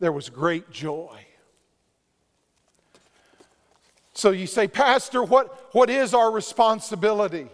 there 0.02 0.12
was 0.12 0.30
great 0.30 0.72
joy. 0.72 1.16
So 4.14 4.32
you 4.32 4.48
say, 4.48 4.68
Pastor, 4.68 5.24
what, 5.24 5.70
what 5.74 5.92
is 5.92 6.16
our 6.16 6.32
responsibility? 6.32 7.48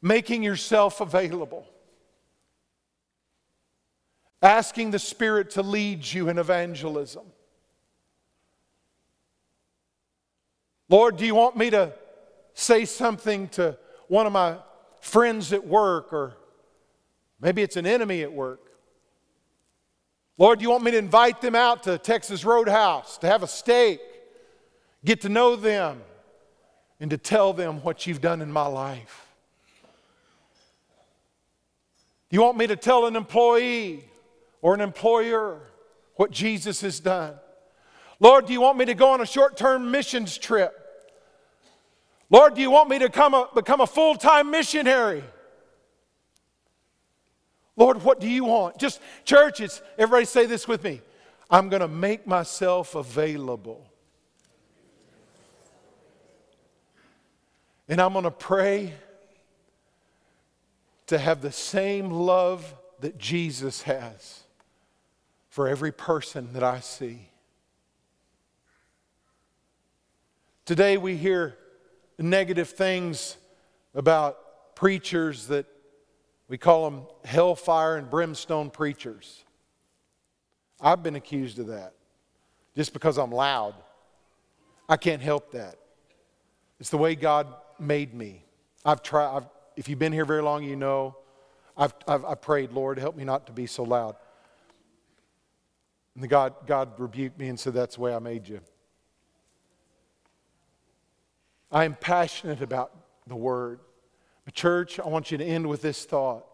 Making 0.00 0.44
yourself 0.44 1.00
available, 1.00 1.66
asking 4.40 4.92
the 4.92 4.98
Spirit 5.00 5.50
to 5.50 5.62
lead 5.62 6.06
you 6.06 6.28
in 6.28 6.38
evangelism. 6.38 7.24
Lord, 10.88 11.16
do 11.16 11.26
you 11.26 11.34
want 11.34 11.56
me 11.56 11.70
to 11.70 11.92
say 12.54 12.84
something 12.84 13.48
to 13.48 13.76
one 14.06 14.26
of 14.26 14.32
my 14.32 14.56
friends 15.00 15.52
at 15.52 15.66
work, 15.66 16.12
or 16.12 16.36
maybe 17.40 17.62
it's 17.62 17.76
an 17.76 17.86
enemy 17.86 18.22
at 18.22 18.32
work? 18.32 18.71
Lord, 20.38 20.58
do 20.58 20.62
you 20.62 20.70
want 20.70 20.84
me 20.84 20.90
to 20.92 20.98
invite 20.98 21.40
them 21.40 21.54
out 21.54 21.82
to 21.84 21.98
Texas 21.98 22.44
Roadhouse 22.44 23.18
to 23.18 23.26
have 23.26 23.42
a 23.42 23.46
steak, 23.46 24.00
get 25.04 25.20
to 25.22 25.28
know 25.28 25.56
them, 25.56 26.00
and 27.00 27.10
to 27.10 27.18
tell 27.18 27.52
them 27.52 27.82
what 27.82 28.06
you've 28.06 28.20
done 28.20 28.40
in 28.40 28.50
my 28.50 28.66
life? 28.66 29.26
Do 32.30 32.36
you 32.36 32.42
want 32.42 32.56
me 32.56 32.66
to 32.66 32.76
tell 32.76 33.06
an 33.06 33.14
employee 33.14 34.04
or 34.62 34.72
an 34.74 34.80
employer 34.80 35.60
what 36.16 36.30
Jesus 36.30 36.80
has 36.80 36.98
done? 36.98 37.34
Lord, 38.20 38.46
do 38.46 38.52
you 38.52 38.60
want 38.60 38.78
me 38.78 38.86
to 38.86 38.94
go 38.94 39.10
on 39.10 39.20
a 39.20 39.26
short 39.26 39.56
term 39.56 39.90
missions 39.90 40.38
trip? 40.38 40.72
Lord, 42.30 42.54
do 42.54 42.62
you 42.62 42.70
want 42.70 42.88
me 42.88 42.98
to 43.00 43.10
come 43.10 43.34
a, 43.34 43.48
become 43.54 43.82
a 43.82 43.86
full 43.86 44.14
time 44.14 44.50
missionary? 44.50 45.22
Lord, 47.76 48.02
what 48.02 48.20
do 48.20 48.28
you 48.28 48.44
want? 48.44 48.78
Just 48.78 49.00
churches, 49.24 49.80
everybody 49.98 50.26
say 50.26 50.46
this 50.46 50.68
with 50.68 50.84
me. 50.84 51.00
I'm 51.50 51.68
going 51.68 51.80
to 51.80 51.88
make 51.88 52.26
myself 52.26 52.94
available. 52.94 53.86
And 57.88 58.00
I'm 58.00 58.12
going 58.12 58.24
to 58.24 58.30
pray 58.30 58.94
to 61.08 61.18
have 61.18 61.42
the 61.42 61.52
same 61.52 62.10
love 62.10 62.74
that 63.00 63.18
Jesus 63.18 63.82
has 63.82 64.44
for 65.48 65.68
every 65.68 65.92
person 65.92 66.52
that 66.54 66.62
I 66.62 66.80
see. 66.80 67.28
Today 70.64 70.96
we 70.96 71.16
hear 71.16 71.58
negative 72.18 72.70
things 72.70 73.36
about 73.94 74.74
preachers 74.74 75.48
that 75.48 75.66
we 76.52 76.58
call 76.58 76.84
them 76.84 77.06
hellfire 77.24 77.96
and 77.96 78.10
brimstone 78.10 78.68
preachers. 78.68 79.42
I've 80.82 81.02
been 81.02 81.16
accused 81.16 81.58
of 81.58 81.68
that 81.68 81.94
just 82.76 82.92
because 82.92 83.16
I'm 83.16 83.32
loud. 83.32 83.74
I 84.86 84.98
can't 84.98 85.22
help 85.22 85.52
that. 85.52 85.76
It's 86.78 86.90
the 86.90 86.98
way 86.98 87.14
God 87.14 87.46
made 87.80 88.12
me. 88.12 88.44
I've 88.84 89.02
tried, 89.02 89.34
I've, 89.34 89.46
if 89.78 89.88
you've 89.88 89.98
been 89.98 90.12
here 90.12 90.26
very 90.26 90.42
long, 90.42 90.62
you 90.62 90.76
know, 90.76 91.16
I've, 91.74 91.94
I've, 92.06 92.22
I've 92.26 92.42
prayed, 92.42 92.70
Lord, 92.72 92.98
help 92.98 93.16
me 93.16 93.24
not 93.24 93.46
to 93.46 93.52
be 93.52 93.64
so 93.66 93.82
loud. 93.82 94.16
And 96.16 96.28
God, 96.28 96.52
God 96.66 97.00
rebuked 97.00 97.38
me 97.38 97.48
and 97.48 97.58
said, 97.58 97.72
That's 97.72 97.94
the 97.94 98.02
way 98.02 98.14
I 98.14 98.18
made 98.18 98.46
you. 98.46 98.60
I 101.70 101.86
am 101.86 101.94
passionate 101.94 102.60
about 102.60 102.94
the 103.26 103.36
Word. 103.36 103.80
But, 104.44 104.54
church, 104.54 104.98
I 104.98 105.06
want 105.06 105.30
you 105.30 105.38
to 105.38 105.44
end 105.44 105.66
with 105.66 105.82
this 105.82 106.04
thought 106.04 106.46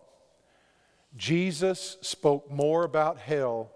Jesus 1.16 1.96
spoke 2.00 2.50
more 2.50 2.84
about 2.84 3.18
hell 3.18 3.72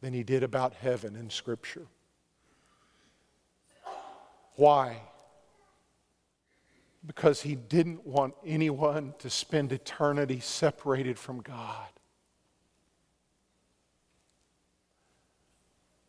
than 0.00 0.12
he 0.12 0.22
did 0.22 0.42
about 0.42 0.74
heaven 0.74 1.16
in 1.16 1.30
Scripture. 1.30 1.86
Why? 4.56 5.00
Because 7.06 7.42
he 7.42 7.54
didn't 7.54 8.06
want 8.06 8.34
anyone 8.44 9.14
to 9.20 9.30
spend 9.30 9.72
eternity 9.72 10.40
separated 10.40 11.18
from 11.18 11.40
God. 11.40 11.88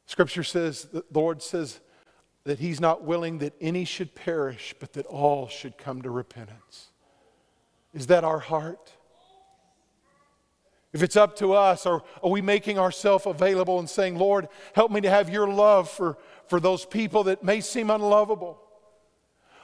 Scripture 0.05 0.43
says, 0.43 0.84
the 0.91 1.05
Lord 1.13 1.41
says 1.41 1.80
that 2.43 2.59
he's 2.59 2.82
not 2.82 3.03
willing 3.03 3.38
that 3.38 3.53
any 3.61 3.86
should 3.86 4.13
perish, 4.15 4.76
but 4.80 4.91
that 4.93 5.05
all 5.05 5.47
should 5.47 5.78
come 5.78 6.01
to 6.01 6.09
repentance. 6.09 6.91
Is 7.94 8.08
that 8.08 8.24
our 8.24 8.39
heart? 8.39 8.92
If 10.94 11.04
it's 11.04 11.16
up 11.16 11.38
to 11.38 11.54
us, 11.54 11.86
or 11.86 12.04
are 12.22 12.30
we 12.30 12.42
making 12.42 12.78
ourselves 12.78 13.26
available 13.26 13.80
and 13.80 13.89
saying, 13.89 14.18
Lord, 14.18 14.50
help 14.74 14.92
me 14.92 15.02
to 15.02 15.10
have 15.10 15.30
your 15.30 15.48
love 15.48 15.89
for, 15.89 16.18
for 16.48 16.60
those 16.60 16.86
people 16.86 17.24
that 17.26 17.44
may 17.44 17.62
seem 17.62 17.89
unlovable? 17.89 18.60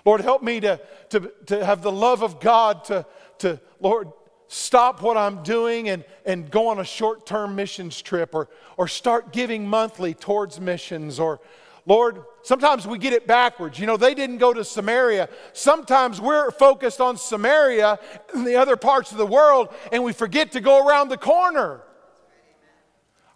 Lord, 0.05 0.21
help 0.21 0.41
me 0.41 0.61
to, 0.61 0.79
to, 1.09 1.31
to 1.47 1.65
have 1.65 1.81
the 1.81 1.91
love 1.91 2.23
of 2.23 2.39
God 2.39 2.85
to, 2.85 3.05
to, 3.39 3.59
Lord, 3.81 4.09
stop 4.47 5.01
what 5.01 5.17
I'm 5.17 5.43
doing 5.43 5.89
and, 5.89 6.05
and 6.25 6.49
go 6.49 6.69
on 6.69 6.79
a 6.79 6.85
short 6.85 7.25
term 7.25 7.55
missions 7.55 8.01
trip 8.01 8.33
or, 8.33 8.47
or 8.77 8.87
start 8.87 9.33
giving 9.33 9.67
monthly 9.67 10.13
towards 10.13 10.61
missions 10.61 11.19
or, 11.19 11.41
Lord, 11.87 12.21
sometimes 12.43 12.85
we 12.85 12.97
get 12.97 13.13
it 13.13 13.25
backwards. 13.25 13.79
You 13.79 13.87
know, 13.87 13.95
they 13.95 14.13
didn't 14.13 14.39
go 14.39 14.53
to 14.53 14.65
Samaria. 14.65 15.29
Sometimes 15.53 16.19
we're 16.19 16.51
focused 16.51 16.99
on 16.99 17.15
Samaria 17.15 17.97
and 18.33 18.45
the 18.45 18.57
other 18.57 18.75
parts 18.75 19.13
of 19.13 19.17
the 19.17 19.25
world, 19.25 19.69
and 19.93 20.03
we 20.03 20.11
forget 20.11 20.51
to 20.51 20.59
go 20.59 20.85
around 20.85 21.07
the 21.07 21.17
corner. 21.17 21.79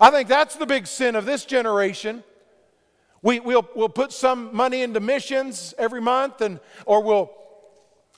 I 0.01 0.11
think 0.11 0.27
that's 0.27 0.57
the 0.57 0.65
big 0.65 0.85
sin 0.85 1.15
of 1.15 1.25
this 1.25 1.45
generation. 1.45 2.25
We, 3.21 3.39
we'll, 3.39 3.69
we'll 3.73 3.87
put 3.87 4.11
some 4.11 4.53
money 4.53 4.81
into 4.81 4.99
missions 4.99 5.73
every 5.77 6.01
month, 6.01 6.41
and, 6.41 6.59
or 6.85 7.01
we'll, 7.01 7.31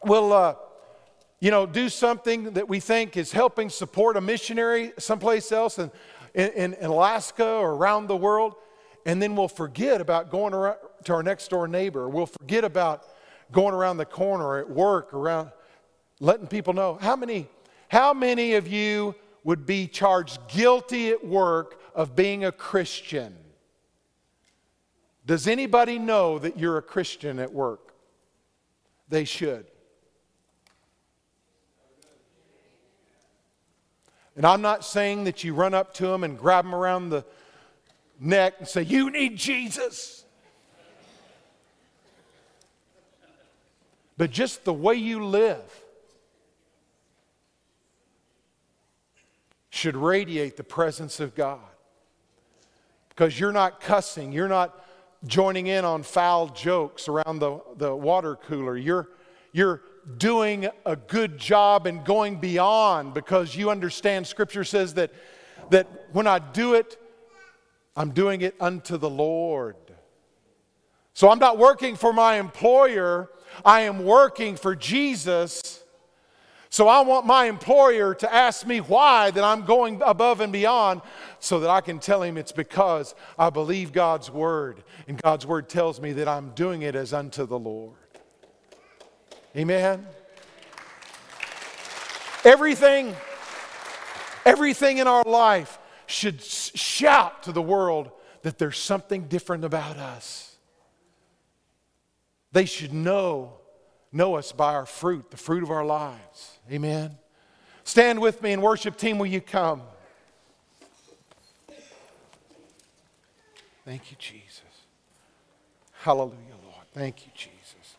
we'll 0.03 0.33
uh, 0.33 0.55
you 1.41 1.51
know, 1.51 1.67
do 1.67 1.89
something 1.89 2.53
that 2.53 2.67
we 2.67 2.79
think 2.79 3.17
is 3.17 3.31
helping 3.31 3.69
support 3.69 4.17
a 4.17 4.21
missionary 4.21 4.93
someplace 4.97 5.51
else 5.51 5.77
in, 5.77 5.91
in, 6.33 6.73
in 6.73 6.85
Alaska 6.85 7.45
or 7.45 7.73
around 7.73 8.07
the 8.07 8.17
world 8.17 8.55
and 9.05 9.21
then 9.21 9.35
we'll 9.35 9.47
forget 9.47 10.01
about 10.01 10.31
going 10.31 10.53
around 10.53 10.77
to 11.05 11.13
our 11.13 11.23
next 11.23 11.49
door 11.49 11.67
neighbor. 11.67 12.07
We'll 12.07 12.25
forget 12.25 12.63
about 12.63 13.05
going 13.51 13.73
around 13.73 13.97
the 13.97 14.05
corner 14.05 14.59
at 14.59 14.69
work, 14.69 15.13
around 15.13 15.51
letting 16.19 16.47
people 16.47 16.73
know. 16.73 16.97
How 17.01 17.15
many, 17.15 17.47
how 17.89 18.13
many 18.13 18.53
of 18.53 18.67
you 18.67 19.15
would 19.43 19.65
be 19.65 19.87
charged 19.87 20.39
guilty 20.47 21.09
at 21.09 21.25
work 21.25 21.79
of 21.93 22.15
being 22.15 22.45
a 22.45 22.51
Christian? 22.51 23.35
Does 25.25 25.47
anybody 25.47 25.99
know 25.99 26.39
that 26.39 26.57
you're 26.57 26.77
a 26.77 26.81
Christian 26.81 27.39
at 27.39 27.53
work? 27.53 27.93
They 29.09 29.25
should. 29.25 29.65
And 34.35 34.45
I'm 34.45 34.61
not 34.61 34.83
saying 34.83 35.25
that 35.25 35.43
you 35.43 35.53
run 35.53 35.73
up 35.73 35.93
to 35.95 36.07
them 36.07 36.23
and 36.23 36.37
grab 36.37 36.65
them 36.65 36.73
around 36.73 37.09
the 37.09 37.23
neck 38.23 38.55
and 38.59 38.67
say, 38.67 38.83
You 38.83 39.09
need 39.09 39.37
Jesus. 39.37 40.25
But 44.17 44.31
just 44.31 44.63
the 44.63 44.73
way 44.73 44.95
you 44.95 45.25
live, 45.25 45.63
should 49.69 49.97
radiate 49.97 50.55
the 50.55 50.63
presence 50.63 51.19
of 51.19 51.33
God. 51.33 51.59
Because 53.09 53.39
you're 53.39 53.51
not 53.51 53.81
cussing, 53.81 54.31
you're 54.31 54.47
not 54.47 54.85
joining 55.25 55.67
in 55.67 55.83
on 55.83 56.03
foul 56.03 56.47
jokes 56.47 57.07
around 57.07 57.39
the, 57.39 57.59
the 57.77 57.95
water 57.95 58.35
cooler. 58.35 58.77
You're, 58.77 59.09
you're 59.51 59.81
doing 60.17 60.67
a 60.85 60.95
good 60.95 61.37
job 61.37 61.87
and 61.87 62.05
going 62.05 62.39
beyond 62.39 63.13
because 63.13 63.55
you 63.55 63.71
understand 63.71 64.27
Scripture 64.27 64.63
says 64.63 64.93
that, 64.93 65.11
that 65.69 65.87
when 66.11 66.27
I 66.27 66.39
do 66.39 66.75
it, 66.75 66.97
I'm 67.95 68.11
doing 68.11 68.41
it 68.41 68.55
unto 68.59 68.97
the 68.97 69.09
Lord. 69.09 69.75
So 71.13 71.29
I'm 71.29 71.39
not 71.39 71.57
working 71.57 71.95
for 71.95 72.11
my 72.11 72.35
employer, 72.35 73.29
I 73.63 73.81
am 73.81 74.03
working 74.03 74.55
for 74.55 74.75
Jesus. 74.75 75.79
So 76.69 76.87
I 76.87 77.01
want 77.01 77.27
my 77.27 77.45
employer 77.45 78.15
to 78.15 78.33
ask 78.33 78.65
me 78.65 78.79
why 78.79 79.29
that 79.29 79.43
I'm 79.43 79.63
going 79.63 80.01
above 80.03 80.41
and 80.41 80.51
beyond 80.51 81.01
so 81.37 81.59
that 81.59 81.69
I 81.69 81.81
can 81.81 81.99
tell 81.99 82.23
him 82.23 82.35
it's 82.35 82.51
because 82.51 83.13
I 83.37 83.51
believe 83.51 83.93
God's 83.93 84.31
word 84.31 84.83
and 85.07 85.21
God's 85.21 85.45
word 85.45 85.69
tells 85.69 86.01
me 86.01 86.13
that 86.13 86.27
I'm 86.27 86.49
doing 86.55 86.81
it 86.81 86.95
as 86.95 87.13
unto 87.13 87.45
the 87.45 87.59
Lord. 87.59 87.93
Amen. 89.55 90.07
Everything 92.43 93.15
everything 94.45 94.97
in 94.97 95.07
our 95.07 95.23
life 95.23 95.79
should 96.13 96.41
shout 96.41 97.43
to 97.43 97.51
the 97.51 97.61
world 97.61 98.11
that 98.43 98.57
there's 98.57 98.77
something 98.77 99.23
different 99.27 99.65
about 99.65 99.97
us. 99.97 100.55
They 102.51 102.65
should 102.65 102.93
know 102.93 103.53
know 104.13 104.35
us 104.35 104.51
by 104.51 104.75
our 104.75 104.85
fruit, 104.85 105.31
the 105.31 105.37
fruit 105.37 105.63
of 105.63 105.71
our 105.71 105.83
lives. 105.83 106.59
Amen. 106.71 107.17
Stand 107.83 108.21
with 108.21 108.41
me 108.43 108.53
and 108.53 108.61
worship 108.61 108.95
team, 108.95 109.17
will 109.17 109.25
you 109.25 109.41
come? 109.41 109.81
Thank 113.83 114.11
you, 114.11 114.17
Jesus. 114.19 114.61
Hallelujah, 116.03 116.35
Lord. 116.63 116.85
Thank 116.93 117.25
you, 117.25 117.31
Jesus. 117.35 117.95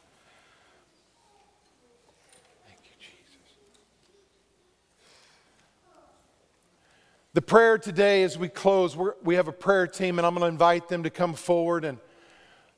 Thank 2.65 2.79
you, 2.85 2.97
Jesus. 2.99 3.15
The 7.35 7.43
prayer 7.43 7.79
today, 7.79 8.23
as 8.23 8.39
we 8.39 8.49
close, 8.49 8.97
we 9.25 9.35
have 9.35 9.49
a 9.49 9.53
prayer 9.53 9.89
team, 9.89 10.19
and 10.19 10.27
I'm 10.27 10.35
going 10.35 10.43
to 10.43 10.49
invite 10.49 10.89
them 10.89 11.03
to 11.03 11.11
come 11.11 11.35
forward 11.35 11.85
and 11.85 11.99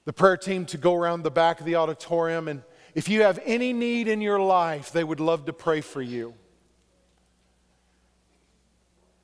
the 0.07 0.15
prayer 0.15 0.39
team 0.39 0.65
to 0.67 0.79
go 0.79 0.95
around 0.95 1.25
the 1.25 1.31
back 1.31 1.61
of 1.61 1.67
the 1.67 1.77
auditorium. 1.77 2.49
And 2.49 2.63
if 2.95 3.11
you 3.11 3.23
have 3.23 3.39
any 3.45 3.75
need 3.75 4.09
in 4.09 4.23
your 4.23 4.41
life, 4.41 4.93
they 4.93 5.05
would 5.05 5.21
love 5.21 5.45
to 5.45 5.53
pray 5.53 5.83
for 5.83 6.01
you. 6.01 6.33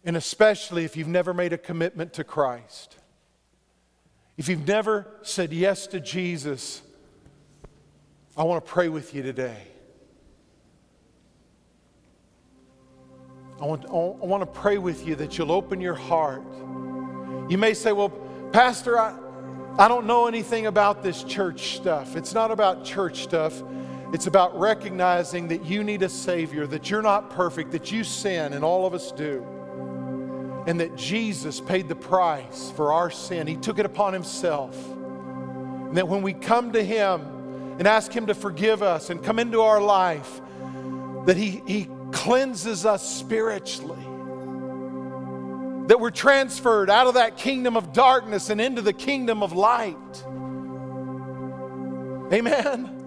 And 0.05 0.19
especially 0.19 0.85
if 0.85 0.99
you've 0.99 1.09
never 1.09 1.33
made 1.33 1.55
a 1.55 1.59
commitment 1.59 2.13
to 2.15 2.25
Christ. 2.25 2.99
If 4.37 4.51
you've 4.51 4.67
never 4.67 5.07
said 5.23 5.51
yes 5.53 5.87
to 5.89 6.01
Jesus, 6.01 6.83
I 8.37 8.43
want 8.43 8.63
to 8.63 8.71
pray 8.71 8.91
with 8.91 9.15
you 9.15 9.23
today. 9.23 9.72
I 13.63 13.65
want, 13.65 13.87
I 13.87 14.27
want 14.27 14.41
to 14.41 14.61
pray 14.61 14.79
with 14.79 15.07
you 15.07 15.15
that 15.15 15.39
you'll 15.39 15.53
open 15.53 15.81
your 15.81 15.95
heart. 15.95 16.43
You 17.49 17.57
may 17.57 17.75
say, 17.75 17.93
Well, 17.93 18.09
Pastor, 18.53 18.99
I, 18.99 19.17
I 19.79 19.87
don't 19.87 20.05
know 20.05 20.27
anything 20.27 20.67
about 20.67 21.05
this 21.05 21.23
church 21.23 21.77
stuff. 21.77 22.17
It's 22.17 22.35
not 22.35 22.51
about 22.51 22.85
church 22.85 23.23
stuff. 23.23 23.63
It's 24.13 24.27
about 24.27 24.59
recognizing 24.59 25.47
that 25.49 25.65
you 25.65 25.85
need 25.85 26.03
a 26.03 26.09
Savior, 26.09 26.67
that 26.67 26.91
you're 26.91 27.03
not 27.03 27.31
perfect, 27.31 27.71
that 27.71 27.93
you 27.93 28.03
sin, 28.03 28.53
and 28.53 28.65
all 28.65 28.85
of 28.85 28.95
us 28.95 29.13
do. 29.13 29.47
And 30.67 30.81
that 30.81 30.97
Jesus 30.97 31.61
paid 31.61 31.89
the 31.89 31.95
price 31.95 32.73
for 32.75 32.93
our 32.93 33.13
sin. 33.13 33.47
He 33.47 33.57
took 33.57 33.79
it 33.79 33.87
upon 33.87 34.13
Himself. 34.13 34.77
And 34.91 35.97
that 35.97 36.09
when 36.09 36.23
we 36.23 36.33
come 36.33 36.73
to 36.73 36.83
Him 36.83 37.21
and 37.79 37.87
ask 37.87 38.11
Him 38.11 38.27
to 38.27 38.35
forgive 38.35 38.83
us 38.83 39.09
and 39.09 39.23
come 39.23 39.39
into 39.39 39.61
our 39.61 39.81
life, 39.81 40.41
that 41.27 41.37
He, 41.37 41.63
he 41.65 41.89
cleanses 42.13 42.87
us 42.87 43.03
spiritually 43.19 44.05
that 45.89 45.99
we're 45.99 46.11
transferred 46.11 46.89
out 46.89 47.07
of 47.07 47.15
that 47.15 47.37
kingdom 47.37 47.77
of 47.77 47.93
darkness 47.93 48.51
and 48.51 48.61
into 48.61 48.81
the 48.81 48.93
kingdom 48.93 49.43
of 49.43 49.53
light. 49.53 49.97
Amen. 52.33 52.99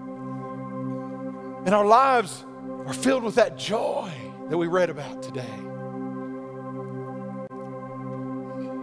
And 1.66 1.74
our 1.74 1.86
lives 1.86 2.44
are 2.86 2.94
filled 2.94 3.24
with 3.24 3.36
that 3.36 3.58
joy 3.58 4.12
that 4.50 4.58
we 4.58 4.68
read 4.68 4.90
about 4.90 5.24
today. 5.24 5.46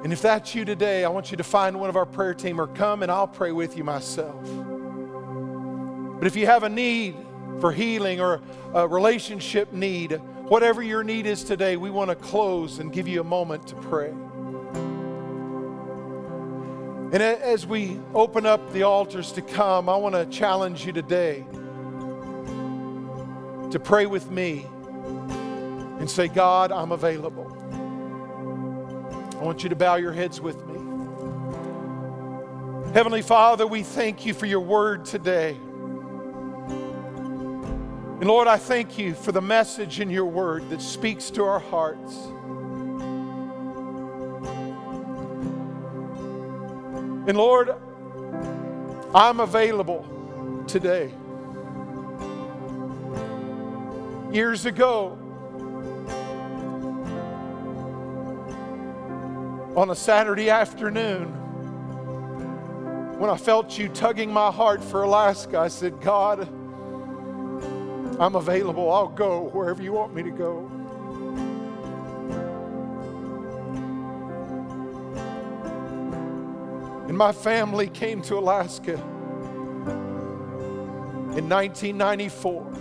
And 0.02 0.12
if 0.12 0.20
that's 0.20 0.52
you 0.54 0.64
today, 0.64 1.04
I 1.04 1.08
want 1.08 1.30
you 1.30 1.36
to 1.36 1.44
find 1.44 1.78
one 1.78 1.88
of 1.88 1.94
our 1.94 2.06
prayer 2.06 2.34
team 2.34 2.60
or 2.60 2.66
come 2.66 3.04
and 3.04 3.12
I'll 3.12 3.28
pray 3.28 3.52
with 3.52 3.76
you 3.76 3.84
myself. 3.84 4.42
But 6.18 6.26
if 6.26 6.34
you 6.34 6.46
have 6.46 6.64
a 6.64 6.68
need 6.68 7.14
for 7.60 7.72
healing 7.72 8.20
or 8.20 8.40
a 8.74 8.86
relationship 8.86 9.72
need, 9.72 10.20
Whatever 10.52 10.82
your 10.82 11.02
need 11.02 11.24
is 11.24 11.44
today, 11.44 11.78
we 11.78 11.88
want 11.88 12.10
to 12.10 12.14
close 12.14 12.78
and 12.78 12.92
give 12.92 13.08
you 13.08 13.22
a 13.22 13.24
moment 13.24 13.66
to 13.68 13.74
pray. 13.74 14.10
And 17.10 17.22
as 17.22 17.66
we 17.66 17.98
open 18.12 18.44
up 18.44 18.70
the 18.74 18.82
altars 18.82 19.32
to 19.32 19.40
come, 19.40 19.88
I 19.88 19.96
want 19.96 20.14
to 20.14 20.26
challenge 20.26 20.84
you 20.84 20.92
today 20.92 21.46
to 23.70 23.80
pray 23.82 24.04
with 24.04 24.30
me 24.30 24.66
and 25.98 26.10
say, 26.10 26.28
God, 26.28 26.70
I'm 26.70 26.92
available. 26.92 27.48
I 29.40 29.42
want 29.42 29.62
you 29.62 29.70
to 29.70 29.76
bow 29.76 29.94
your 29.94 30.12
heads 30.12 30.38
with 30.38 30.66
me. 30.66 30.74
Heavenly 32.92 33.22
Father, 33.22 33.66
we 33.66 33.82
thank 33.82 34.26
you 34.26 34.34
for 34.34 34.44
your 34.44 34.60
word 34.60 35.06
today. 35.06 35.56
And 38.22 38.28
Lord, 38.28 38.46
I 38.46 38.56
thank 38.56 38.98
you 38.98 39.14
for 39.14 39.32
the 39.32 39.42
message 39.42 39.98
in 39.98 40.08
your 40.08 40.26
word 40.26 40.70
that 40.70 40.80
speaks 40.80 41.28
to 41.32 41.42
our 41.42 41.58
hearts. 41.58 42.14
And 47.26 47.36
Lord, 47.36 47.74
I'm 49.12 49.40
available 49.40 50.06
today. 50.68 51.12
Years 54.32 54.66
ago, 54.66 55.18
on 59.76 59.90
a 59.90 59.96
Saturday 59.96 60.48
afternoon, 60.48 61.26
when 63.18 63.30
I 63.30 63.36
felt 63.36 63.76
you 63.76 63.88
tugging 63.88 64.32
my 64.32 64.52
heart 64.52 64.84
for 64.84 65.02
Alaska, 65.02 65.58
I 65.58 65.66
said, 65.66 66.00
God, 66.00 66.48
I'm 68.22 68.36
available. 68.36 68.90
I'll 68.92 69.08
go 69.08 69.48
wherever 69.48 69.82
you 69.82 69.92
want 69.92 70.14
me 70.14 70.22
to 70.22 70.30
go. 70.30 70.70
And 77.08 77.18
my 77.18 77.32
family 77.32 77.88
came 77.88 78.22
to 78.22 78.38
Alaska 78.38 78.94
in 81.34 81.48
1994. 81.48 82.72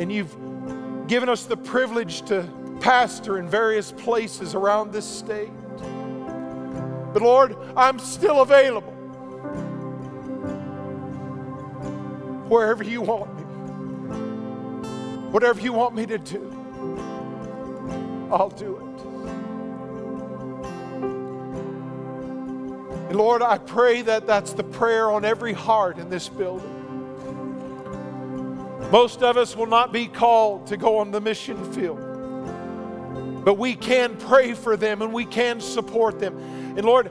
And 0.00 0.12
you've 0.12 0.36
given 1.06 1.28
us 1.28 1.44
the 1.44 1.56
privilege 1.56 2.22
to 2.22 2.50
pastor 2.80 3.38
in 3.38 3.48
various 3.48 3.92
places 3.92 4.56
around 4.56 4.92
this 4.92 5.06
state. 5.06 5.52
But 7.12 7.22
Lord, 7.22 7.56
I'm 7.76 8.00
still 8.00 8.42
available 8.42 8.94
wherever 12.48 12.82
you 12.82 13.00
want. 13.02 13.35
Whatever 15.30 15.60
you 15.60 15.72
want 15.72 15.94
me 15.94 16.06
to 16.06 16.18
do, 16.18 16.50
I'll 18.30 18.50
do 18.50 18.76
it. 18.76 18.82
And 23.08 23.16
Lord, 23.16 23.42
I 23.42 23.58
pray 23.58 24.02
that 24.02 24.26
that's 24.26 24.52
the 24.52 24.64
prayer 24.64 25.10
on 25.10 25.24
every 25.24 25.52
heart 25.52 25.98
in 25.98 26.10
this 26.10 26.28
building. 26.28 26.72
Most 28.90 29.22
of 29.22 29.36
us 29.36 29.56
will 29.56 29.66
not 29.66 29.92
be 29.92 30.06
called 30.06 30.66
to 30.68 30.76
go 30.76 30.98
on 30.98 31.10
the 31.10 31.20
mission 31.20 31.72
field, 31.72 31.98
but 33.44 33.54
we 33.54 33.74
can 33.74 34.16
pray 34.16 34.54
for 34.54 34.76
them 34.76 35.02
and 35.02 35.12
we 35.12 35.24
can 35.24 35.60
support 35.60 36.18
them. 36.20 36.36
And 36.76 36.84
Lord, 36.84 37.10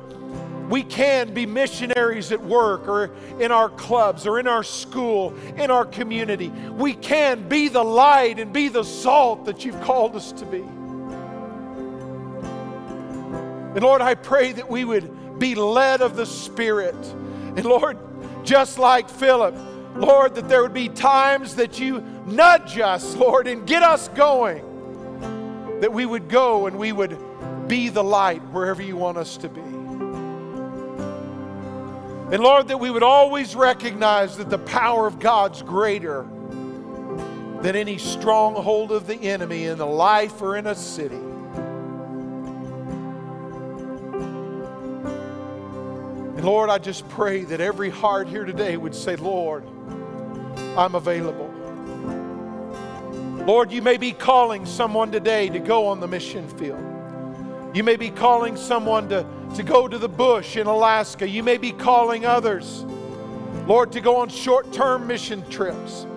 we 0.70 0.84
can 0.84 1.34
be 1.34 1.46
missionaries 1.46 2.32
at 2.32 2.42
work 2.42 2.88
or 2.88 3.12
in 3.40 3.52
our 3.52 3.70
clubs 3.70 4.26
or 4.26 4.40
in 4.40 4.48
our 4.48 4.64
school, 4.64 5.36
in 5.58 5.70
our 5.70 5.86
community. 5.86 6.50
We 6.50 6.94
can 6.94 7.48
be 7.48 7.68
the 7.68 7.84
light 7.84 8.40
and 8.40 8.52
be 8.52 8.70
the 8.70 8.84
salt 8.84 9.46
that 9.46 9.64
you've 9.64 9.80
called 9.82 10.16
us 10.16 10.32
to 10.34 10.46
be. 10.46 10.62
And 13.76 13.84
Lord, 13.84 14.02
I 14.02 14.16
pray 14.16 14.54
that 14.54 14.70
we 14.70 14.86
would 14.86 15.40
be 15.40 15.54
led 15.54 16.02
of 16.02 16.16
the 16.16 16.26
Spirit. 16.26 16.96
And 16.96 17.66
Lord, 17.66 17.98
just 18.44 18.80
like 18.80 19.10
Philip, 19.10 19.56
Lord, 19.96 20.36
that 20.36 20.48
there 20.50 20.62
would 20.62 20.74
be 20.74 20.90
times 20.90 21.56
that 21.56 21.80
you 21.80 22.02
nudge 22.26 22.80
us, 22.80 23.16
Lord, 23.16 23.48
and 23.48 23.68
get 23.68 23.84
us 23.84 24.08
going. 24.10 24.64
that 25.82 25.92
we 25.92 26.06
would 26.06 26.30
go 26.30 26.68
and 26.68 26.78
we 26.78 26.92
would 26.92 27.18
be 27.68 27.90
the 27.90 28.04
light 28.04 28.42
wherever 28.52 28.82
you 28.82 28.96
want 28.96 29.18
us 29.18 29.38
to 29.38 29.50
be. 29.50 29.65
And 32.32 32.42
Lord, 32.42 32.70
that 32.70 32.80
we 32.80 32.90
would 32.90 33.04
always 33.04 33.56
recognize 33.56 34.38
that 34.38 34.50
the 34.50 34.58
power 34.58 35.06
of 35.06 35.20
God's 35.20 35.62
greater 35.62 36.26
than 37.62 37.76
any 37.76 38.00
stronghold 38.00 38.92
of 38.92 39.06
the 39.06 39.16
enemy 39.16 39.66
in 39.66 39.80
a 39.80 39.86
life 39.86 40.42
or 40.42 40.56
in 40.58 40.66
a 40.66 40.74
city. 40.74 41.16
And 46.36 46.44
Lord, 46.44 46.72
I 46.72 46.80
just 46.80 47.08
pray 47.10 47.44
that 47.44 47.62
every 47.62 47.92
heart 47.92 48.28
here 48.28 48.44
today 48.44 48.76
would 48.76 48.96
say, 48.96 49.16
Lord, 49.16 49.64
I'm 50.78 50.96
available. 50.96 51.52
Lord, 53.46 53.72
you 53.72 53.84
may 53.84 53.98
be 53.98 54.12
calling 54.12 54.66
someone 54.66 55.12
today 55.12 55.50
to 55.50 55.60
go 55.60 55.86
on 55.88 56.00
the 56.00 56.08
mission 56.08 56.50
field. 56.58 56.84
You 57.76 57.84
may 57.84 57.98
be 57.98 58.10
calling 58.10 58.56
someone 58.56 59.10
to, 59.10 59.26
to 59.56 59.62
go 59.62 59.86
to 59.86 59.98
the 59.98 60.08
bush 60.08 60.56
in 60.56 60.66
Alaska. 60.66 61.28
You 61.28 61.44
may 61.44 61.58
be 61.58 61.74
calling 61.74 62.26
others, 62.26 62.86
Lord, 63.68 63.92
to 63.92 64.00
go 64.00 64.16
on 64.22 64.30
short 64.30 64.72
term 64.72 65.08
mission 65.08 65.48
trips. 65.50 66.08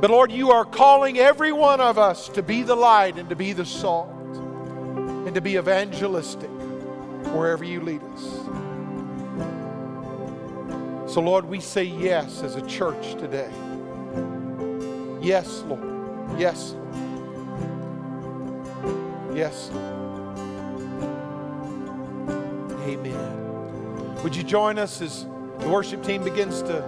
But 0.00 0.10
Lord, 0.10 0.32
you 0.32 0.50
are 0.50 0.64
calling 0.64 1.18
every 1.18 1.52
one 1.52 1.80
of 1.80 1.96
us 1.96 2.28
to 2.30 2.42
be 2.42 2.64
the 2.64 2.74
light 2.74 3.18
and 3.18 3.28
to 3.28 3.36
be 3.36 3.52
the 3.52 3.64
salt 3.64 4.08
and 4.08 5.32
to 5.32 5.40
be 5.40 5.56
evangelistic 5.56 6.50
wherever 7.30 7.62
you 7.62 7.82
lead 7.82 8.02
us. 8.02 8.22
So, 11.14 11.20
Lord, 11.20 11.44
we 11.44 11.60
say 11.60 11.84
yes 11.84 12.42
as 12.42 12.56
a 12.56 12.66
church 12.66 13.12
today. 13.12 13.52
Yes, 15.22 15.62
Lord. 15.68 15.88
Yes. 16.36 16.74
Yes, 19.32 19.70
Lord. 19.72 19.95
Amen. 22.86 24.22
Would 24.22 24.36
you 24.36 24.44
join 24.44 24.78
us 24.78 25.02
as 25.02 25.26
the 25.58 25.68
worship 25.68 26.04
team 26.04 26.22
begins 26.22 26.62
to 26.62 26.86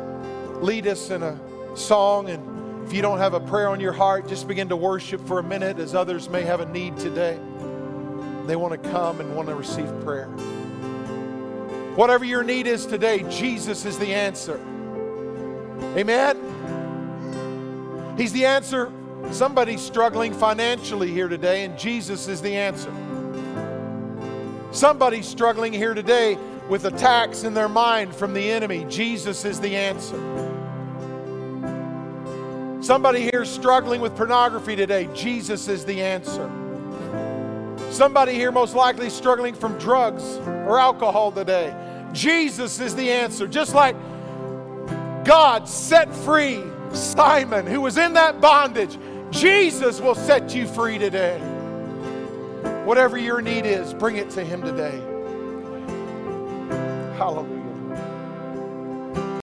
lead 0.61 0.86
us 0.86 1.11
in 1.11 1.24
a 1.24 1.36
song? 1.76 2.30
And 2.30 2.86
if 2.86 2.92
you 2.92 3.03
don't 3.03 3.18
have 3.18 3.34
a 3.34 3.40
prayer 3.40 3.68
on 3.68 3.80
your 3.80 3.92
heart, 3.92 4.28
just 4.28 4.46
begin 4.46 4.68
to 4.68 4.76
worship 4.76 5.20
for 5.26 5.40
a 5.40 5.42
minute 5.42 5.80
as 5.80 5.96
others 5.96 6.28
may 6.28 6.42
have 6.42 6.61
a 6.61 6.66
need 6.66 6.96
today. 6.99 7.36
They 8.46 8.55
want 8.55 8.80
to 8.80 8.90
come 8.90 9.20
and 9.20 9.34
want 9.34 9.49
to 9.49 9.57
receive 9.57 9.88
prayer. 10.05 10.28
Whatever 11.96 12.24
your 12.24 12.44
need 12.44 12.68
is 12.68 12.86
today, 12.86 13.24
Jesus 13.28 13.84
is 13.84 13.99
the 13.99 14.14
answer. 14.14 14.61
Amen. 15.96 16.36
He's 18.16 18.32
the 18.32 18.46
answer. 18.46 18.92
Somebody's 19.32 19.80
struggling 19.80 20.32
financially 20.32 21.11
here 21.11 21.26
today, 21.26 21.64
and 21.64 21.76
Jesus 21.76 22.28
is 22.28 22.40
the 22.40 22.55
answer. 22.55 22.92
Somebody's 24.71 25.27
struggling 25.27 25.73
here 25.73 25.95
today 25.95 26.37
with 26.69 26.85
attacks 26.85 27.45
in 27.45 27.55
their 27.55 27.69
mind 27.69 28.14
from 28.14 28.35
the 28.35 28.51
enemy. 28.51 28.85
Jesus 28.89 29.45
is 29.45 29.59
the 29.61 29.75
answer. 29.75 30.16
Somebody 32.83 33.23
here 33.23 33.45
struggling 33.45 34.01
with 34.01 34.14
pornography 34.14 34.77
today. 34.77 35.09
Jesus 35.14 35.69
is 35.69 35.85
the 35.85 36.03
answer. 36.03 36.51
Somebody 37.91 38.35
here 38.35 38.53
most 38.53 38.75
likely 38.75 39.09
struggling 39.11 39.55
from 39.55 39.79
drugs 39.79 40.37
or 40.47 40.79
alcohol 40.79 41.33
today. 41.33 41.75
Jesus 42.12 42.79
is 42.79 42.95
the 42.95 43.11
answer. 43.11 43.49
Just 43.49 43.75
like 43.75 43.97
God 45.25 45.66
set 45.69 46.14
free 46.14 46.62
Simon, 46.93 47.66
who 47.66 47.81
was 47.81 47.97
in 47.97 48.12
that 48.14 48.41
bondage, 48.41 48.99
Jesus 49.31 50.01
will 50.01 50.14
set 50.14 50.55
you 50.55 50.66
free 50.66 50.99
today. 50.99 51.41
Whatever 52.89 53.18
your 53.18 53.43
need 53.43 53.66
is, 53.66 53.93
bring 53.93 54.16
it 54.16 54.30
to 54.30 54.43
Him 54.43 54.62
today. 54.62 54.99
Hallelujah. 57.18 57.57